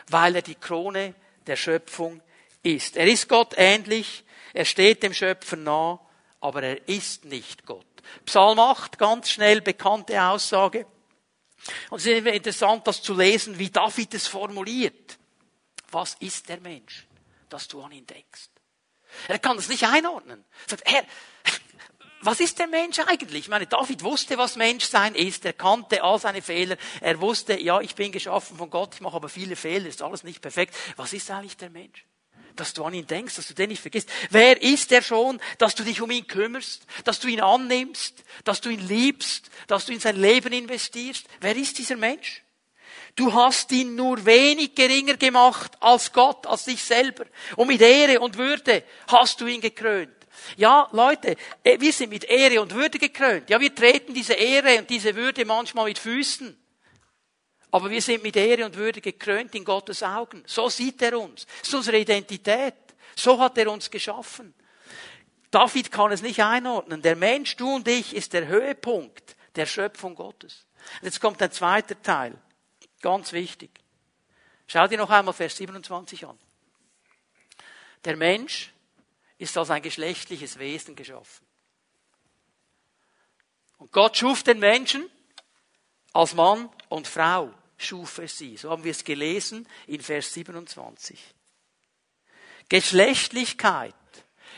weil 0.09 0.37
er 0.37 0.43
die 0.43 0.55
Krone 0.55 1.15
der 1.47 1.57
Schöpfung 1.57 2.21
ist. 2.63 2.97
Er 2.97 3.07
ist 3.07 3.29
Gott 3.29 3.55
ähnlich, 3.57 4.25
er 4.53 4.65
steht 4.65 5.03
dem 5.03 5.15
Schöpfer 5.15 5.57
nah, 5.57 6.01
aber 6.41 6.63
er 6.63 6.89
ist 6.89 7.25
nicht 7.25 7.67
Gott. 7.67 7.87
Psalm 8.25 8.59
8, 8.59 8.99
ganz 8.99 9.31
schnell 9.31 9.61
bekannte 9.61 10.21
Aussage. 10.23 10.87
Und 11.91 11.99
es 11.99 12.07
ist 12.07 12.27
interessant, 12.27 12.87
das 12.87 13.03
zu 13.03 13.15
lesen, 13.15 13.59
wie 13.59 13.71
David 13.71 14.15
es 14.15 14.27
formuliert. 14.27 15.19
Was 15.91 16.15
ist 16.21 16.49
der 16.49 16.61
Mensch, 16.61 17.07
dass 17.49 17.69
du 17.69 17.81
an 17.83 17.93
ihn 17.93 18.07
denkst? 18.07 18.52
Er 19.29 19.39
kann 19.39 19.57
das 19.57 19.69
nicht 19.69 19.85
einordnen. 19.85 20.45
Er 20.67 20.71
sagt, 20.71 20.91
Herr, 20.91 21.05
was 22.23 22.39
ist 22.39 22.61
der 22.61 22.69
Mensch 22.69 23.01
eigentlich? 23.01 23.41
Ich 23.41 23.49
meine, 23.49 23.67
David 23.67 24.05
wusste, 24.05 24.39
was 24.39 24.55
Menschsein 24.55 25.17
ist. 25.17 25.45
Er 25.45 25.53
kannte 25.53 26.05
all 26.05 26.21
seine 26.21 26.41
Fehler. 26.41 26.77
Er 27.01 27.21
wusste, 27.21 27.61
ja, 27.61 27.81
ich 27.81 27.97
bin 27.97 28.13
geschaffen 28.13 28.57
von 28.57 28.71
Gott, 28.71 28.95
ich 28.95 29.01
mache 29.01 29.17
aber 29.17 29.29
viele 29.29 29.57
Fehler, 29.57 29.89
ist 29.89 30.03
alles 30.03 30.23
nicht 30.23 30.41
perfekt. 30.41 30.75
Was 30.97 31.13
ist 31.13 31.31
eigentlich 31.33 31.57
der 31.57 31.71
Mensch? 31.71 32.07
Dass 32.55 32.75
du 32.75 32.85
an 32.85 32.95
ihn 32.95 33.07
denkst, 33.09 33.35
dass 33.35 33.49
du 33.49 33.55
den 33.55 33.71
nicht 33.71 33.81
vergisst. 33.81 34.09
Wer 34.31 34.63
ist 34.63 34.93
er 34.93 35.03
schon, 35.03 35.41
dass 35.59 35.75
du 35.75 35.83
dich 35.83 36.01
um 36.01 36.11
ihn 36.13 36.27
kümmerst, 36.27 36.87
dass 37.05 37.19
du 37.19 37.27
ihn 37.27 37.41
annimmst, 37.41 38.23
dass 38.45 38.61
du 38.61 38.71
ihn 38.71 38.87
liebst, 38.87 39.51
dass 39.67 39.87
du 39.87 39.93
in 39.93 40.01
sein 40.01 40.17
Leben 40.17 40.53
investierst? 40.53 41.27
Wer 41.41 41.57
ist 41.57 41.79
dieser 41.79 41.97
Mensch? 41.97 42.43
Du 43.15 43.33
hast 43.33 43.71
ihn 43.73 43.95
nur 43.95 44.25
wenig 44.25 44.75
geringer 44.75 45.17
gemacht 45.17 45.73
als 45.81 46.13
Gott, 46.13 46.47
als 46.47 46.65
dich 46.65 46.83
selber. 46.83 47.27
Und 47.57 47.69
mit 47.69 47.81
Ehre 47.81 48.21
und 48.21 48.39
Würde 48.39 48.85
hast 49.09 49.41
du 49.41 49.47
ihn 49.47 49.61
gekrönt. 49.61 50.17
Ja, 50.57 50.89
Leute, 50.93 51.37
äh, 51.63 51.79
wir 51.79 51.93
sind 51.93 52.11
mit 52.11 52.25
Ehre 52.25 52.61
und 52.63 52.75
Würde 52.75 52.99
gekrönt. 52.99 53.51
Ja, 53.51 53.61
wir 53.61 53.75
treten 53.75 54.15
diese 54.15 54.33
Ehre 54.33 54.79
und 54.79 54.89
diese 54.89 55.15
Würde 55.15 55.45
manchmal 55.45 55.87
mit 55.87 55.99
Füßen. 55.99 56.59
Aber 57.71 57.91
wir 57.91 58.03
sind 58.03 58.23
mit 58.23 58.37
Ehre 58.37 58.65
und 58.65 58.77
Würde 58.77 59.01
gekrönt 59.01 59.55
in 59.55 59.65
Gottes 59.65 60.03
Augen. 60.03 60.43
So 60.47 60.69
sieht 60.69 61.01
er 61.03 61.19
uns. 61.19 61.47
Das 61.61 61.69
ist 61.69 61.75
unsere 61.75 61.99
Identität. 61.99 62.75
So 63.15 63.39
hat 63.39 63.59
er 63.59 63.71
uns 63.71 63.91
geschaffen. 63.91 64.55
David 65.51 65.93
kann 65.93 66.13
es 66.13 66.23
nicht 66.23 66.43
einordnen. 66.43 67.03
Der 67.03 67.17
Mensch, 67.17 67.57
du 67.57 67.75
und 67.75 67.87
ich, 67.87 68.17
ist 68.17 68.33
der 68.33 68.47
Höhepunkt 68.47 69.37
der 69.55 69.67
Schöpfung 69.67 70.15
Gottes. 70.15 70.65
Und 71.01 71.07
jetzt 71.07 71.21
kommt 71.21 71.43
ein 71.43 71.53
zweiter 71.53 72.01
Teil. 72.01 72.35
Ganz 73.03 73.33
wichtig. 73.33 73.71
Schau 74.67 74.87
dir 74.87 74.97
noch 74.97 75.11
einmal 75.11 75.35
Vers 75.35 75.57
27 75.57 76.25
an. 76.27 76.39
Der 78.05 78.17
Mensch 78.17 78.73
ist 79.37 79.57
als 79.59 79.71
ein 79.71 79.83
geschlechtliches 79.83 80.59
Wesen 80.59 80.97
geschaffen. 80.97 81.45
Und 83.79 83.93
Gott 83.93 84.17
schuf 84.17 84.43
den 84.45 84.61
Menschen 84.61 85.11
als 86.13 86.35
Mann 86.35 86.71
und 86.89 87.09
Frau, 87.09 87.53
schuf 87.77 88.19
er 88.19 88.29
sie. 88.29 88.57
So 88.57 88.71
haben 88.71 88.85
wir 88.85 88.93
es 88.93 89.03
gelesen 89.03 89.69
in 89.89 90.01
Vers 90.01 90.33
27. 90.35 91.19
Geschlechtlichkeit 92.69 93.95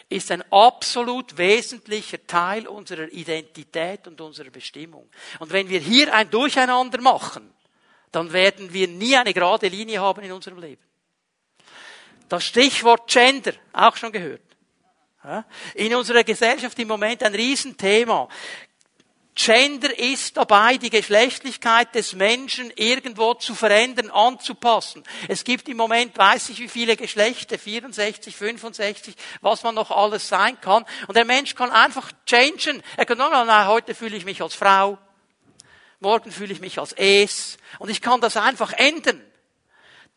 ist 0.09 0.31
ein 0.31 0.43
absolut 0.53 1.39
wesentlicher 1.39 2.25
Teil 2.27 2.69
unserer 2.69 3.11
Identität 3.11 4.07
und 4.07 4.21
unserer 4.21 4.51
Bestimmung. 4.51 5.09
Und 5.39 5.53
wenn 5.53 5.69
wir 5.69 5.81
hier 5.81 6.13
ein 6.15 6.31
Durcheinander 6.31 7.01
machen, 7.01 7.55
dann 8.15 8.33
werden 8.33 8.73
wir 8.73 8.89
nie 8.89 9.17
eine 9.17 9.35
gerade 9.35 9.69
Linie 9.69 10.01
haben 10.01 10.23
in 10.23 10.33
unserem 10.33 10.59
Leben. 10.59 10.83
Das 12.29 12.45
Stichwort 12.45 13.11
Gender, 13.11 13.53
auch 13.73 13.97
schon 13.97 14.13
gehört. 14.13 14.41
In 15.75 15.95
unserer 15.95 16.23
Gesellschaft 16.23 16.79
im 16.79 16.89
Moment 16.89 17.23
ein 17.23 17.35
Riesenthema. 17.35 18.29
Gender 19.35 19.99
ist 19.99 20.37
dabei, 20.37 20.77
die 20.77 20.91
Geschlechtlichkeit 20.91 21.93
des 21.95 22.13
Menschen 22.13 22.73
irgendwo 22.77 23.35
zu 23.35 23.57
verändern, 23.57 24.11
anzupassen. 24.11 25.03
Es 25.27 25.43
gibt 25.43 25.69
im 25.69 25.77
Moment, 25.77 26.17
weiß 26.17 26.51
ich 26.51 26.61
wie 26.61 26.69
viele 26.69 26.97
Geschlechter, 26.97 27.59
64, 27.59 28.37
65, 28.37 29.15
was 29.41 29.65
man 29.65 29.75
noch 29.75 29.91
alles 29.91 30.29
sein 30.29 30.61
kann. 30.61 30.85
Und 31.09 31.17
der 31.17 31.25
Mensch 31.25 31.57
kann 31.57 31.71
einfach 31.71 32.13
changen. 32.27 32.81
Er 32.97 33.07
kann, 33.07 33.19
sagen, 33.19 33.47
nein, 33.49 33.67
heute 33.67 33.95
fühle 33.95 34.17
ich 34.17 34.25
mich 34.25 34.41
als 34.41 34.55
Frau, 34.55 34.99
morgen 36.01 36.31
fühle 36.31 36.53
ich 36.53 36.61
mich 36.61 36.79
als 36.79 36.93
Es. 36.93 37.57
Und 37.79 37.91
ich 37.91 38.01
kann 38.01 38.21
das 38.21 38.37
einfach 38.37 38.73
ändern. 38.73 39.23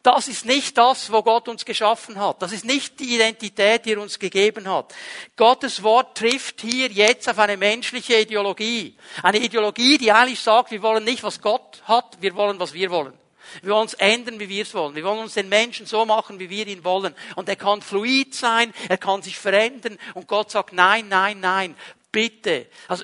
Das 0.04 0.30
ist 0.30 0.46
nicht 0.46 0.78
das, 0.78 1.12
wo 1.12 1.22
Gott 1.22 1.50
uns 1.50 1.66
geschaffen 1.66 2.18
hat. 2.18 2.42
Das 2.42 2.54
ist 2.54 2.64
nicht 2.64 3.00
die 3.00 3.16
Identität, 3.16 3.86
die 3.86 3.92
er 3.92 4.02
uns 4.02 4.20
gegeben 4.20 4.70
hat. 4.70 4.94
Gottes 5.36 5.84
Wort 5.84 6.18
trifft 6.18 6.62
hier 6.62 6.88
jetzt 6.88 7.28
auf 7.28 7.40
eine 7.40 7.58
menschliche 7.58 8.22
Ideologie. 8.22 8.96
Eine 9.22 9.40
Ideologie, 9.40 9.98
die 9.98 10.12
eigentlich 10.12 10.40
sagt, 10.40 10.72
wir 10.72 10.82
wollen 10.82 11.04
nicht, 11.04 11.24
was 11.24 11.42
Gott 11.42 11.82
hat, 11.84 12.22
wir 12.22 12.36
wollen, 12.36 12.58
was 12.60 12.74
wir 12.74 12.90
wollen. 12.90 13.14
Wir 13.62 13.72
wollen 13.72 13.82
uns 13.82 13.96
ändern, 13.96 14.40
wie 14.40 14.50
wir 14.50 14.64
es 14.64 14.74
wollen. 14.74 14.96
Wir 14.96 15.04
wollen 15.04 15.20
uns 15.20 15.34
den 15.34 15.50
Menschen 15.50 15.86
so 15.86 16.06
machen, 16.06 16.40
wie 16.40 16.50
wir 16.50 16.68
ihn 16.68 16.84
wollen. 16.84 17.16
Und 17.36 17.50
er 17.50 17.56
kann 17.56 17.82
fluid 17.82 18.34
sein, 18.34 18.74
er 18.88 18.98
kann 18.98 19.22
sich 19.22 19.38
verändern. 19.38 19.98
Und 20.14 20.28
Gott 20.28 20.52
sagt, 20.52 20.74
nein, 20.74 21.08
nein, 21.10 21.40
nein, 21.40 21.76
bitte. 22.12 22.68
Also, 22.88 23.04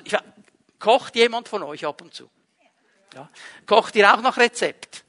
kocht 0.78 1.16
jemand 1.16 1.48
von 1.48 1.62
euch 1.62 1.84
ab 1.84 2.00
und 2.02 2.14
zu? 2.14 2.30
Ja. 3.14 3.28
Kocht 3.66 3.96
ihr 3.96 4.12
auch 4.12 4.20
nach 4.20 4.36
Rezept? 4.36 5.04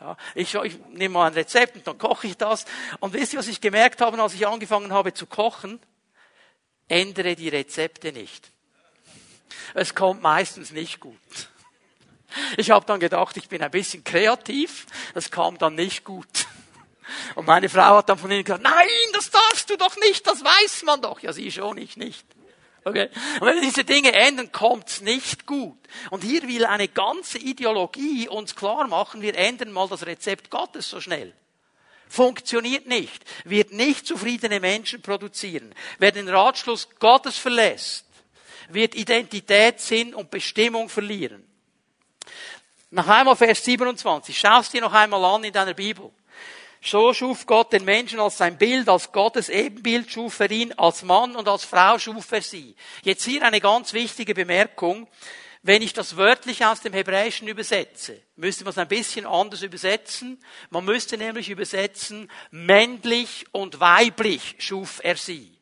Ja, 0.00 0.16
ich, 0.34 0.54
ich 0.54 0.78
nehme 0.90 1.14
mal 1.14 1.26
ein 1.26 1.32
Rezept 1.34 1.76
und 1.76 1.86
dann 1.86 1.98
koche 1.98 2.28
ich 2.28 2.36
das. 2.36 2.64
Und 3.00 3.12
wisst 3.12 3.32
ihr, 3.32 3.40
was 3.40 3.48
ich 3.48 3.60
gemerkt 3.60 4.00
habe, 4.00 4.20
als 4.22 4.34
ich 4.34 4.46
angefangen 4.46 4.92
habe 4.92 5.12
zu 5.12 5.26
kochen? 5.26 5.80
Ändere 6.86 7.34
die 7.34 7.48
Rezepte 7.48 8.12
nicht. 8.12 8.52
Es 9.74 9.94
kommt 9.94 10.22
meistens 10.22 10.70
nicht 10.70 11.00
gut. 11.00 11.16
Ich 12.56 12.70
habe 12.70 12.86
dann 12.86 13.00
gedacht, 13.00 13.36
ich 13.36 13.48
bin 13.48 13.62
ein 13.62 13.70
bisschen 13.70 14.04
kreativ. 14.04 14.86
Das 15.14 15.30
kam 15.30 15.58
dann 15.58 15.74
nicht 15.74 16.04
gut. 16.04 16.46
Und 17.34 17.46
meine 17.46 17.68
Frau 17.68 17.96
hat 17.96 18.08
dann 18.08 18.18
von 18.18 18.30
ihnen 18.30 18.44
gesagt, 18.44 18.62
nein, 18.62 18.86
das 19.12 19.30
darfst 19.30 19.70
du 19.70 19.76
doch 19.76 19.96
nicht, 19.96 20.26
das 20.26 20.44
weiß 20.44 20.82
man 20.84 21.00
doch. 21.00 21.20
Ja, 21.20 21.32
sie 21.32 21.50
schon, 21.50 21.78
ich 21.78 21.96
nicht. 21.96 22.26
Okay? 22.84 23.08
Und 23.40 23.46
wenn 23.46 23.56
wir 23.56 23.62
diese 23.62 23.84
Dinge 23.84 24.12
ändern, 24.12 24.52
kommt's 24.52 25.00
nicht 25.00 25.46
gut. 25.46 25.78
Und 26.10 26.24
hier 26.24 26.42
will 26.48 26.64
eine 26.64 26.88
ganze 26.88 27.38
Ideologie 27.38 28.28
uns 28.28 28.54
klar 28.54 28.86
machen, 28.86 29.22
wir 29.22 29.36
ändern 29.36 29.72
mal 29.72 29.88
das 29.88 30.06
Rezept 30.06 30.50
Gottes 30.50 30.88
so 30.88 31.00
schnell. 31.00 31.34
Funktioniert 32.08 32.86
nicht. 32.86 33.22
Wird 33.44 33.72
nicht 33.72 34.06
zufriedene 34.06 34.60
Menschen 34.60 35.02
produzieren. 35.02 35.74
Wer 35.98 36.12
den 36.12 36.28
Ratschluss 36.28 36.88
Gottes 36.98 37.36
verlässt, 37.36 38.06
wird 38.70 38.94
Identität, 38.94 39.80
Sinn 39.80 40.14
und 40.14 40.30
Bestimmung 40.30 40.88
verlieren. 40.88 41.44
Noch 42.90 43.08
einmal 43.08 43.36
Vers 43.36 43.64
27. 43.64 44.38
Schau 44.38 44.60
es 44.60 44.70
dir 44.70 44.80
noch 44.80 44.92
einmal 44.92 45.22
an 45.24 45.44
in 45.44 45.52
deiner 45.52 45.74
Bibel. 45.74 46.10
So 46.80 47.12
schuf 47.12 47.46
Gott 47.46 47.72
den 47.72 47.84
Menschen 47.84 48.20
als 48.20 48.38
sein 48.38 48.56
Bild, 48.56 48.88
als 48.88 49.10
Gottes 49.10 49.48
Ebenbild 49.48 50.10
schuf 50.10 50.38
er 50.40 50.50
ihn, 50.50 50.72
als 50.74 51.02
Mann 51.02 51.34
und 51.34 51.48
als 51.48 51.64
Frau 51.64 51.98
schuf 51.98 52.30
er 52.30 52.42
sie. 52.42 52.76
Jetzt 53.02 53.24
hier 53.24 53.42
eine 53.42 53.60
ganz 53.60 53.92
wichtige 53.92 54.34
Bemerkung. 54.34 55.08
Wenn 55.62 55.82
ich 55.82 55.92
das 55.92 56.16
wörtlich 56.16 56.64
aus 56.64 56.80
dem 56.80 56.92
Hebräischen 56.92 57.48
übersetze, 57.48 58.22
müsste 58.36 58.62
man 58.64 58.70
es 58.70 58.78
ein 58.78 58.88
bisschen 58.88 59.26
anders 59.26 59.62
übersetzen. 59.62 60.42
Man 60.70 60.84
müsste 60.84 61.18
nämlich 61.18 61.50
übersetzen, 61.50 62.30
männlich 62.52 63.44
und 63.50 63.80
weiblich 63.80 64.54
schuf 64.58 65.00
er 65.02 65.16
sie. 65.16 65.52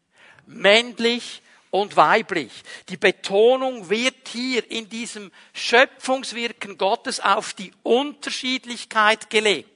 Männlich 0.45 1.43
und 1.71 1.97
weiblich. 1.97 2.53
Die 2.89 2.97
Betonung 2.99 3.89
wird 3.89 4.29
hier 4.29 4.71
in 4.71 4.89
diesem 4.89 5.33
Schöpfungswirken 5.55 6.77
Gottes 6.79 7.21
auf 7.21 7.55
die 7.55 7.73
Unterschiedlichkeit 7.83 9.31
gelegt. 9.31 9.76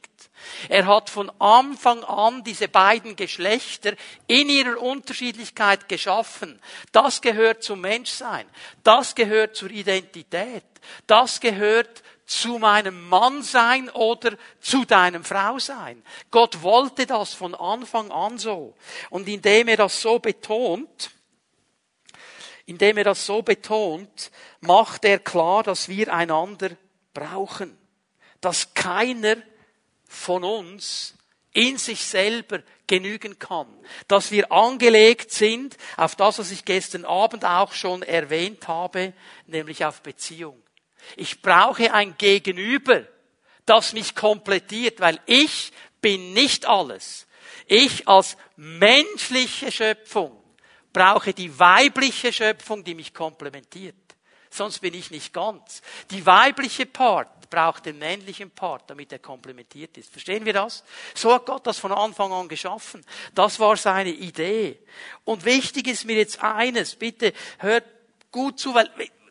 Er 0.69 0.87
hat 0.87 1.11
von 1.11 1.31
Anfang 1.39 2.05
an 2.05 2.45
diese 2.45 2.69
beiden 2.69 3.17
Geschlechter 3.17 3.95
in 4.27 4.49
ihrer 4.49 4.81
Unterschiedlichkeit 4.81 5.89
geschaffen. 5.89 6.61
Das 6.93 7.21
gehört 7.21 7.63
zum 7.63 7.81
Menschsein. 7.81 8.47
Das 8.83 9.15
gehört 9.15 9.57
zur 9.57 9.71
Identität. 9.71 10.65
Das 11.07 11.41
gehört 11.41 12.03
zu 12.31 12.59
meinem 12.59 13.09
Mann 13.09 13.43
sein 13.43 13.91
oder 13.91 14.37
zu 14.61 14.85
deinem 14.85 15.25
Frau 15.25 15.59
sein. 15.59 16.03
Gott 16.31 16.63
wollte 16.63 17.05
das 17.05 17.35
von 17.35 17.57
Anfang 17.57 18.13
an 18.13 18.39
so. 18.39 18.75
Und 19.11 19.27
indem 19.27 19.67
er 19.67 19.77
das 19.77 20.01
so 20.01 20.21
betont, 20.21 21.11
indem 22.67 22.99
er 22.99 23.05
das 23.05 23.27
so 23.27 23.43
betont, 23.43 24.31
macht 24.61 25.05
er 25.05 25.19
klar, 25.19 25.65
dass 25.65 25.89
wir 25.89 26.15
einander 26.15 26.71
brauchen. 27.13 27.77
Dass 28.41 28.75
keiner 28.75 29.37
von 30.11 30.43
uns 30.43 31.15
in 31.53 31.79
sich 31.79 32.05
selber 32.05 32.63
genügen 32.87 33.39
kann. 33.39 33.67
Dass 34.09 34.31
wir 34.31 34.51
angelegt 34.53 35.31
sind 35.31 35.77
auf 35.97 36.17
das, 36.17 36.39
was 36.39 36.51
ich 36.51 36.65
gestern 36.65 37.05
Abend 37.05 37.45
auch 37.45 37.73
schon 37.73 38.03
erwähnt 38.03 38.67
habe, 38.69 39.13
nämlich 39.47 39.85
auf 39.85 40.03
Beziehung. 40.03 40.61
Ich 41.17 41.41
brauche 41.41 41.95
ein 41.95 42.17
Gegenüber, 42.19 43.07
das 43.67 43.93
mich 43.93 44.15
komplettiert, 44.15 45.01
weil 45.01 45.21
ich 45.27 45.73
bin 46.01 46.33
nicht 46.33 46.67
alles. 46.67 47.27
Ich 47.67 48.09
als 48.09 48.37
menschliche 48.57 49.71
Schöpfung 49.71 50.37
brauche 50.93 51.33
die 51.33 51.57
weibliche 51.57 52.33
Schöpfung, 52.33 52.83
die 52.83 52.97
mich 52.97 53.15
komplementiert. 53.15 53.95
Sonst 54.51 54.81
bin 54.81 54.95
ich 54.95 55.13
nicht 55.13 55.33
ganz. 55.33 55.83
Die 56.11 56.27
weibliche 56.27 56.85
Part 56.85 57.40
braucht 57.51 57.87
den 57.87 57.99
männlichen 57.99 58.51
Part, 58.51 58.89
damit 58.89 59.13
er 59.13 59.19
komplementiert 59.19 59.99
ist. 59.99 60.11
Verstehen 60.11 60.45
wir 60.45 60.53
das? 60.53 60.85
So 61.15 61.33
hat 61.35 61.47
Gott 61.47 61.67
das 61.67 61.79
von 61.79 61.93
Anfang 61.93 62.33
an 62.33 62.49
geschaffen. 62.49 63.05
Das 63.35 63.59
war 63.59 63.77
seine 63.77 64.11
Idee. 64.11 64.79
Und 65.25 65.45
wichtig 65.45 65.89
ist 65.89 66.05
mir 66.05 66.17
jetzt 66.17 66.43
eines, 66.43 66.95
bitte 66.95 67.33
hört 67.59 67.85
gut 68.31 68.59
zu, 68.59 68.75
weil 68.75 68.89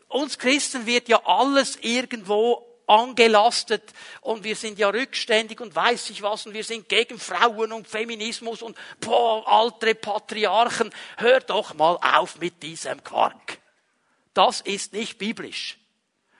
uns 0.09 0.38
Christen 0.38 0.86
wird 0.86 1.07
ja 1.07 1.22
alles 1.26 1.78
irgendwo 1.82 2.65
angelastet 2.89 3.84
und 4.22 4.43
wir 4.43 4.55
sind 4.55 4.80
ja 4.80 4.89
rückständig 4.89 5.61
und 5.61 5.76
weiß 5.76 6.09
ich 6.09 6.24
was 6.24 6.47
und 6.47 6.53
wir 6.53 6.63
sind 6.63 6.89
gegen 6.89 7.20
Frauen 7.20 7.72
und 7.72 7.88
Feminismus 7.88 8.63
und 8.63 8.76
boah, 8.99 9.47
alte 9.47 9.93
Patriarchen. 9.93 10.91
Hör 11.17 11.39
doch 11.39 11.76
mal 11.76 11.97
auf 12.01 12.39
mit 12.39 12.63
diesem 12.63 13.03
Quark. 13.03 13.59
Das 14.34 14.61
ist 14.61 14.93
nicht 14.93 15.20
biblisch. 15.20 15.78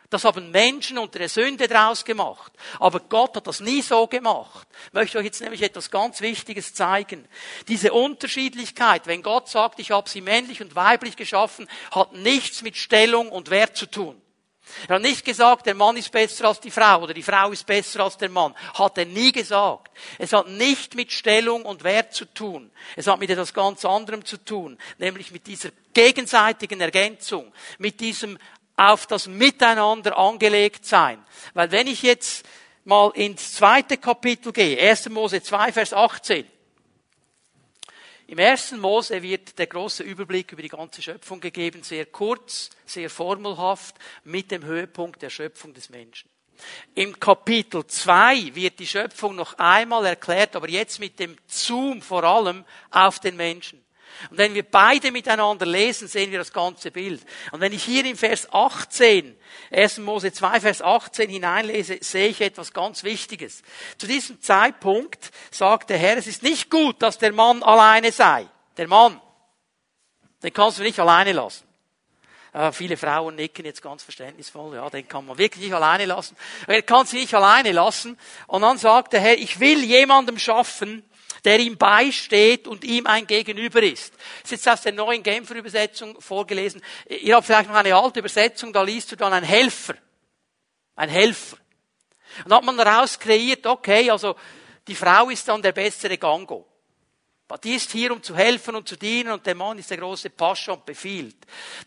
Das 0.10 0.24
haben 0.24 0.50
Menschen 0.50 0.98
unter 0.98 1.20
der 1.20 1.30
Sünde 1.30 1.68
draus 1.68 2.04
gemacht. 2.04 2.52
Aber 2.80 3.00
Gott 3.00 3.36
hat 3.36 3.46
das 3.46 3.60
nie 3.60 3.82
so 3.82 4.08
gemacht. 4.08 4.68
Ich 4.88 4.94
möchte 4.94 5.20
euch 5.20 5.26
jetzt 5.26 5.42
nämlich 5.42 5.62
etwas 5.62 5.92
ganz 5.92 6.22
Wichtiges 6.22 6.74
zeigen. 6.74 7.28
Diese 7.68 7.94
Unterschiedlichkeit, 7.94 9.06
wenn 9.06 9.22
Gott 9.22 9.50
sagt, 9.50 9.80
ich 9.80 9.92
habe 9.92 10.10
sie 10.10 10.22
männlich 10.22 10.62
und 10.62 10.76
weiblich 10.76 11.16
geschaffen, 11.16 11.68
hat 11.92 12.14
nichts 12.14 12.64
mit 12.64 12.76
Stellung 12.76 13.30
und 13.30 13.52
Wert 13.52 13.78
zu 13.78 13.86
tun. 13.86 14.20
Er 14.88 14.96
hat 14.96 15.02
nicht 15.02 15.26
gesagt, 15.26 15.66
der 15.66 15.74
Mann 15.74 15.98
ist 15.98 16.12
besser 16.12 16.46
als 16.46 16.60
die 16.60 16.72
Frau 16.72 17.02
oder 17.04 17.14
die 17.14 17.24
Frau 17.24 17.52
ist 17.52 17.66
besser 17.66 18.02
als 18.02 18.18
der 18.18 18.30
Mann. 18.30 18.56
Hat 18.74 18.98
er 18.98 19.06
nie 19.06 19.32
gesagt. 19.32 19.92
Es 20.18 20.34
hat 20.34 20.48
nicht 20.48 20.96
mit 20.96 21.12
Stellung 21.12 21.66
und 21.66 21.84
Wert 21.84 22.14
zu 22.14 22.26
tun. 22.26 22.72
Es 22.96 23.08
hat 23.08 23.20
mit 23.20 23.30
etwas 23.30 23.54
ganz 23.54 23.84
anderem 23.86 24.24
zu 24.26 24.38
tun, 24.38 24.78
nämlich 24.98 25.32
mit 25.32 25.48
dieser 25.48 25.70
gegenseitigen 25.94 26.82
Ergänzung, 26.82 27.52
mit 27.78 28.00
diesem 28.00 28.38
auf 28.80 29.08
das 29.08 29.28
Miteinander 29.28 30.18
angelegt 30.18 30.86
sein. 30.86 31.22
Weil 31.54 31.70
wenn 31.72 31.88
ich 31.88 32.02
jetzt 32.02 32.48
mal 32.86 33.12
ins 33.14 33.56
zweite 33.56 33.98
Kapitel 33.98 34.54
gehe, 34.54 34.80
1. 34.80 35.10
Mose 35.10 35.44
2, 35.44 35.74
Vers 35.74 35.94
18, 35.94 36.48
im 38.28 38.38
ersten 38.38 38.80
Mose 38.80 39.22
wird 39.22 39.60
der 39.60 39.68
große 39.68 40.04
Überblick 40.04 40.54
über 40.54 40.62
die 40.62 40.70
ganze 40.70 41.02
Schöpfung 41.02 41.42
gegeben, 41.42 41.84
sehr 41.84 42.06
kurz, 42.06 42.70
sehr 42.86 43.10
formelhaft, 43.10 43.96
mit 44.24 44.50
dem 44.50 44.64
Höhepunkt 44.64 45.22
der 45.22 45.30
Schöpfung 45.30 45.74
des 45.74 45.90
Menschen. 45.90 46.30
Im 46.96 47.20
Kapitel 47.20 47.86
2 47.86 48.56
wird 48.56 48.80
die 48.80 48.88
Schöpfung 48.88 49.36
noch 49.36 49.58
einmal 49.58 50.06
erklärt, 50.06 50.56
aber 50.56 50.70
jetzt 50.70 51.00
mit 51.00 51.20
dem 51.20 51.36
Zoom 51.48 52.02
vor 52.02 52.24
allem 52.24 52.64
auf 52.92 53.20
den 53.20 53.36
Menschen. 53.36 53.84
Und 54.30 54.38
wenn 54.38 54.54
wir 54.54 54.64
beide 54.64 55.12
miteinander 55.12 55.66
lesen, 55.66 56.08
sehen 56.08 56.32
wir 56.32 56.40
das 56.40 56.54
ganze 56.54 56.92
Bild. 56.92 57.22
Und 57.52 57.62
wenn 57.62 57.74
ich 57.74 57.84
hier 57.84 58.06
im 58.06 58.18
Vers 58.18 58.48
18, 58.52 59.38
1. 59.72 59.98
Mose 60.00 60.32
2, 60.32 60.62
Vers 60.62 60.82
18 60.82 61.30
hineinlese, 61.30 62.00
sehe 62.02 62.28
ich 62.28 62.42
etwas 62.42 62.74
ganz 62.74 63.04
Wichtiges. 63.04 63.64
Zu 63.98 64.08
diesem 64.08 64.42
Zeitpunkt 64.42 65.32
sagt 65.52 65.90
der 65.90 65.98
Herr, 65.98 66.18
es 66.18 66.28
ist 66.28 66.44
nicht 66.44 66.70
gut, 66.70 67.02
dass 67.02 67.18
der 67.18 67.32
Mann 67.32 67.64
alleine 67.64 68.12
sei. 68.12 68.48
Der 68.78 68.88
Mann. 68.88 69.22
Den 70.44 70.54
kannst 70.54 70.80
du 70.80 70.84
nicht 70.84 71.00
alleine 71.00 71.34
lassen. 71.34 71.70
Äh, 72.54 72.72
viele 72.72 72.98
Frauen 72.98 73.36
nicken 73.36 73.66
jetzt 73.66 73.82
ganz 73.82 74.04
verständnisvoll, 74.04 74.76
ja, 74.76 74.90
den 74.90 75.08
kann 75.08 75.26
man 75.26 75.38
wirklich 75.38 75.64
nicht 75.64 75.74
alleine 75.74 76.06
lassen. 76.06 76.36
Er 76.66 76.82
kann 76.82 77.06
sie 77.06 77.18
nicht 77.18 77.34
alleine 77.34 77.72
lassen. 77.72 78.18
Und 78.48 78.64
dann 78.64 78.78
sagt 78.78 79.14
der 79.14 79.20
Herr, 79.20 79.38
ich 79.38 79.60
will 79.60 79.84
jemandem 79.84 80.40
schaffen, 80.40 81.04
der 81.46 81.60
ihm 81.60 81.78
beisteht 81.78 82.68
und 82.68 82.84
ihm 82.84 83.08
ein 83.08 83.28
Gegenüber 83.28 83.82
ist. 83.82 84.14
Das 84.42 84.52
ist 84.52 84.66
jetzt 84.66 84.70
aus 84.70 84.82
der 84.82 84.94
neuen 84.94 85.24
Genfer 85.24 85.56
Übersetzung 85.56 86.20
vorgelesen. 86.22 86.82
Ihr 87.08 87.36
habt 87.36 87.46
vielleicht 87.46 87.70
noch 87.70 87.76
eine 87.76 87.96
alte 87.96 88.20
Übersetzung, 88.20 88.74
da 88.74 88.82
liest 88.82 89.12
du 89.12 89.16
dann 89.16 89.34
ein 89.34 89.44
Helfer. 89.44 89.96
Ein 90.96 91.10
Helfer. 91.10 91.58
Und 92.46 92.54
hat 92.54 92.64
man 92.64 92.78
daraus 92.78 93.20
kreiert, 93.20 93.66
okay, 93.66 94.10
also 94.12 94.36
die 94.88 94.96
Frau 94.96 95.30
ist 95.30 95.48
dann 95.48 95.62
der 95.62 95.72
bessere 95.72 96.18
Gango. 96.18 96.69
Die 97.58 97.76
ist 97.76 97.92
hier, 97.92 98.12
um 98.12 98.22
zu 98.22 98.36
helfen 98.36 98.76
und 98.76 98.88
zu 98.88 98.96
dienen 98.96 99.32
und 99.32 99.46
der 99.46 99.56
Mann 99.56 99.80
ist 99.80 99.90
der 99.90 99.98
große 99.98 100.30
Pascha 100.30 100.74
und 100.74 100.86
befiehlt. 100.86 101.36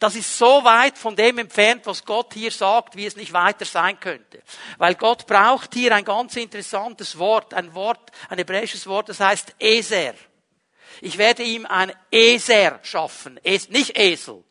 Das 0.01 0.17
ist 0.17 0.37
so 0.37 0.65
weit 0.65 0.99
von 0.99 1.15
dem 1.15 1.39
entfernt, 1.39 1.87
was 1.87 2.05
Gott 2.05 2.35
hier 2.35 2.51
sagt, 2.51 2.97
wie 2.97 3.07
es 3.07 3.15
nicht 3.15 3.33
weiter 3.33 3.65
sein 3.65 3.99
könnte. 4.01 4.43
Weil 4.79 4.97
Gott 4.97 5.25
braucht 5.27 5.75
hier 5.75 5.95
ein 5.95 6.05
ganz 6.05 6.35
interessantes 6.35 7.17
Wort, 7.17 7.55
ein 7.55 7.73
Wort, 7.75 8.11
ein 8.29 8.39
hebräisches 8.39 8.89
Wort, 8.89 9.09
das 9.09 9.21
heißt 9.21 9.55
Eser. 9.61 10.15
Ich 11.01 11.17
werde 11.17 11.45
ihm 11.45 11.65
ein 11.67 11.93
Eser 12.11 12.81
schaffen. 12.83 13.39
Es, 13.45 13.69
nicht 13.69 13.97
Esel. 13.97 14.43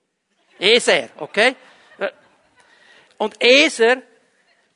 Eser, 0.59 1.09
okay? 1.17 1.55
Und 3.17 3.35
Eser 3.43 4.01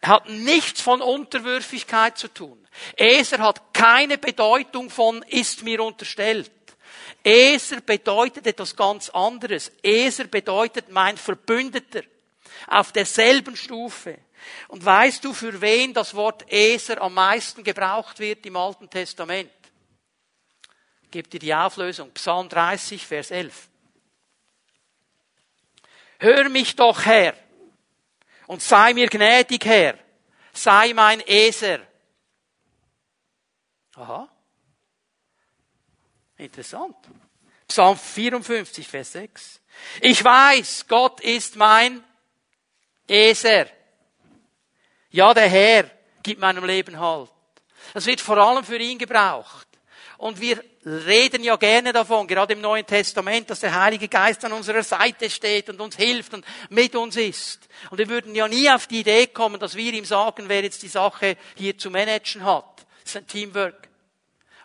hat 0.02 0.30
nichts 0.30 0.82
von 0.82 1.02
Unterwürfigkeit 1.02 2.18
zu 2.18 2.28
tun. 2.28 2.65
Eser 2.98 3.40
hat 3.40 3.74
keine 3.74 4.18
Bedeutung 4.18 4.90
von 4.90 5.22
ist 5.24 5.64
mir 5.64 5.82
unterstellt. 5.84 6.52
Eser 7.24 7.82
bedeutet 7.82 8.46
etwas 8.48 8.76
ganz 8.76 9.10
anderes. 9.10 9.72
Eser 9.82 10.26
bedeutet 10.26 10.90
mein 10.90 11.18
Verbündeter. 11.18 12.04
Auf 12.68 12.92
derselben 12.92 13.56
Stufe. 13.56 14.18
Und 14.68 14.84
weißt 14.86 15.24
du, 15.24 15.34
für 15.34 15.60
wen 15.62 15.94
das 15.94 16.14
Wort 16.14 16.52
Eser 16.52 17.02
am 17.02 17.14
meisten 17.14 17.64
gebraucht 17.64 18.20
wird 18.20 18.46
im 18.46 18.56
Alten 18.56 18.90
Testament? 18.90 19.52
Gebt 21.10 21.34
dir 21.34 21.40
die 21.40 21.54
Auflösung. 21.54 22.12
Psalm 22.12 22.50
30, 22.50 23.06
Vers 23.06 23.32
11. 23.32 23.70
Hör 26.20 26.50
mich 26.50 26.76
doch, 26.76 27.06
Herr, 27.06 27.34
und 28.48 28.62
sei 28.62 28.94
mir 28.94 29.08
gnädig, 29.08 29.66
Herr. 29.66 29.98
Sei 30.54 30.94
mein 30.94 31.22
Eser 31.22 31.80
Aha. 33.96 34.28
Interessant. 36.38 36.96
Psalm 37.68 37.98
54, 37.98 38.88
Vers 38.88 39.12
6. 39.14 39.62
Ich 40.02 40.24
weiß, 40.24 40.86
Gott 40.88 41.22
ist 41.22 41.56
mein 41.56 42.04
Eser. 43.08 43.68
Ja, 45.12 45.34
der 45.34 45.48
Herr 45.48 45.90
gibt 46.22 46.42
meinem 46.42 46.66
Leben 46.66 47.00
Halt. 47.00 47.30
Das 47.94 48.06
wird 48.06 48.20
vor 48.20 48.38
allem 48.38 48.64
für 48.64 48.78
ihn 48.78 48.98
gebraucht. 48.98 49.68
Und 50.18 50.40
wir 50.40 50.64
reden 50.86 51.44
ja 51.44 51.56
gerne 51.56 51.92
davon, 51.92 52.28
gerade 52.28 52.54
im 52.54 52.62
Neuen 52.62 52.86
Testament, 52.86 53.50
dass 53.50 53.60
der 53.60 53.80
Heilige 53.80 54.08
Geist 54.08 54.44
an 54.46 54.54
unserer 54.54 54.84
Seite 54.84 55.30
steht 55.30 55.70
und 55.70 55.82
uns 55.82 55.96
hilft 55.96 56.34
und 56.34 56.46
mit 56.70 56.96
uns 56.96 57.16
ist. 57.18 57.68
Und 57.90 57.98
wir 57.98 58.08
würden 58.08 58.34
ja 58.34 58.48
nie 58.48 58.70
auf 58.70 58.88
die 58.88 59.02
Idee 59.02 59.28
kommen, 59.28 59.60
dass 59.60 59.76
wir 59.76 59.94
ihm 59.94 60.06
sagen, 60.06 60.48
wer 60.48 60.64
jetzt 60.64 60.84
die 60.84 60.88
Sache 60.88 61.38
hier 61.56 61.78
zu 61.78 61.90
managen 61.90 62.44
hat. 62.44 62.85
Das 63.06 63.14
ist 63.14 63.22
ein 63.22 63.28
Teamwork. 63.28 63.88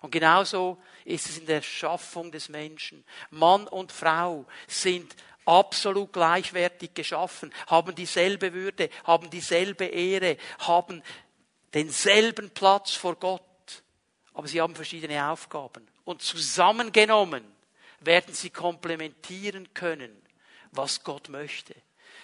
Und 0.01 0.11
genauso 0.11 0.83
ist 1.05 1.29
es 1.29 1.39
in 1.39 1.47
der 1.47 1.61
Schaffung 1.61 2.33
des 2.33 2.49
Menschen. 2.49 3.05
Mann 3.29 3.69
und 3.69 3.93
Frau 3.93 4.47
sind 4.67 5.15
absolut 5.45 6.13
gleichwertig 6.15 6.95
geschaffen, 6.95 7.53
haben 7.67 7.95
dieselbe 7.95 8.55
Würde, 8.55 8.89
haben 9.05 9.29
dieselbe 9.29 9.85
Ehre, 9.85 10.39
haben 10.61 11.03
denselben 11.75 12.49
Platz 12.51 12.95
vor 12.95 13.17
Gott. 13.17 13.43
Aber 14.33 14.49
sie 14.49 14.63
haben 14.63 14.75
verschiedene 14.75 15.29
Aufgaben. 15.29 15.87
Und 16.05 16.23
zusammengenommen 16.23 17.45
werden 18.01 18.33
sie 18.33 18.49
komplementieren 18.49 19.75
können, 19.75 20.17
was 20.73 21.05
Gott 21.05 21.29
möchte. 21.29 21.75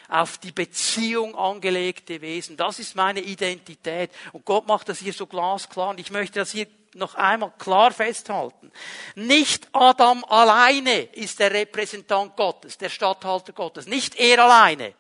Auf 0.09 0.39
die 0.39 0.53
Beziehung 0.53 1.37
angelegte 1.37 2.21
Wesen. 2.21 2.57
Das 2.57 2.79
ist 2.79 2.95
meine 2.95 3.21
Identität. 3.21 4.11
Und 4.33 4.45
Gott 4.45 4.67
macht 4.67 4.89
das 4.89 4.99
hier 4.99 5.13
so 5.13 5.27
glasklar. 5.27 5.91
Und 5.91 6.01
ich 6.01 6.11
möchte 6.11 6.39
das 6.39 6.53
hier 6.53 6.67
noch 6.95 7.15
einmal 7.15 7.53
klar 7.59 7.93
festhalten. 7.93 8.73
Nicht 9.15 9.69
Adam 9.73 10.25
alleine 10.25 11.03
ist 11.03 11.39
der 11.39 11.53
Repräsentant 11.53 12.37
Gottes, 12.37 12.79
der 12.79 12.89
Statthalter 12.89 13.53
Gottes. 13.53 13.87
Nicht 13.87 14.17
er 14.17 14.45
alleine. 14.45 14.95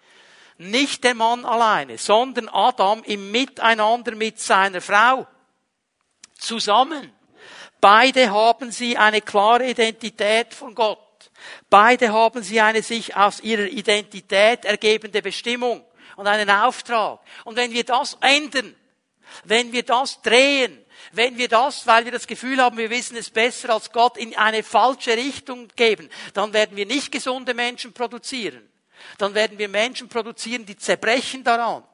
Nicht 0.58 1.04
der 1.04 1.14
Mann 1.14 1.44
alleine, 1.44 1.98
sondern 1.98 2.48
Adam 2.48 3.02
im 3.04 3.30
Miteinander 3.30 4.14
mit 4.14 4.40
seiner 4.40 4.80
Frau. 4.80 5.26
Zusammen. 6.38 7.12
Beide 7.80 8.30
haben 8.30 8.72
sie 8.72 8.96
eine 8.96 9.20
klare 9.20 9.68
Identität 9.68 10.54
von 10.54 10.74
Gott. 10.74 10.98
Beide 11.70 12.12
haben 12.12 12.42
sie 12.42 12.60
eine 12.60 12.82
sich 12.82 13.16
aus 13.16 13.40
ihrer 13.40 13.66
Identität 13.66 14.64
ergebende 14.64 15.22
Bestimmung 15.22 15.84
und 16.16 16.26
einen 16.26 16.50
Auftrag. 16.50 17.20
Und 17.44 17.56
wenn 17.56 17.72
wir 17.72 17.84
das 17.84 18.16
ändern, 18.20 18.74
wenn 19.44 19.72
wir 19.72 19.82
das 19.82 20.22
drehen, 20.22 20.84
wenn 21.12 21.36
wir 21.38 21.48
das, 21.48 21.86
weil 21.86 22.04
wir 22.04 22.12
das 22.12 22.26
Gefühl 22.26 22.60
haben, 22.60 22.78
wir 22.78 22.90
wissen 22.90 23.16
es 23.16 23.30
besser 23.30 23.70
als 23.70 23.92
Gott, 23.92 24.16
in 24.16 24.36
eine 24.36 24.62
falsche 24.62 25.16
Richtung 25.16 25.68
geben, 25.76 26.08
dann 26.34 26.52
werden 26.52 26.76
wir 26.76 26.86
nicht 26.86 27.12
gesunde 27.12 27.54
Menschen 27.54 27.92
produzieren. 27.92 28.68
Dann 29.18 29.34
werden 29.34 29.58
wir 29.58 29.68
Menschen 29.68 30.08
produzieren, 30.08 30.66
die 30.66 30.76
zerbrechen 30.76 31.44
daran. 31.44 31.84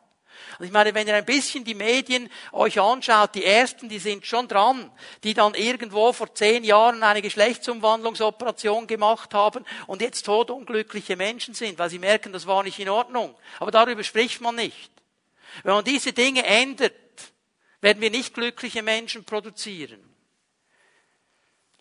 Und 0.59 0.67
ich 0.67 0.73
meine, 0.73 0.95
wenn 0.95 1.07
ihr 1.07 1.15
ein 1.15 1.25
bisschen 1.25 1.65
die 1.65 1.75
Medien 1.75 2.31
euch 2.53 2.81
anschaut, 2.81 3.35
die 3.35 3.45
ersten, 3.45 3.89
die 3.89 3.99
sind 3.99 4.27
schon 4.27 4.49
dran, 4.49 4.91
die 5.25 5.35
dann 5.35 5.55
irgendwo 5.55 6.13
vor 6.13 6.35
zehn 6.35 6.65
Jahren 6.65 7.03
eine 7.03 7.23
Geschlechtsumwandlungsoperation 7.23 8.87
gemacht 8.87 9.35
haben 9.35 9.65
und 9.87 10.03
jetzt 10.03 10.27
todunglückliche 10.27 11.17
Menschen 11.17 11.55
sind, 11.55 11.79
weil 11.79 11.91
sie 11.91 11.99
merken, 11.99 12.33
das 12.33 12.47
war 12.47 12.63
nicht 12.63 12.79
in 12.79 12.89
Ordnung. 12.89 13.35
Aber 13.59 13.71
darüber 13.71 14.05
spricht 14.05 14.41
man 14.41 14.57
nicht. 14.57 14.91
Wenn 15.63 15.75
man 15.75 15.85
diese 15.85 16.13
Dinge 16.13 16.45
ändert, 16.45 16.95
werden 17.81 18.01
wir 18.01 18.11
nicht 18.11 18.35
glückliche 18.35 18.83
Menschen 18.83 19.25
produzieren. 19.25 20.01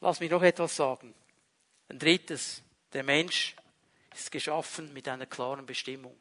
Lass 0.02 0.20
mich 0.20 0.32
noch 0.32 0.42
etwas 0.42 0.76
sagen. 0.76 1.14
Ein 1.88 2.00
drittes. 2.00 2.64
Der 2.92 3.04
Mensch 3.04 3.56
ist 4.14 4.32
geschaffen 4.32 4.92
mit 4.94 5.08
einer 5.08 5.28
klaren 5.28 5.66
Bestimmung. 5.66 6.18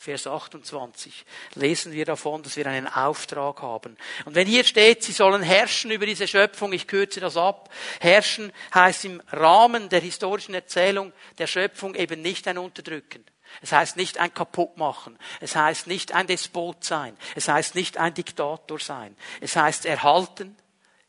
Vers 0.00 0.28
28 0.28 1.26
lesen 1.54 1.92
wir 1.92 2.04
davon, 2.04 2.44
dass 2.44 2.56
wir 2.56 2.68
einen 2.68 2.86
Auftrag 2.86 3.62
haben. 3.62 3.96
Und 4.24 4.36
wenn 4.36 4.46
hier 4.46 4.62
steht, 4.62 5.02
sie 5.02 5.10
sollen 5.10 5.42
herrschen 5.42 5.90
über 5.90 6.06
diese 6.06 6.28
Schöpfung, 6.28 6.72
ich 6.72 6.86
kürze 6.86 7.18
das 7.18 7.36
ab. 7.36 7.68
Herrschen 7.98 8.52
heißt 8.72 9.06
im 9.06 9.20
Rahmen 9.32 9.88
der 9.88 10.00
historischen 10.00 10.54
Erzählung 10.54 11.12
der 11.38 11.48
Schöpfung 11.48 11.96
eben 11.96 12.22
nicht 12.22 12.46
ein 12.46 12.58
Unterdrücken. 12.58 13.24
Es 13.60 13.72
heißt 13.72 13.96
nicht 13.96 14.18
ein 14.18 14.32
Kaputtmachen. 14.32 15.18
Es 15.40 15.56
heißt 15.56 15.88
nicht 15.88 16.12
ein 16.12 16.28
Despot 16.28 16.84
sein. 16.84 17.16
Es 17.34 17.48
heißt 17.48 17.74
nicht 17.74 17.98
ein 17.98 18.14
Diktator 18.14 18.78
sein. 18.78 19.16
Es 19.40 19.56
heißt 19.56 19.84
erhalten, 19.84 20.56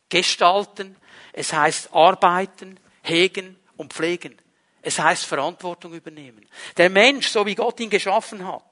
gestalten. 0.09 0.95
Es 1.31 1.53
heißt 1.53 1.93
arbeiten, 1.93 2.79
hegen 3.03 3.55
und 3.77 3.93
pflegen. 3.93 4.35
Es 4.81 4.97
heißt 4.97 5.25
Verantwortung 5.25 5.93
übernehmen. 5.93 6.47
Der 6.77 6.89
Mensch, 6.89 7.27
so 7.27 7.45
wie 7.45 7.53
Gott 7.53 7.79
ihn 7.79 7.91
geschaffen 7.91 8.47
hat, 8.47 8.63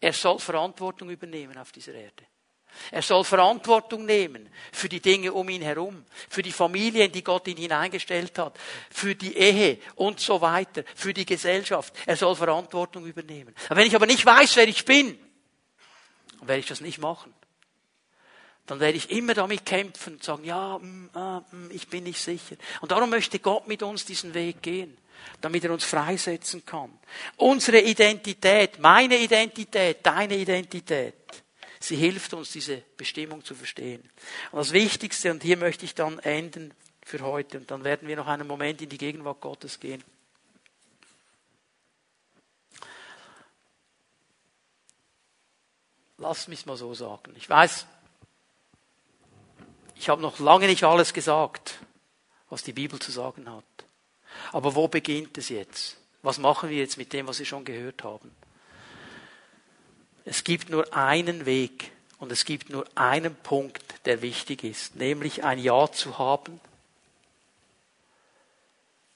er 0.00 0.12
soll 0.12 0.38
Verantwortung 0.38 1.10
übernehmen 1.10 1.56
auf 1.58 1.72
dieser 1.72 1.94
Erde. 1.94 2.24
Er 2.90 3.02
soll 3.02 3.24
Verantwortung 3.24 4.04
nehmen 4.04 4.48
für 4.72 4.88
die 4.88 5.00
Dinge 5.00 5.32
um 5.32 5.48
ihn 5.48 5.62
herum, 5.62 6.04
für 6.28 6.42
die 6.42 6.52
Familien, 6.52 7.10
die 7.10 7.24
Gott 7.24 7.48
ihn 7.48 7.56
hineingestellt 7.56 8.38
hat, 8.38 8.58
für 8.90 9.14
die 9.14 9.36
Ehe 9.36 9.78
und 9.96 10.20
so 10.20 10.40
weiter, 10.40 10.84
für 10.94 11.12
die 11.12 11.26
Gesellschaft. 11.26 11.92
Er 12.06 12.16
soll 12.16 12.36
Verantwortung 12.36 13.06
übernehmen. 13.06 13.54
wenn 13.70 13.86
ich 13.86 13.96
aber 13.96 14.06
nicht 14.06 14.24
weiß, 14.24 14.56
wer 14.56 14.68
ich 14.68 14.84
bin, 14.84 15.18
werde 16.42 16.60
ich 16.60 16.66
das 16.66 16.80
nicht 16.80 16.98
machen. 16.98 17.34
Dann 18.66 18.80
werde 18.80 18.98
ich 18.98 19.10
immer 19.10 19.32
damit 19.32 19.64
kämpfen 19.64 20.14
und 20.14 20.22
sagen, 20.22 20.44
ja, 20.44 20.78
mm, 20.78 21.10
ah, 21.14 21.40
mm, 21.50 21.70
ich 21.70 21.88
bin 21.88 22.04
nicht 22.04 22.20
sicher. 22.20 22.56
Und 22.82 22.92
darum 22.92 23.08
möchte 23.08 23.38
Gott 23.38 23.66
mit 23.66 23.82
uns 23.82 24.04
diesen 24.04 24.34
Weg 24.34 24.62
gehen 24.62 24.96
damit 25.40 25.64
er 25.64 25.72
uns 25.72 25.84
freisetzen 25.84 26.64
kann. 26.64 26.98
Unsere 27.36 27.80
Identität, 27.80 28.78
meine 28.78 29.16
Identität, 29.16 29.98
deine 30.02 30.36
Identität, 30.36 31.14
Sie 31.80 31.96
hilft 31.96 32.34
uns, 32.34 32.50
diese 32.50 32.82
Bestimmung 32.96 33.44
zu 33.44 33.54
verstehen. 33.54 34.02
Und 34.50 34.58
das 34.58 34.72
Wichtigste, 34.72 35.30
und 35.30 35.42
hier 35.42 35.56
möchte 35.56 35.84
ich 35.84 35.94
dann 35.94 36.18
enden 36.18 36.74
für 37.02 37.20
heute, 37.20 37.58
und 37.58 37.70
dann 37.70 37.84
werden 37.84 38.08
wir 38.08 38.16
noch 38.16 38.26
einen 38.26 38.48
Moment 38.48 38.82
in 38.82 38.88
die 38.88 38.98
Gegenwart 38.98 39.40
Gottes 39.40 39.78
gehen. 39.78 40.02
Lass 46.18 46.48
mich 46.48 46.66
mal 46.66 46.76
so 46.76 46.94
sagen. 46.94 47.32
Ich 47.36 47.48
weiß, 47.48 47.86
ich 49.94 50.08
habe 50.08 50.20
noch 50.20 50.40
lange 50.40 50.66
nicht 50.66 50.82
alles 50.82 51.12
gesagt, 51.12 51.78
was 52.50 52.64
die 52.64 52.72
Bibel 52.72 52.98
zu 52.98 53.12
sagen 53.12 53.48
hat. 53.48 53.64
Aber 54.52 54.74
wo 54.74 54.88
beginnt 54.88 55.36
es 55.38 55.48
jetzt? 55.48 55.96
Was 56.22 56.38
machen 56.38 56.70
wir 56.70 56.78
jetzt 56.78 56.96
mit 56.96 57.12
dem, 57.12 57.26
was 57.26 57.38
wir 57.38 57.46
schon 57.46 57.64
gehört 57.64 58.02
haben? 58.04 58.30
Es 60.24 60.44
gibt 60.44 60.68
nur 60.68 60.94
einen 60.94 61.46
Weg 61.46 61.92
und 62.18 62.32
es 62.32 62.44
gibt 62.44 62.70
nur 62.70 62.84
einen 62.94 63.34
Punkt, 63.34 64.04
der 64.04 64.20
wichtig 64.20 64.64
ist, 64.64 64.96
nämlich 64.96 65.44
ein 65.44 65.58
Ja 65.58 65.90
zu 65.90 66.18
haben 66.18 66.60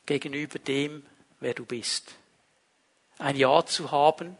gegenüber 0.06 0.58
dem, 0.58 1.04
wer 1.40 1.54
du 1.54 1.64
bist. 1.64 2.14
Ein 3.18 3.36
Ja 3.36 3.64
zu 3.66 3.90
haben 3.90 4.36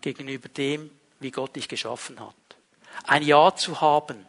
gegenüber 0.00 0.48
dem, 0.48 0.90
wie 1.20 1.30
Gott 1.30 1.56
dich 1.56 1.68
geschaffen 1.68 2.20
hat. 2.20 2.34
Ein 3.04 3.22
Ja 3.22 3.54
zu 3.54 3.80
haben 3.80 4.26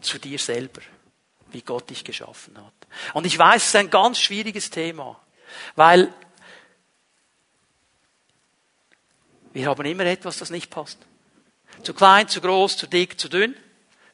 zu 0.00 0.18
dir 0.18 0.38
selber, 0.38 0.82
wie 1.50 1.62
Gott 1.62 1.90
dich 1.90 2.04
geschaffen 2.04 2.56
hat. 2.58 2.75
Und 3.14 3.26
ich 3.26 3.38
weiß, 3.38 3.62
es 3.62 3.68
ist 3.68 3.76
ein 3.76 3.90
ganz 3.90 4.18
schwieriges 4.18 4.70
Thema, 4.70 5.20
weil 5.74 6.12
Wir 9.56 9.68
haben 9.68 9.86
immer 9.86 10.04
etwas, 10.04 10.36
das 10.36 10.50
nicht 10.50 10.68
passt. 10.68 10.98
Zu 11.82 11.94
klein, 11.94 12.28
zu 12.28 12.42
groß, 12.42 12.76
zu 12.76 12.86
dick, 12.86 13.18
zu 13.18 13.30
dünn. 13.30 13.56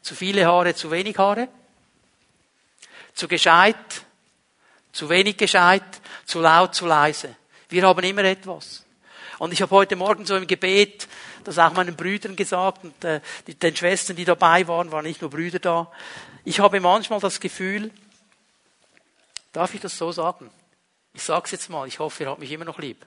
Zu 0.01 0.15
viele 0.15 0.47
Haare, 0.47 0.73
zu 0.77 0.93
wenig 0.93 1.19
Haare. 1.19 1.49
Zu 3.13 3.27
gescheit, 3.27 4.05
zu 4.93 5.09
wenig 5.09 5.37
gescheit, 5.37 5.83
zu 6.27 6.39
laut, 6.41 6.77
zu 6.77 6.87
leise. 6.87 7.35
Wir 7.71 7.83
haben 7.89 8.05
immer 8.05 8.23
etwas. 8.23 8.85
Und 9.41 9.53
ich 9.53 9.61
habe 9.61 9.73
heute 9.75 9.97
Morgen 9.97 10.27
so 10.27 10.37
im 10.37 10.47
Gebet 10.47 11.09
das 11.43 11.59
auch 11.59 11.73
meinen 11.73 11.97
Brüdern 11.97 12.37
gesagt 12.37 12.85
und 12.85 13.05
äh, 13.05 13.21
den 13.49 13.75
Schwestern, 13.75 14.15
die 14.15 14.25
dabei 14.25 14.69
waren, 14.69 14.93
waren 14.93 15.05
nicht 15.05 15.23
nur 15.23 15.31
Brüder 15.31 15.59
da. 15.59 15.91
Ich 16.45 16.61
habe 16.61 16.79
manchmal 16.79 17.19
das 17.19 17.41
Gefühl, 17.41 17.91
darf 19.53 19.75
ich 19.75 19.81
das 19.81 19.97
so 19.97 20.13
sagen? 20.13 20.51
Ich 21.15 21.23
sage 21.23 21.45
es 21.45 21.51
jetzt 21.53 21.69
mal, 21.69 21.87
ich 21.87 21.99
hoffe, 21.99 22.25
ihr 22.25 22.31
habt 22.31 22.41
mich 22.41 22.51
immer 22.51 22.65
noch 22.65 22.79
lieb. 22.79 23.05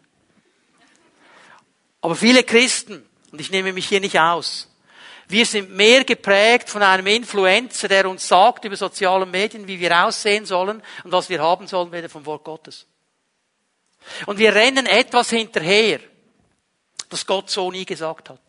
Aber 2.02 2.16
viele 2.16 2.44
Christen, 2.44 3.08
und 3.32 3.42
ich 3.42 3.50
nehme 3.50 3.74
mich 3.74 3.88
hier 3.88 4.00
nicht 4.00 4.20
aus, 4.20 4.70
wir 5.28 5.46
sind 5.46 5.72
mehr 5.72 6.04
geprägt 6.04 6.70
von 6.70 6.84
einem 6.84 7.08
Influencer, 7.08 7.88
der 7.88 8.08
uns 8.08 8.28
sagt 8.28 8.64
über 8.64 8.76
soziale 8.76 9.26
Medien, 9.26 9.68
wie 9.68 9.80
wir 9.80 10.06
aussehen 10.06 10.46
sollen 10.46 10.84
und 11.04 11.12
was 11.12 11.30
wir 11.30 11.42
haben 11.42 11.66
sollen, 11.66 11.92
weder 11.92 12.10
vom 12.10 12.26
Wort 12.28 12.44
Gottes. 12.44 12.86
Und 14.28 14.38
wir 14.38 14.54
rennen 14.54 14.86
etwas 14.86 15.32
hinterher, 15.32 16.00
das 17.10 17.26
Gott 17.26 17.50
so 17.50 17.72
nie 17.72 17.86
gesagt 17.86 18.30
hat. 18.30 18.40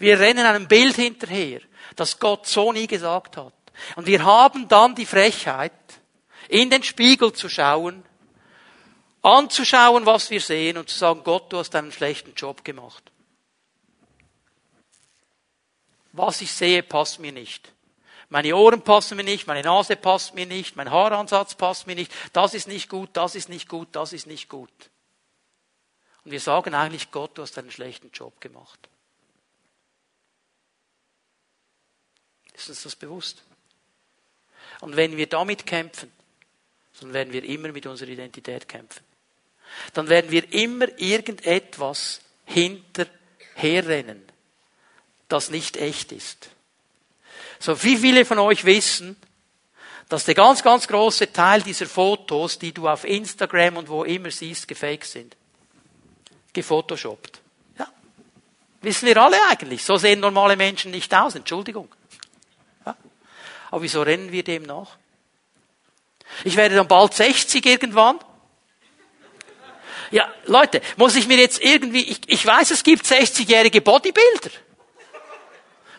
Wir 0.00 0.18
rennen 0.18 0.44
einem 0.44 0.66
Bild 0.66 0.96
hinterher, 0.96 1.60
das 1.94 2.18
Gott 2.18 2.46
so 2.46 2.72
nie 2.72 2.88
gesagt 2.88 3.36
hat. 3.36 3.54
Und 3.94 4.06
wir 4.06 4.24
haben 4.24 4.66
dann 4.68 4.96
die 4.96 5.06
Frechheit, 5.06 5.72
in 6.48 6.70
den 6.70 6.82
Spiegel 6.82 7.32
zu 7.32 7.48
schauen 7.48 8.02
anzuschauen, 9.22 10.06
was 10.06 10.30
wir 10.30 10.40
sehen 10.40 10.76
und 10.78 10.88
zu 10.88 10.98
sagen, 10.98 11.22
Gott, 11.24 11.52
du 11.52 11.58
hast 11.58 11.74
einen 11.74 11.92
schlechten 11.92 12.34
Job 12.34 12.64
gemacht. 12.64 13.12
Was 16.12 16.40
ich 16.40 16.52
sehe, 16.52 16.82
passt 16.82 17.20
mir 17.20 17.32
nicht. 17.32 17.72
Meine 18.30 18.54
Ohren 18.56 18.82
passen 18.82 19.16
mir 19.16 19.24
nicht, 19.24 19.46
meine 19.46 19.62
Nase 19.62 19.96
passt 19.96 20.34
mir 20.34 20.46
nicht, 20.46 20.76
mein 20.76 20.90
Haaransatz 20.90 21.54
passt 21.54 21.86
mir 21.86 21.94
nicht, 21.94 22.12
das 22.32 22.54
ist 22.54 22.68
nicht 22.68 22.88
gut, 22.88 23.10
das 23.14 23.34
ist 23.34 23.48
nicht 23.48 23.68
gut, 23.68 23.88
das 23.92 24.12
ist 24.12 24.26
nicht 24.26 24.48
gut. 24.48 24.90
Und 26.24 26.32
wir 26.32 26.40
sagen 26.40 26.74
eigentlich, 26.74 27.10
Gott, 27.10 27.38
du 27.38 27.42
hast 27.42 27.56
einen 27.56 27.70
schlechten 27.70 28.10
Job 28.10 28.38
gemacht. 28.40 28.88
Ist 32.52 32.68
uns 32.68 32.82
das 32.82 32.96
bewusst? 32.96 33.44
Und 34.80 34.96
wenn 34.96 35.16
wir 35.16 35.26
damit 35.26 35.64
kämpfen, 35.64 36.12
dann 37.00 37.12
werden 37.12 37.32
wir 37.32 37.44
immer 37.44 37.68
mit 37.72 37.86
unserer 37.86 38.08
Identität 38.08 38.68
kämpfen. 38.68 39.02
Dann 39.92 40.08
werden 40.08 40.30
wir 40.30 40.52
immer 40.52 40.86
irgendetwas 40.98 42.20
hinterherrennen, 42.44 44.22
das 45.28 45.50
nicht 45.50 45.76
echt 45.76 46.12
ist. 46.12 46.50
So, 47.58 47.82
wie 47.82 47.96
viele 47.96 48.24
von 48.24 48.38
euch 48.38 48.64
wissen, 48.64 49.16
dass 50.08 50.24
der 50.24 50.34
ganz, 50.34 50.62
ganz 50.62 50.88
große 50.88 51.32
Teil 51.32 51.62
dieser 51.62 51.86
Fotos, 51.86 52.58
die 52.58 52.72
du 52.72 52.88
auf 52.88 53.04
Instagram 53.04 53.76
und 53.76 53.88
wo 53.88 54.04
immer 54.04 54.30
siehst, 54.30 54.66
gefaked 54.66 55.04
sind. 55.04 55.36
Gefotoshoppt. 56.52 57.40
Ja. 57.78 57.88
Wissen 58.80 59.06
wir 59.06 59.16
alle 59.18 59.36
eigentlich. 59.50 59.84
So 59.84 59.96
sehen 59.98 60.20
normale 60.20 60.56
Menschen 60.56 60.92
nicht 60.92 61.14
aus. 61.14 61.34
Entschuldigung. 61.34 61.94
Ja. 62.86 62.96
Aber 63.70 63.82
wieso 63.82 64.00
rennen 64.00 64.32
wir 64.32 64.42
dem 64.42 64.62
nach? 64.62 64.96
Ich 66.44 66.56
werde 66.56 66.76
dann 66.76 66.88
bald 66.88 67.14
60 67.14 67.64
irgendwann. 67.66 68.18
Ja, 70.10 70.32
Leute, 70.46 70.80
muss 70.96 71.16
ich 71.16 71.26
mir 71.28 71.36
jetzt 71.36 71.62
irgendwie, 71.62 72.02
ich, 72.02 72.20
ich 72.26 72.46
weiß, 72.46 72.70
es 72.70 72.82
gibt 72.82 73.04
60-jährige 73.04 73.80
Bodybuilder. 73.80 74.50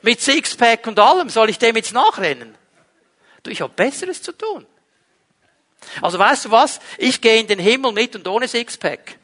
Mit 0.01 0.21
Sixpack 0.21 0.87
und 0.87 0.97
allem, 0.97 1.29
soll 1.29 1.49
ich 1.49 1.59
dem 1.59 1.75
jetzt 1.75 1.93
nachrennen? 1.93 2.57
Du, 3.43 3.51
ich 3.51 3.61
habe 3.61 3.73
Besseres 3.73 4.21
zu 4.21 4.31
tun. 4.31 4.65
Also 6.01 6.19
weißt 6.19 6.45
du 6.45 6.51
was? 6.51 6.79
Ich 6.97 7.21
gehe 7.21 7.39
in 7.39 7.47
den 7.47 7.59
Himmel 7.59 7.91
mit 7.91 8.15
und 8.15 8.27
ohne 8.27 8.47
Sixpack. 8.47 9.17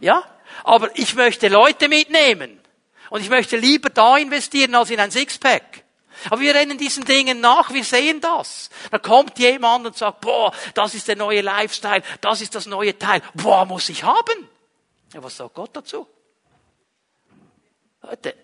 Ja? 0.00 0.24
Aber 0.64 0.90
ich 0.94 1.14
möchte 1.14 1.48
Leute 1.48 1.88
mitnehmen. 1.88 2.60
Und 3.10 3.20
ich 3.20 3.28
möchte 3.28 3.56
lieber 3.56 3.90
da 3.90 4.16
investieren 4.16 4.74
als 4.74 4.90
in 4.90 5.00
ein 5.00 5.10
Sixpack. 5.10 5.84
Aber 6.26 6.40
wir 6.40 6.54
rennen 6.54 6.78
diesen 6.78 7.04
Dingen 7.04 7.40
nach, 7.40 7.72
wir 7.72 7.84
sehen 7.84 8.20
das. 8.20 8.70
Da 8.90 8.98
kommt 8.98 9.38
jemand 9.38 9.86
und 9.86 9.96
sagt, 9.96 10.20
boah, 10.20 10.52
das 10.74 10.94
ist 10.94 11.08
der 11.08 11.16
neue 11.16 11.40
Lifestyle, 11.40 12.02
das 12.20 12.40
ist 12.40 12.54
das 12.54 12.66
neue 12.66 12.98
Teil, 12.98 13.22
boah, 13.34 13.64
muss 13.64 13.88
ich 13.88 14.04
haben. 14.04 14.48
Ja, 15.12 15.22
was 15.22 15.36
sagt 15.36 15.54
Gott 15.54 15.70
dazu? 15.74 16.06
Leute, 18.02 18.34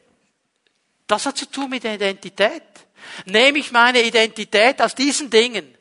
das 1.06 1.26
hat 1.26 1.36
zu 1.36 1.46
tun 1.46 1.70
mit 1.70 1.84
der 1.84 1.94
Identität. 1.94 2.62
Nehme 3.24 3.58
ich 3.58 3.72
meine 3.72 4.02
Identität 4.02 4.80
aus 4.82 4.94
diesen 4.94 5.30
Dingen 5.30 5.76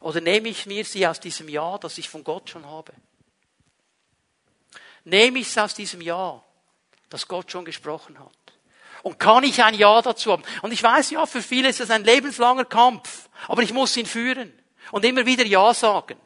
oder 0.00 0.20
nehme 0.20 0.48
ich 0.48 0.66
mir 0.66 0.84
sie 0.84 1.06
aus 1.06 1.20
diesem 1.20 1.48
Ja, 1.48 1.78
das 1.78 1.98
ich 1.98 2.08
von 2.08 2.24
Gott 2.24 2.50
schon 2.50 2.66
habe? 2.66 2.92
Nehme 5.04 5.38
ich 5.38 5.48
es 5.48 5.58
aus 5.58 5.74
diesem 5.74 6.00
Ja, 6.00 6.42
das 7.08 7.28
Gott 7.28 7.50
schon 7.50 7.64
gesprochen 7.64 8.18
hat? 8.18 8.35
Und 9.06 9.20
kann 9.20 9.44
ich 9.44 9.62
ein 9.62 9.74
Ja 9.74 10.02
dazu 10.02 10.32
haben? 10.32 10.42
Und 10.62 10.72
ich 10.72 10.82
weiß 10.82 11.10
ja, 11.10 11.26
für 11.26 11.40
viele 11.40 11.68
ist 11.68 11.78
es 11.78 11.92
ein 11.92 12.02
lebenslanger 12.02 12.64
Kampf, 12.64 13.28
aber 13.46 13.62
ich 13.62 13.72
muss 13.72 13.96
ihn 13.96 14.04
führen 14.04 14.52
und 14.90 15.04
immer 15.04 15.24
wieder 15.24 15.46
Ja 15.46 15.72
sagen 15.74 16.16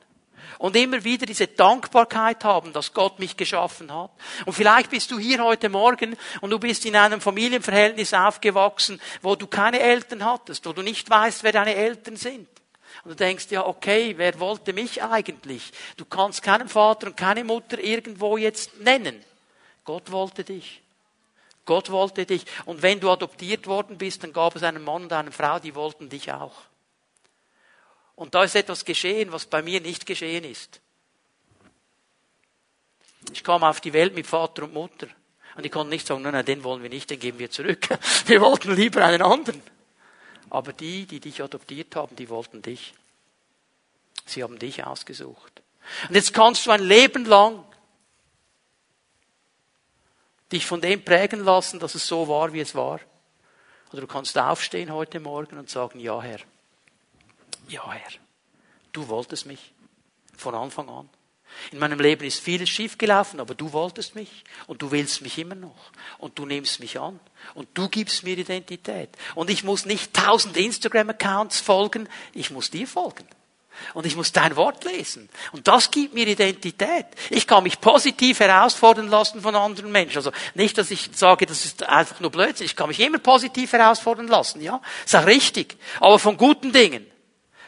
und 0.57 0.75
immer 0.77 1.05
wieder 1.05 1.27
diese 1.27 1.47
Dankbarkeit 1.47 2.43
haben, 2.43 2.73
dass 2.73 2.95
Gott 2.95 3.19
mich 3.19 3.37
geschaffen 3.37 3.95
hat. 3.95 4.11
Und 4.47 4.55
vielleicht 4.55 4.89
bist 4.89 5.11
du 5.11 5.19
hier 5.19 5.45
heute 5.45 5.69
Morgen 5.69 6.17
und 6.41 6.49
du 6.49 6.59
bist 6.59 6.87
in 6.87 6.97
einem 6.97 7.21
Familienverhältnis 7.21 8.15
aufgewachsen, 8.15 8.99
wo 9.21 9.37
du 9.37 9.47
keine 9.47 9.79
Eltern 9.79 10.25
hattest, 10.25 10.65
wo 10.65 10.73
du 10.73 10.81
nicht 10.81 11.11
weißt, 11.11 11.43
wer 11.43 11.53
deine 11.53 11.75
Eltern 11.75 12.17
sind. 12.17 12.49
Und 13.05 13.11
du 13.11 13.15
denkst, 13.15 13.49
ja, 13.51 13.67
okay, 13.67 14.15
wer 14.17 14.41
wollte 14.41 14.73
mich 14.73 15.03
eigentlich? 15.03 15.71
Du 15.99 16.07
kannst 16.07 16.43
keinen 16.43 16.71
Vater 16.71 17.09
und 17.09 17.17
keine 17.19 17.45
Mutter 17.45 17.79
irgendwo 17.79 18.39
jetzt 18.39 18.81
nennen. 18.81 19.23
Gott 19.85 20.11
wollte 20.11 20.45
dich. 20.45 20.81
Gott 21.65 21.91
wollte 21.91 22.27
dich. 22.27 22.45
Und 22.65 22.83
wenn 22.83 23.01
du 23.01 23.11
adoptiert 23.11 23.67
worden 23.67 23.99
bist, 23.99 24.23
dann 24.25 24.33
gab 24.33 24.57
es 24.57 24.63
einen 24.63 24.83
Mann 24.83 25.05
und 25.05 25.13
eine 25.13 25.33
Frau, 25.33 25.59
die 25.59 25.75
wollten 25.75 26.09
dich 26.09 26.33
auch. 26.33 26.55
Und 28.17 28.35
da 28.35 28.45
ist 28.45 28.55
etwas 28.55 28.85
geschehen, 28.85 29.33
was 29.33 29.47
bei 29.47 29.63
mir 29.63 29.81
nicht 29.81 30.05
geschehen 30.05 30.45
ist. 30.45 30.81
Ich 33.33 33.45
kam 33.45 33.63
auf 33.63 33.81
die 33.81 33.93
Welt 33.93 34.15
mit 34.15 34.27
Vater 34.27 34.65
und 34.65 34.75
Mutter. 34.75 35.07
Und 35.57 35.65
die 35.65 35.71
konnten 35.71 35.91
nicht 35.91 36.07
sagen, 36.07 36.23
nein, 36.23 36.33
nein, 36.33 36.45
den 36.45 36.65
wollen 36.65 36.83
wir 36.83 36.91
nicht, 36.91 37.11
den 37.11 37.19
geben 37.19 37.39
wir 37.39 37.51
zurück. 37.51 37.89
Wir 38.27 38.41
wollten 38.41 38.75
lieber 38.75 39.05
einen 39.05 39.23
anderen. 39.23 39.63
Aber 40.49 40.73
die, 40.73 41.07
die 41.07 41.21
dich 41.21 41.43
adoptiert 41.43 41.95
haben, 41.97 42.17
die 42.17 42.29
wollten 42.29 42.63
dich. 42.63 42.95
Sie 44.27 44.43
haben 44.43 44.59
dich 44.59 44.85
ausgesucht. 44.85 45.63
Und 46.09 46.15
jetzt 46.15 46.35
kannst 46.35 46.67
du 46.67 46.71
ein 46.71 46.83
Leben 46.83 47.25
lang 47.25 47.65
dich 50.53 50.67
von 50.67 50.81
dem 50.81 51.05
prägen 51.05 51.45
lassen, 51.45 51.79
dass 51.81 51.95
es 51.95 52.07
so 52.07 52.29
war, 52.29 52.53
wie 52.53 52.61
es 52.61 52.75
war. 52.75 53.01
Oder 53.93 54.03
du 54.03 54.07
kannst 54.07 54.39
aufstehen 54.39 54.93
heute 54.93 55.21
Morgen 55.21 55.59
und 55.59 55.69
sagen, 55.69 55.99
ja 55.99 56.21
Herr, 56.21 56.41
ja, 57.69 57.93
Herr, 57.93 58.13
du 58.93 59.09
wolltest 59.09 59.47
mich 59.47 59.73
von 60.37 60.55
Anfang 60.55 60.89
an. 60.89 61.09
In 61.73 61.79
meinem 61.79 61.99
Leben 61.99 62.25
ist 62.25 62.41
vieles 62.41 62.69
schiefgelaufen, 62.69 63.41
aber 63.41 63.55
du 63.55 63.73
wolltest 63.73 64.15
mich 64.15 64.45
und 64.67 64.83
du 64.83 64.91
willst 64.93 65.21
mich 65.23 65.37
immer 65.39 65.57
noch 65.57 65.91
und 66.19 66.39
du 66.39 66.47
nimmst 66.47 66.79
mich 66.81 66.99
an 66.99 67.19
und 67.55 67.69
du 67.75 67.89
gibst 67.89 68.23
mir 68.23 68.39
Identität. 68.39 69.11
Und 69.35 69.51
ich 69.51 69.65
muss 69.65 69.85
nicht 69.85 70.15
tausend 70.15 70.57
Instagram-Accounts 70.57 71.61
folgen, 71.61 72.09
ich 72.35 72.51
muss 72.51 72.71
dir 72.71 72.87
folgen. 72.87 73.27
Und 73.95 74.07
ich 74.07 74.17
muss 74.17 74.33
dein 74.33 74.57
Wort 74.57 74.85
lesen. 74.85 75.29
Und 75.53 75.67
das 75.67 75.91
gibt 75.91 76.13
mir 76.13 76.27
Identität. 76.27 77.07
Ich 77.31 77.47
kann 77.47 77.63
mich 77.63 77.81
positiv 77.81 78.41
herausfordern 78.41 79.09
lassen 79.09 79.41
von 79.41 79.55
anderen 79.55 79.91
Menschen. 79.91 80.19
Also 80.19 80.33
nicht, 80.55 80.77
dass 80.77 80.91
ich 80.91 81.11
sage, 81.15 81.47
das 81.47 81.65
ist 81.65 81.83
einfach 81.85 82.21
nur 82.21 82.31
Blödsinn. 82.31 82.67
Ich 82.67 82.77
kann 82.77 82.89
mich 82.89 83.01
immer 83.01 83.19
positiv 83.19 83.73
herausfordern 83.73 84.29
lassen, 84.29 84.61
ja. 84.61 84.81
Ist 85.05 85.17
auch 85.17 85.27
richtig. 85.27 85.77
Aber 85.99 86.19
von 86.19 86.37
guten 86.37 86.73
Dingen. 86.73 87.07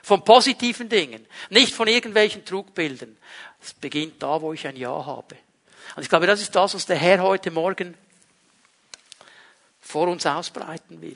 Von 0.03 0.25
positiven 0.25 0.89
Dingen, 0.89 1.25
nicht 1.49 1.75
von 1.75 1.87
irgendwelchen 1.87 2.45
Trugbildern. 2.45 3.17
Es 3.63 3.73
beginnt 3.73 4.21
da, 4.21 4.43
wo 4.43 4.53
ich 4.53 4.67
ein 4.67 4.75
Ja 4.75 5.07
habe. 5.07 5.37
Und 5.95 6.03
ich 6.03 6.09
glaube, 6.09 6.27
das 6.27 6.41
ist 6.41 6.57
das, 6.57 6.75
was 6.75 6.87
der 6.87 6.97
Herr 6.97 7.23
heute 7.23 7.53
Morgen 7.53 7.95
vor 9.81 10.09
uns 10.09 10.27
ausbreiten 10.27 11.01
will. 11.01 11.15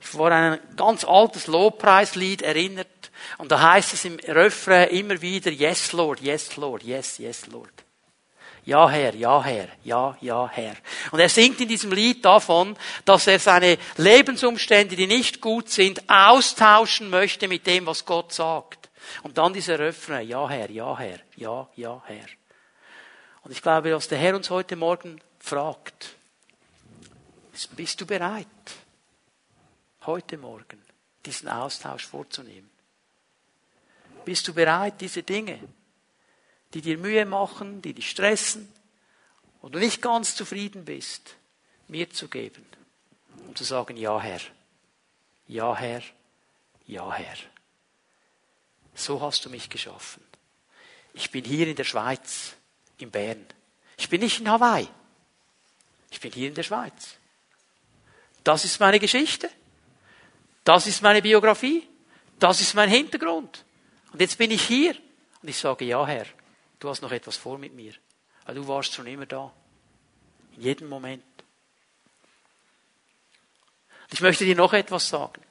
Ich 0.00 0.18
war 0.18 0.32
an 0.32 0.52
ein 0.54 0.76
ganz 0.76 1.04
altes 1.04 1.46
Lobpreislied 1.46 2.42
erinnert 2.42 3.10
und 3.38 3.52
da 3.52 3.60
heißt 3.60 3.92
es 3.94 4.04
im 4.04 4.18
Refrain 4.26 4.88
immer 4.88 5.20
wieder 5.20 5.50
Yes 5.50 5.92
Lord, 5.92 6.20
Yes 6.20 6.56
Lord, 6.56 6.82
Yes, 6.82 7.18
Yes 7.18 7.46
Lord. 7.46 7.72
Ja, 8.64 8.88
Herr, 8.88 9.14
ja, 9.14 9.42
Herr, 9.42 9.68
ja, 9.84 10.16
ja, 10.20 10.48
Herr. 10.48 10.74
Und 11.10 11.20
er 11.20 11.28
singt 11.28 11.60
in 11.60 11.68
diesem 11.68 11.92
Lied 11.92 12.24
davon, 12.24 12.76
dass 13.04 13.26
er 13.26 13.38
seine 13.38 13.78
Lebensumstände, 13.96 14.96
die 14.96 15.06
nicht 15.06 15.40
gut 15.40 15.70
sind, 15.70 16.08
austauschen 16.08 17.08
möchte 17.08 17.48
mit 17.48 17.66
dem, 17.66 17.86
was 17.86 18.04
Gott 18.04 18.32
sagt. 18.32 18.90
Und 19.22 19.38
dann 19.38 19.52
dieser 19.52 19.78
Refrain, 19.78 20.28
ja, 20.28 20.48
Herr, 20.48 20.70
ja, 20.70 20.96
Herr, 20.98 21.18
ja, 21.36 21.68
ja, 21.74 22.02
Herr. 22.06 22.26
Und 23.42 23.50
ich 23.50 23.62
glaube, 23.62 23.90
dass 23.90 24.08
der 24.08 24.18
Herr 24.18 24.36
uns 24.36 24.50
heute 24.50 24.76
Morgen 24.76 25.20
fragt, 25.38 26.14
bist 27.76 28.00
du 28.00 28.06
bereit, 28.06 28.46
heute 30.06 30.38
Morgen 30.38 30.82
diesen 31.24 31.48
Austausch 31.48 32.06
vorzunehmen? 32.06 32.70
Bist 34.24 34.46
du 34.48 34.54
bereit, 34.54 35.00
diese 35.00 35.22
Dinge 35.22 35.60
die 36.74 36.82
dir 36.82 36.98
Mühe 36.98 37.24
machen, 37.26 37.82
die 37.82 37.94
dich 37.94 38.10
stressen, 38.10 38.72
wo 39.60 39.68
du 39.68 39.78
nicht 39.78 40.00
ganz 40.00 40.34
zufrieden 40.34 40.84
bist, 40.84 41.36
mir 41.88 42.10
zu 42.10 42.28
geben 42.28 42.64
und 43.46 43.58
zu 43.58 43.64
sagen, 43.64 43.96
ja 43.96 44.20
Herr, 44.20 44.40
ja 45.48 45.76
Herr, 45.76 46.02
ja 46.86 47.12
Herr. 47.12 47.36
So 48.94 49.20
hast 49.20 49.44
du 49.44 49.50
mich 49.50 49.68
geschaffen. 49.68 50.22
Ich 51.12 51.30
bin 51.30 51.44
hier 51.44 51.66
in 51.66 51.76
der 51.76 51.84
Schweiz, 51.84 52.54
in 52.98 53.10
Bern. 53.10 53.44
Ich 53.96 54.08
bin 54.08 54.20
nicht 54.20 54.40
in 54.40 54.48
Hawaii. 54.48 54.88
Ich 56.10 56.20
bin 56.20 56.32
hier 56.32 56.48
in 56.48 56.54
der 56.54 56.62
Schweiz. 56.62 57.16
Das 58.44 58.64
ist 58.64 58.80
meine 58.80 59.00
Geschichte. 59.00 59.50
Das 60.64 60.86
ist 60.86 61.02
meine 61.02 61.22
Biografie. 61.22 61.86
Das 62.38 62.60
ist 62.60 62.74
mein 62.74 62.88
Hintergrund. 62.88 63.64
Und 64.12 64.20
jetzt 64.20 64.38
bin 64.38 64.50
ich 64.50 64.62
hier 64.62 64.94
und 65.42 65.48
ich 65.48 65.56
sage, 65.56 65.84
ja 65.84 66.06
Herr, 66.06 66.26
Du 66.80 66.88
hast 66.88 67.02
noch 67.02 67.12
etwas 67.12 67.36
vor 67.36 67.58
mit 67.58 67.74
mir. 67.74 67.92
Weil 68.46 68.54
du 68.54 68.66
warst 68.66 68.94
schon 68.94 69.06
immer 69.06 69.26
da. 69.26 69.52
In 70.56 70.62
jedem 70.62 70.88
Moment. 70.88 71.22
Ich 74.10 74.20
möchte 74.22 74.44
dir 74.44 74.56
noch 74.56 74.72
etwas 74.72 75.08
sagen. 75.08 75.42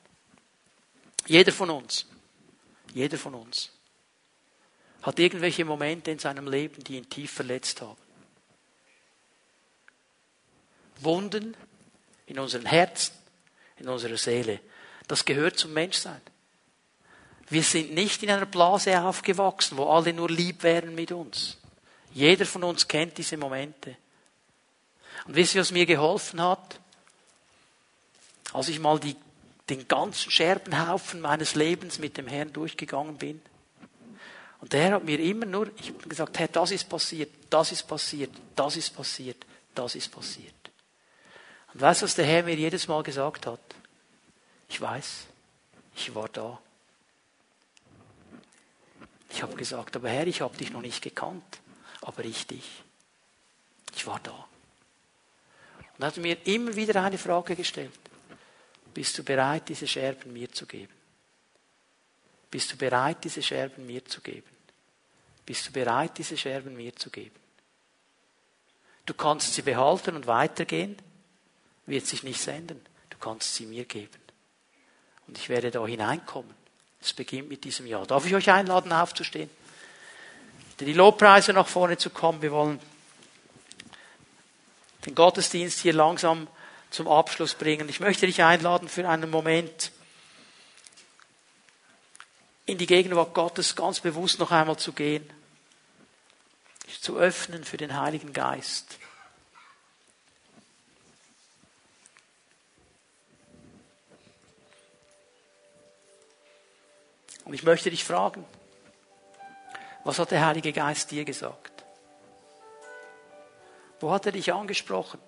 Jeder 1.27 1.51
von 1.51 1.69
uns, 1.69 2.07
jeder 2.93 3.17
von 3.17 3.35
uns 3.35 3.71
hat 5.03 5.19
irgendwelche 5.19 5.63
Momente 5.63 6.11
in 6.11 6.19
seinem 6.19 6.47
Leben, 6.47 6.83
die 6.83 6.97
ihn 6.97 7.09
tief 7.09 7.31
verletzt 7.31 7.81
haben. 7.81 8.01
Wunden 10.97 11.55
in 12.25 12.39
unseren 12.39 12.65
Herzen, 12.65 13.13
in 13.77 13.87
unserer 13.87 14.17
Seele, 14.17 14.59
Das 15.09 15.25
gehört 15.25 15.57
zum 15.57 15.73
Menschsein. 15.73 16.21
Wir 17.49 17.63
sind 17.63 17.95
nicht 17.95 18.21
in 18.21 18.29
einer 18.29 18.45
Blase 18.45 19.01
aufgewachsen, 19.01 19.75
wo 19.75 19.89
alle 19.89 20.13
nur 20.13 20.29
lieb 20.29 20.61
wären 20.61 20.93
mit 20.93 21.11
uns. 21.11 21.57
Jeder 22.13 22.45
von 22.45 22.63
uns 22.63 22.87
kennt 22.87 23.17
diese 23.17 23.35
Momente. 23.35 23.97
Und 25.25 25.35
wisst 25.35 25.55
ihr, 25.55 25.61
was 25.61 25.71
mir 25.71 25.87
geholfen 25.87 26.39
hat? 26.43 26.79
Als 28.53 28.69
ich 28.69 28.79
mal 28.79 28.99
die, 28.99 29.15
den 29.67 29.87
ganzen 29.87 30.29
Scherbenhaufen 30.29 31.21
meines 31.21 31.55
Lebens 31.55 31.97
mit 31.97 32.17
dem 32.17 32.27
Herrn 32.27 32.53
durchgegangen 32.53 33.17
bin. 33.17 33.41
Und 34.61 34.73
der 34.73 34.93
hat 34.93 35.05
mir 35.05 35.19
immer 35.19 35.47
nur, 35.47 35.71
ich 35.79 35.89
habe 35.89 36.07
gesagt, 36.07 36.37
Herr, 36.37 36.49
das 36.49 36.69
ist 36.69 36.87
passiert, 36.87 37.31
das 37.49 37.71
ist 37.71 37.87
passiert, 37.87 38.31
das 38.55 38.77
ist 38.77 38.91
passiert, 38.95 39.43
das 39.73 39.95
ist 39.95 40.11
passiert. 40.11 40.53
Und 41.73 41.81
weißt 41.81 42.03
du, 42.03 42.05
was 42.05 42.13
der 42.13 42.25
Herr 42.25 42.43
mir 42.43 42.55
jedes 42.55 42.87
Mal 42.87 43.01
gesagt 43.01 43.47
hat? 43.47 43.59
Ich 44.69 44.79
weiß, 44.79 45.25
ich 45.95 46.15
war 46.15 46.29
da. 46.29 46.59
Ich 49.31 49.43
habe 49.43 49.55
gesagt, 49.55 49.95
aber 49.95 50.09
Herr, 50.09 50.27
ich 50.27 50.41
habe 50.41 50.57
dich 50.57 50.71
noch 50.71 50.81
nicht 50.81 51.01
gekannt, 51.01 51.59
aber 52.01 52.23
ich 52.23 52.47
dich. 52.47 52.83
Ich 53.95 54.07
war 54.07 54.19
da. 54.21 54.47
Und 55.97 56.05
hat 56.05 56.17
mir 56.17 56.37
immer 56.47 56.75
wieder 56.75 57.03
eine 57.03 57.17
Frage 57.17 57.55
gestellt. 57.55 57.91
Bist 58.93 59.17
du 59.17 59.23
bereit, 59.23 59.69
diese 59.69 59.87
Scherben 59.87 60.33
mir 60.33 60.51
zu 60.51 60.65
geben? 60.65 60.93
Bist 62.49 62.71
du 62.71 62.77
bereit, 62.77 63.23
diese 63.23 63.43
Scherben 63.43 63.85
mir 63.85 64.03
zu 64.05 64.21
geben? 64.21 64.49
Bist 65.45 65.67
du 65.67 65.71
bereit, 65.71 66.17
diese 66.17 66.37
Scherben 66.37 66.75
mir 66.75 66.95
zu 66.95 67.09
geben? 67.09 67.35
Du 69.05 69.13
kannst 69.13 69.53
sie 69.53 69.61
behalten 69.61 70.15
und 70.15 70.27
weitergehen, 70.27 70.95
wird 71.85 72.05
sich 72.05 72.23
nichts 72.23 72.47
ändern. 72.47 72.81
Du 73.09 73.17
kannst 73.17 73.55
sie 73.55 73.65
mir 73.65 73.85
geben. 73.85 74.19
Und 75.29 75.37
ich 75.37 75.47
werde 75.47 75.69
da 75.69 75.85
hineinkommen. 75.85 76.49
Es 76.99 77.13
beginnt 77.13 77.49
mit 77.49 77.63
diesem 77.63 77.85
Jahr. 77.85 78.07
Darf 78.07 78.25
ich 78.25 78.33
euch 78.33 78.49
einladen, 78.49 78.91
aufzustehen? 78.91 79.47
Die 80.79 80.91
Lobpreise 80.91 81.53
nach 81.53 81.67
vorne 81.67 81.99
zu 81.99 82.09
kommen. 82.09 82.41
Wir 82.41 82.51
wollen 82.51 82.79
den 85.05 85.13
Gottesdienst 85.13 85.81
hier 85.81 85.93
langsam 85.93 86.47
zum 86.89 87.07
Abschluss 87.07 87.53
bringen. 87.53 87.87
Ich 87.89 87.99
möchte 87.99 88.25
dich 88.25 88.41
einladen, 88.41 88.89
für 88.89 89.07
einen 89.07 89.29
Moment 89.29 89.91
in 92.65 92.79
die 92.79 92.87
Gegenwart 92.87 93.35
Gottes 93.35 93.75
ganz 93.75 93.99
bewusst 93.99 94.39
noch 94.39 94.49
einmal 94.49 94.77
zu 94.77 94.93
gehen, 94.93 95.29
zu 97.01 97.17
öffnen 97.17 97.63
für 97.63 97.77
den 97.77 97.95
Heiligen 97.95 98.33
Geist. 98.33 98.97
Und 107.49 107.55
ich 107.55 107.63
möchte 107.63 107.89
dich 107.89 108.03
fragen, 108.03 108.45
was 110.03 110.19
hat 110.19 110.29
der 110.29 110.45
Heilige 110.45 110.71
Geist 110.71 111.09
dir 111.09 111.25
gesagt? 111.25 111.83
Wo 113.99 114.11
hat 114.11 114.27
er 114.27 114.33
dich 114.33 114.53
angesprochen? 114.53 115.19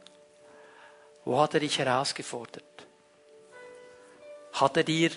Wo 1.26 1.41
hat 1.41 1.55
er 1.55 1.61
dich 1.61 1.80
herausgefordert? 1.80 2.63
Hat 4.53 4.78
er 4.78 4.84
dir 4.84 5.09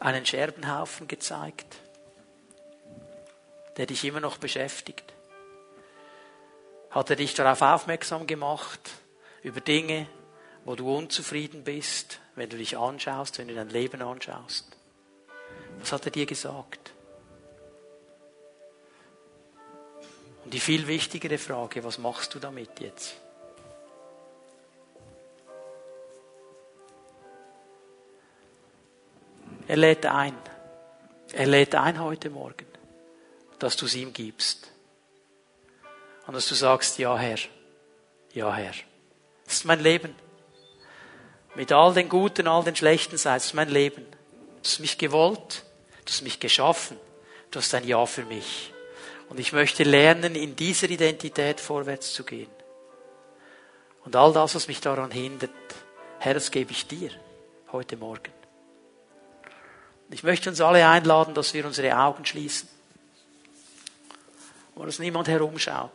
einen 0.00 0.26
Scherbenhaufen 0.26 1.08
gezeigt, 1.08 1.76
der 3.78 3.86
dich 3.86 4.04
immer 4.04 4.20
noch 4.20 4.36
beschäftigt? 4.36 5.14
Hat 6.90 7.08
er 7.08 7.16
dich 7.16 7.32
darauf 7.32 7.62
aufmerksam 7.62 8.26
gemacht, 8.26 8.90
über 9.42 9.62
Dinge, 9.62 10.06
wo 10.66 10.74
du 10.74 10.94
unzufrieden 10.94 11.64
bist, 11.64 12.20
wenn 12.34 12.50
du 12.50 12.58
dich 12.58 12.76
anschaust, 12.76 13.38
wenn 13.38 13.48
du 13.48 13.54
dein 13.54 13.70
Leben 13.70 14.02
anschaust? 14.02 14.73
Was 15.84 15.92
hat 15.92 16.06
er 16.06 16.12
dir 16.12 16.24
gesagt? 16.24 16.92
Und 20.42 20.54
die 20.54 20.58
viel 20.58 20.86
wichtigere 20.86 21.36
Frage, 21.36 21.84
was 21.84 21.98
machst 21.98 22.34
du 22.34 22.38
damit 22.38 22.80
jetzt? 22.80 23.16
Er 29.68 29.76
lädt 29.76 30.06
ein. 30.06 30.34
Er 31.34 31.46
lädt 31.46 31.74
ein 31.74 32.00
heute 32.00 32.30
Morgen, 32.30 32.66
dass 33.58 33.76
du 33.76 33.84
es 33.84 33.94
ihm 33.94 34.14
gibst. 34.14 34.70
Und 36.26 36.32
dass 36.32 36.48
du 36.48 36.54
sagst, 36.54 36.96
ja 36.96 37.14
Herr, 37.18 37.38
ja 38.32 38.54
Herr. 38.54 38.72
Das 39.44 39.56
ist 39.56 39.64
mein 39.66 39.80
Leben. 39.80 40.14
Mit 41.54 41.72
all 41.72 41.92
den 41.92 42.08
guten, 42.08 42.48
all 42.48 42.64
den 42.64 42.74
schlechten 42.74 43.18
Seiten, 43.18 43.36
das 43.36 43.44
ist 43.44 43.54
mein 43.54 43.68
Leben. 43.68 44.06
Du 44.62 44.64
hast 44.64 44.80
mich 44.80 44.96
gewollt, 44.96 45.62
du 46.04 46.10
hast 46.10 46.22
mich 46.22 46.40
geschaffen, 46.40 46.98
du 47.50 47.58
hast 47.58 47.74
ein 47.74 47.86
Ja 47.86 48.04
für 48.06 48.24
mich. 48.24 48.72
Und 49.28 49.40
ich 49.40 49.52
möchte 49.52 49.84
lernen, 49.84 50.34
in 50.34 50.54
dieser 50.54 50.90
Identität 50.90 51.60
vorwärts 51.60 52.12
zu 52.12 52.24
gehen. 52.24 52.50
Und 54.04 54.14
all 54.16 54.32
das, 54.32 54.54
was 54.54 54.68
mich 54.68 54.80
daran 54.80 55.10
hindert, 55.10 55.50
Herr, 56.18 56.34
das 56.34 56.50
gebe 56.50 56.72
ich 56.72 56.86
dir 56.86 57.10
heute 57.72 57.96
Morgen. 57.96 58.32
Ich 60.10 60.22
möchte 60.22 60.50
uns 60.50 60.60
alle 60.60 60.86
einladen, 60.86 61.34
dass 61.34 61.54
wir 61.54 61.64
unsere 61.64 61.98
Augen 61.98 62.24
schließen. 62.24 62.68
Wo 64.74 64.84
dass 64.84 64.98
niemand 64.98 65.28
herumschaut. 65.28 65.90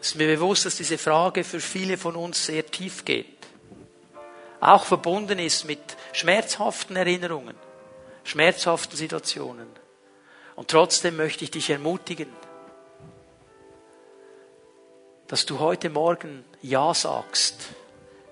Es 0.00 0.08
ist 0.08 0.14
mir 0.16 0.26
bewusst, 0.26 0.64
dass 0.66 0.76
diese 0.76 0.98
Frage 0.98 1.44
für 1.44 1.60
viele 1.60 1.96
von 1.98 2.16
uns 2.16 2.46
sehr 2.46 2.66
tief 2.66 3.04
geht. 3.04 3.41
Auch 4.62 4.84
verbunden 4.84 5.40
ist 5.40 5.64
mit 5.64 5.80
schmerzhaften 6.12 6.94
Erinnerungen, 6.94 7.56
schmerzhaften 8.22 8.96
Situationen. 8.96 9.66
Und 10.54 10.68
trotzdem 10.68 11.16
möchte 11.16 11.42
ich 11.42 11.50
dich 11.50 11.68
ermutigen, 11.68 12.32
dass 15.26 15.46
du 15.46 15.58
heute 15.58 15.90
Morgen 15.90 16.44
Ja 16.62 16.94
sagst. 16.94 17.70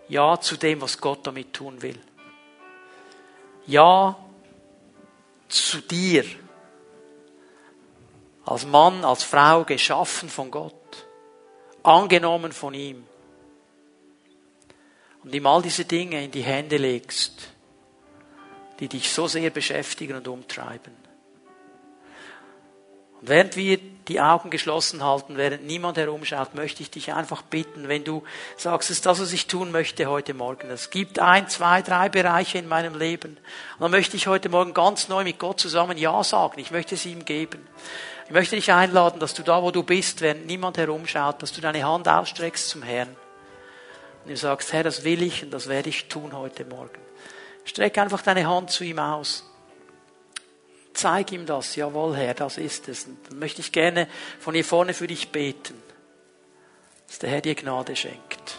Ja 0.06 0.40
zu 0.40 0.56
dem, 0.56 0.80
was 0.80 1.00
Gott 1.00 1.26
damit 1.26 1.52
tun 1.52 1.82
will. 1.82 1.98
Ja 3.66 4.16
zu 5.48 5.80
dir. 5.80 6.24
Als 8.44 8.66
Mann, 8.66 9.04
als 9.04 9.24
Frau 9.24 9.64
geschaffen 9.64 10.28
von 10.28 10.52
Gott. 10.52 11.06
Angenommen 11.82 12.52
von 12.52 12.72
ihm. 12.74 13.04
Und 15.22 15.34
ihm 15.34 15.46
all 15.46 15.62
diese 15.62 15.84
Dinge 15.84 16.24
in 16.24 16.30
die 16.30 16.42
Hände 16.42 16.76
legst, 16.76 17.48
die 18.78 18.88
dich 18.88 19.10
so 19.10 19.26
sehr 19.28 19.50
beschäftigen 19.50 20.16
und 20.16 20.28
umtreiben. 20.28 20.94
Und 23.20 23.28
während 23.28 23.54
wir 23.56 23.76
die 24.08 24.20
Augen 24.20 24.48
geschlossen 24.48 25.04
halten, 25.04 25.36
während 25.36 25.66
niemand 25.66 25.98
herumschaut, 25.98 26.54
möchte 26.54 26.82
ich 26.82 26.90
dich 26.90 27.12
einfach 27.12 27.42
bitten, 27.42 27.86
wenn 27.86 28.02
du 28.02 28.22
sagst, 28.56 28.88
es 28.88 28.96
ist 28.96 29.06
das, 29.06 29.20
was 29.20 29.32
ich 29.34 29.46
tun 29.46 29.70
möchte 29.70 30.06
heute 30.06 30.32
Morgen. 30.32 30.70
Es 30.70 30.88
gibt 30.88 31.18
ein, 31.18 31.46
zwei, 31.48 31.82
drei 31.82 32.08
Bereiche 32.08 32.56
in 32.56 32.66
meinem 32.66 32.98
Leben. 32.98 33.32
Und 33.32 33.80
dann 33.80 33.90
möchte 33.90 34.16
ich 34.16 34.26
heute 34.26 34.48
Morgen 34.48 34.72
ganz 34.72 35.08
neu 35.08 35.22
mit 35.22 35.38
Gott 35.38 35.60
zusammen 35.60 35.98
Ja 35.98 36.24
sagen. 36.24 36.58
Ich 36.60 36.70
möchte 36.70 36.94
es 36.94 37.04
ihm 37.04 37.26
geben. 37.26 37.60
Ich 38.24 38.32
möchte 38.32 38.56
dich 38.56 38.72
einladen, 38.72 39.20
dass 39.20 39.34
du 39.34 39.42
da, 39.42 39.62
wo 39.62 39.70
du 39.70 39.82
bist, 39.82 40.22
während 40.22 40.46
niemand 40.46 40.78
herumschaut, 40.78 41.42
dass 41.42 41.52
du 41.52 41.60
deine 41.60 41.84
Hand 41.84 42.08
ausstreckst 42.08 42.70
zum 42.70 42.82
Herrn. 42.82 43.14
Und 44.24 44.30
du 44.30 44.36
sagst, 44.36 44.72
Herr, 44.72 44.82
das 44.82 45.04
will 45.04 45.22
ich 45.22 45.42
und 45.42 45.50
das 45.50 45.68
werde 45.68 45.88
ich 45.88 46.06
tun 46.08 46.32
heute 46.32 46.64
Morgen. 46.64 47.00
Streck 47.64 47.98
einfach 47.98 48.22
deine 48.22 48.46
Hand 48.46 48.70
zu 48.70 48.84
ihm 48.84 48.98
aus. 48.98 49.44
Zeig 50.92 51.32
ihm 51.32 51.46
das. 51.46 51.76
Jawohl, 51.76 52.16
Herr, 52.16 52.34
das 52.34 52.58
ist 52.58 52.88
es. 52.88 53.06
Und 53.06 53.18
dann 53.28 53.38
möchte 53.38 53.60
ich 53.60 53.72
gerne 53.72 54.08
von 54.38 54.54
hier 54.54 54.64
vorne 54.64 54.92
für 54.92 55.06
dich 55.06 55.30
beten, 55.30 55.80
dass 57.06 57.18
der 57.18 57.30
Herr 57.30 57.40
dir 57.40 57.54
Gnade 57.54 57.96
schenkt. 57.96 58.58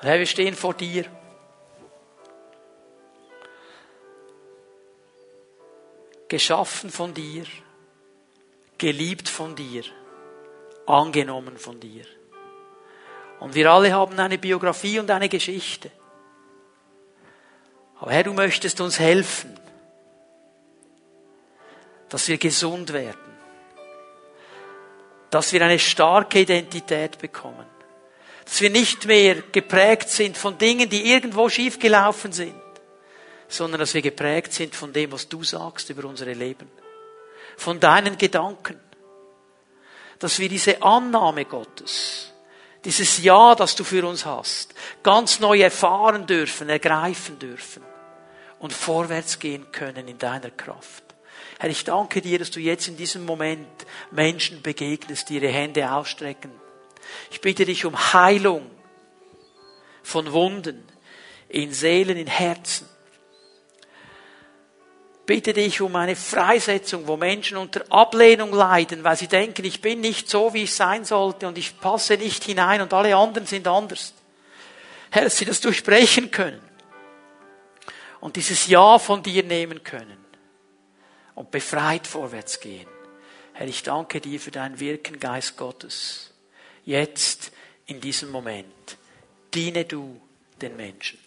Herr, 0.00 0.18
wir 0.18 0.26
stehen 0.26 0.54
vor 0.54 0.74
dir. 0.74 1.04
Geschaffen 6.28 6.90
von 6.90 7.14
dir, 7.14 7.44
geliebt 8.78 9.28
von 9.28 9.54
dir, 9.56 9.84
angenommen 10.86 11.56
von 11.56 11.80
dir. 11.80 12.04
Und 13.40 13.54
wir 13.54 13.70
alle 13.70 13.92
haben 13.92 14.18
eine 14.18 14.38
Biografie 14.38 14.98
und 14.98 15.10
eine 15.10 15.28
Geschichte. 15.28 15.90
Aber 17.98 18.12
Herr, 18.12 18.24
du 18.24 18.32
möchtest 18.32 18.80
uns 18.80 18.98
helfen, 18.98 19.58
dass 22.08 22.28
wir 22.28 22.38
gesund 22.38 22.92
werden, 22.92 23.36
dass 25.30 25.52
wir 25.52 25.62
eine 25.62 25.78
starke 25.78 26.40
Identität 26.40 27.18
bekommen, 27.18 27.66
dass 28.44 28.60
wir 28.60 28.70
nicht 28.70 29.06
mehr 29.06 29.42
geprägt 29.52 30.08
sind 30.08 30.36
von 30.36 30.56
Dingen, 30.56 30.88
die 30.88 31.12
irgendwo 31.12 31.48
schiefgelaufen 31.48 32.32
sind, 32.32 32.54
sondern 33.48 33.80
dass 33.80 33.94
wir 33.94 34.02
geprägt 34.02 34.52
sind 34.52 34.74
von 34.74 34.92
dem, 34.92 35.12
was 35.12 35.28
du 35.28 35.42
sagst 35.42 35.90
über 35.90 36.08
unsere 36.08 36.32
Leben, 36.32 36.70
von 37.56 37.80
deinen 37.80 38.18
Gedanken, 38.18 38.80
dass 40.18 40.38
wir 40.38 40.48
diese 40.48 40.82
Annahme 40.82 41.44
Gottes, 41.44 42.32
dieses 42.84 43.22
Ja, 43.22 43.54
das 43.54 43.74
du 43.74 43.84
für 43.84 44.06
uns 44.06 44.24
hast, 44.24 44.74
ganz 45.02 45.40
neu 45.40 45.60
erfahren 45.60 46.26
dürfen, 46.26 46.68
ergreifen 46.68 47.38
dürfen 47.38 47.82
und 48.58 48.72
vorwärts 48.72 49.38
gehen 49.38 49.70
können 49.72 50.08
in 50.08 50.18
deiner 50.18 50.50
Kraft. 50.50 51.02
Herr, 51.58 51.70
ich 51.70 51.84
danke 51.84 52.20
dir, 52.20 52.38
dass 52.38 52.50
du 52.50 52.60
jetzt 52.60 52.86
in 52.88 52.96
diesem 52.96 53.24
Moment 53.24 53.66
Menschen 54.10 54.62
begegnest, 54.62 55.28
die 55.28 55.36
ihre 55.36 55.48
Hände 55.48 55.90
ausstrecken. 55.90 56.50
Ich 57.30 57.40
bitte 57.40 57.64
dich 57.64 57.84
um 57.84 58.12
Heilung 58.12 58.70
von 60.02 60.32
Wunden 60.32 60.86
in 61.48 61.72
Seelen, 61.72 62.16
in 62.16 62.26
Herzen 62.26 62.88
bitte 65.26 65.52
dich 65.52 65.80
um 65.80 65.94
eine 65.96 66.16
Freisetzung, 66.16 67.06
wo 67.06 67.16
Menschen 67.16 67.56
unter 67.56 67.84
Ablehnung 67.90 68.52
leiden, 68.52 69.04
weil 69.04 69.16
sie 69.16 69.26
denken, 69.26 69.64
ich 69.64 69.82
bin 69.82 70.00
nicht 70.00 70.30
so, 70.30 70.54
wie 70.54 70.62
ich 70.62 70.74
sein 70.74 71.04
sollte 71.04 71.48
und 71.48 71.58
ich 71.58 71.78
passe 71.80 72.16
nicht 72.16 72.44
hinein 72.44 72.80
und 72.80 72.92
alle 72.92 73.14
anderen 73.16 73.46
sind 73.46 73.66
anders. 73.66 74.14
Herr, 75.10 75.24
dass 75.24 75.36
sie 75.36 75.44
das 75.44 75.60
durchbrechen 75.60 76.30
können 76.30 76.62
und 78.20 78.36
dieses 78.36 78.66
Ja 78.68 78.98
von 78.98 79.22
dir 79.22 79.42
nehmen 79.42 79.82
können 79.82 80.24
und 81.34 81.50
befreit 81.50 82.06
vorwärts 82.06 82.60
gehen. 82.60 82.88
Herr, 83.52 83.66
ich 83.66 83.82
danke 83.82 84.20
dir 84.20 84.38
für 84.38 84.50
dein 84.50 84.80
Wirken, 84.80 85.18
Geist 85.18 85.56
Gottes. 85.56 86.32
Jetzt, 86.84 87.52
in 87.86 88.00
diesem 88.00 88.30
Moment, 88.30 88.98
diene 89.54 89.84
du 89.84 90.20
den 90.60 90.76
Menschen. 90.76 91.18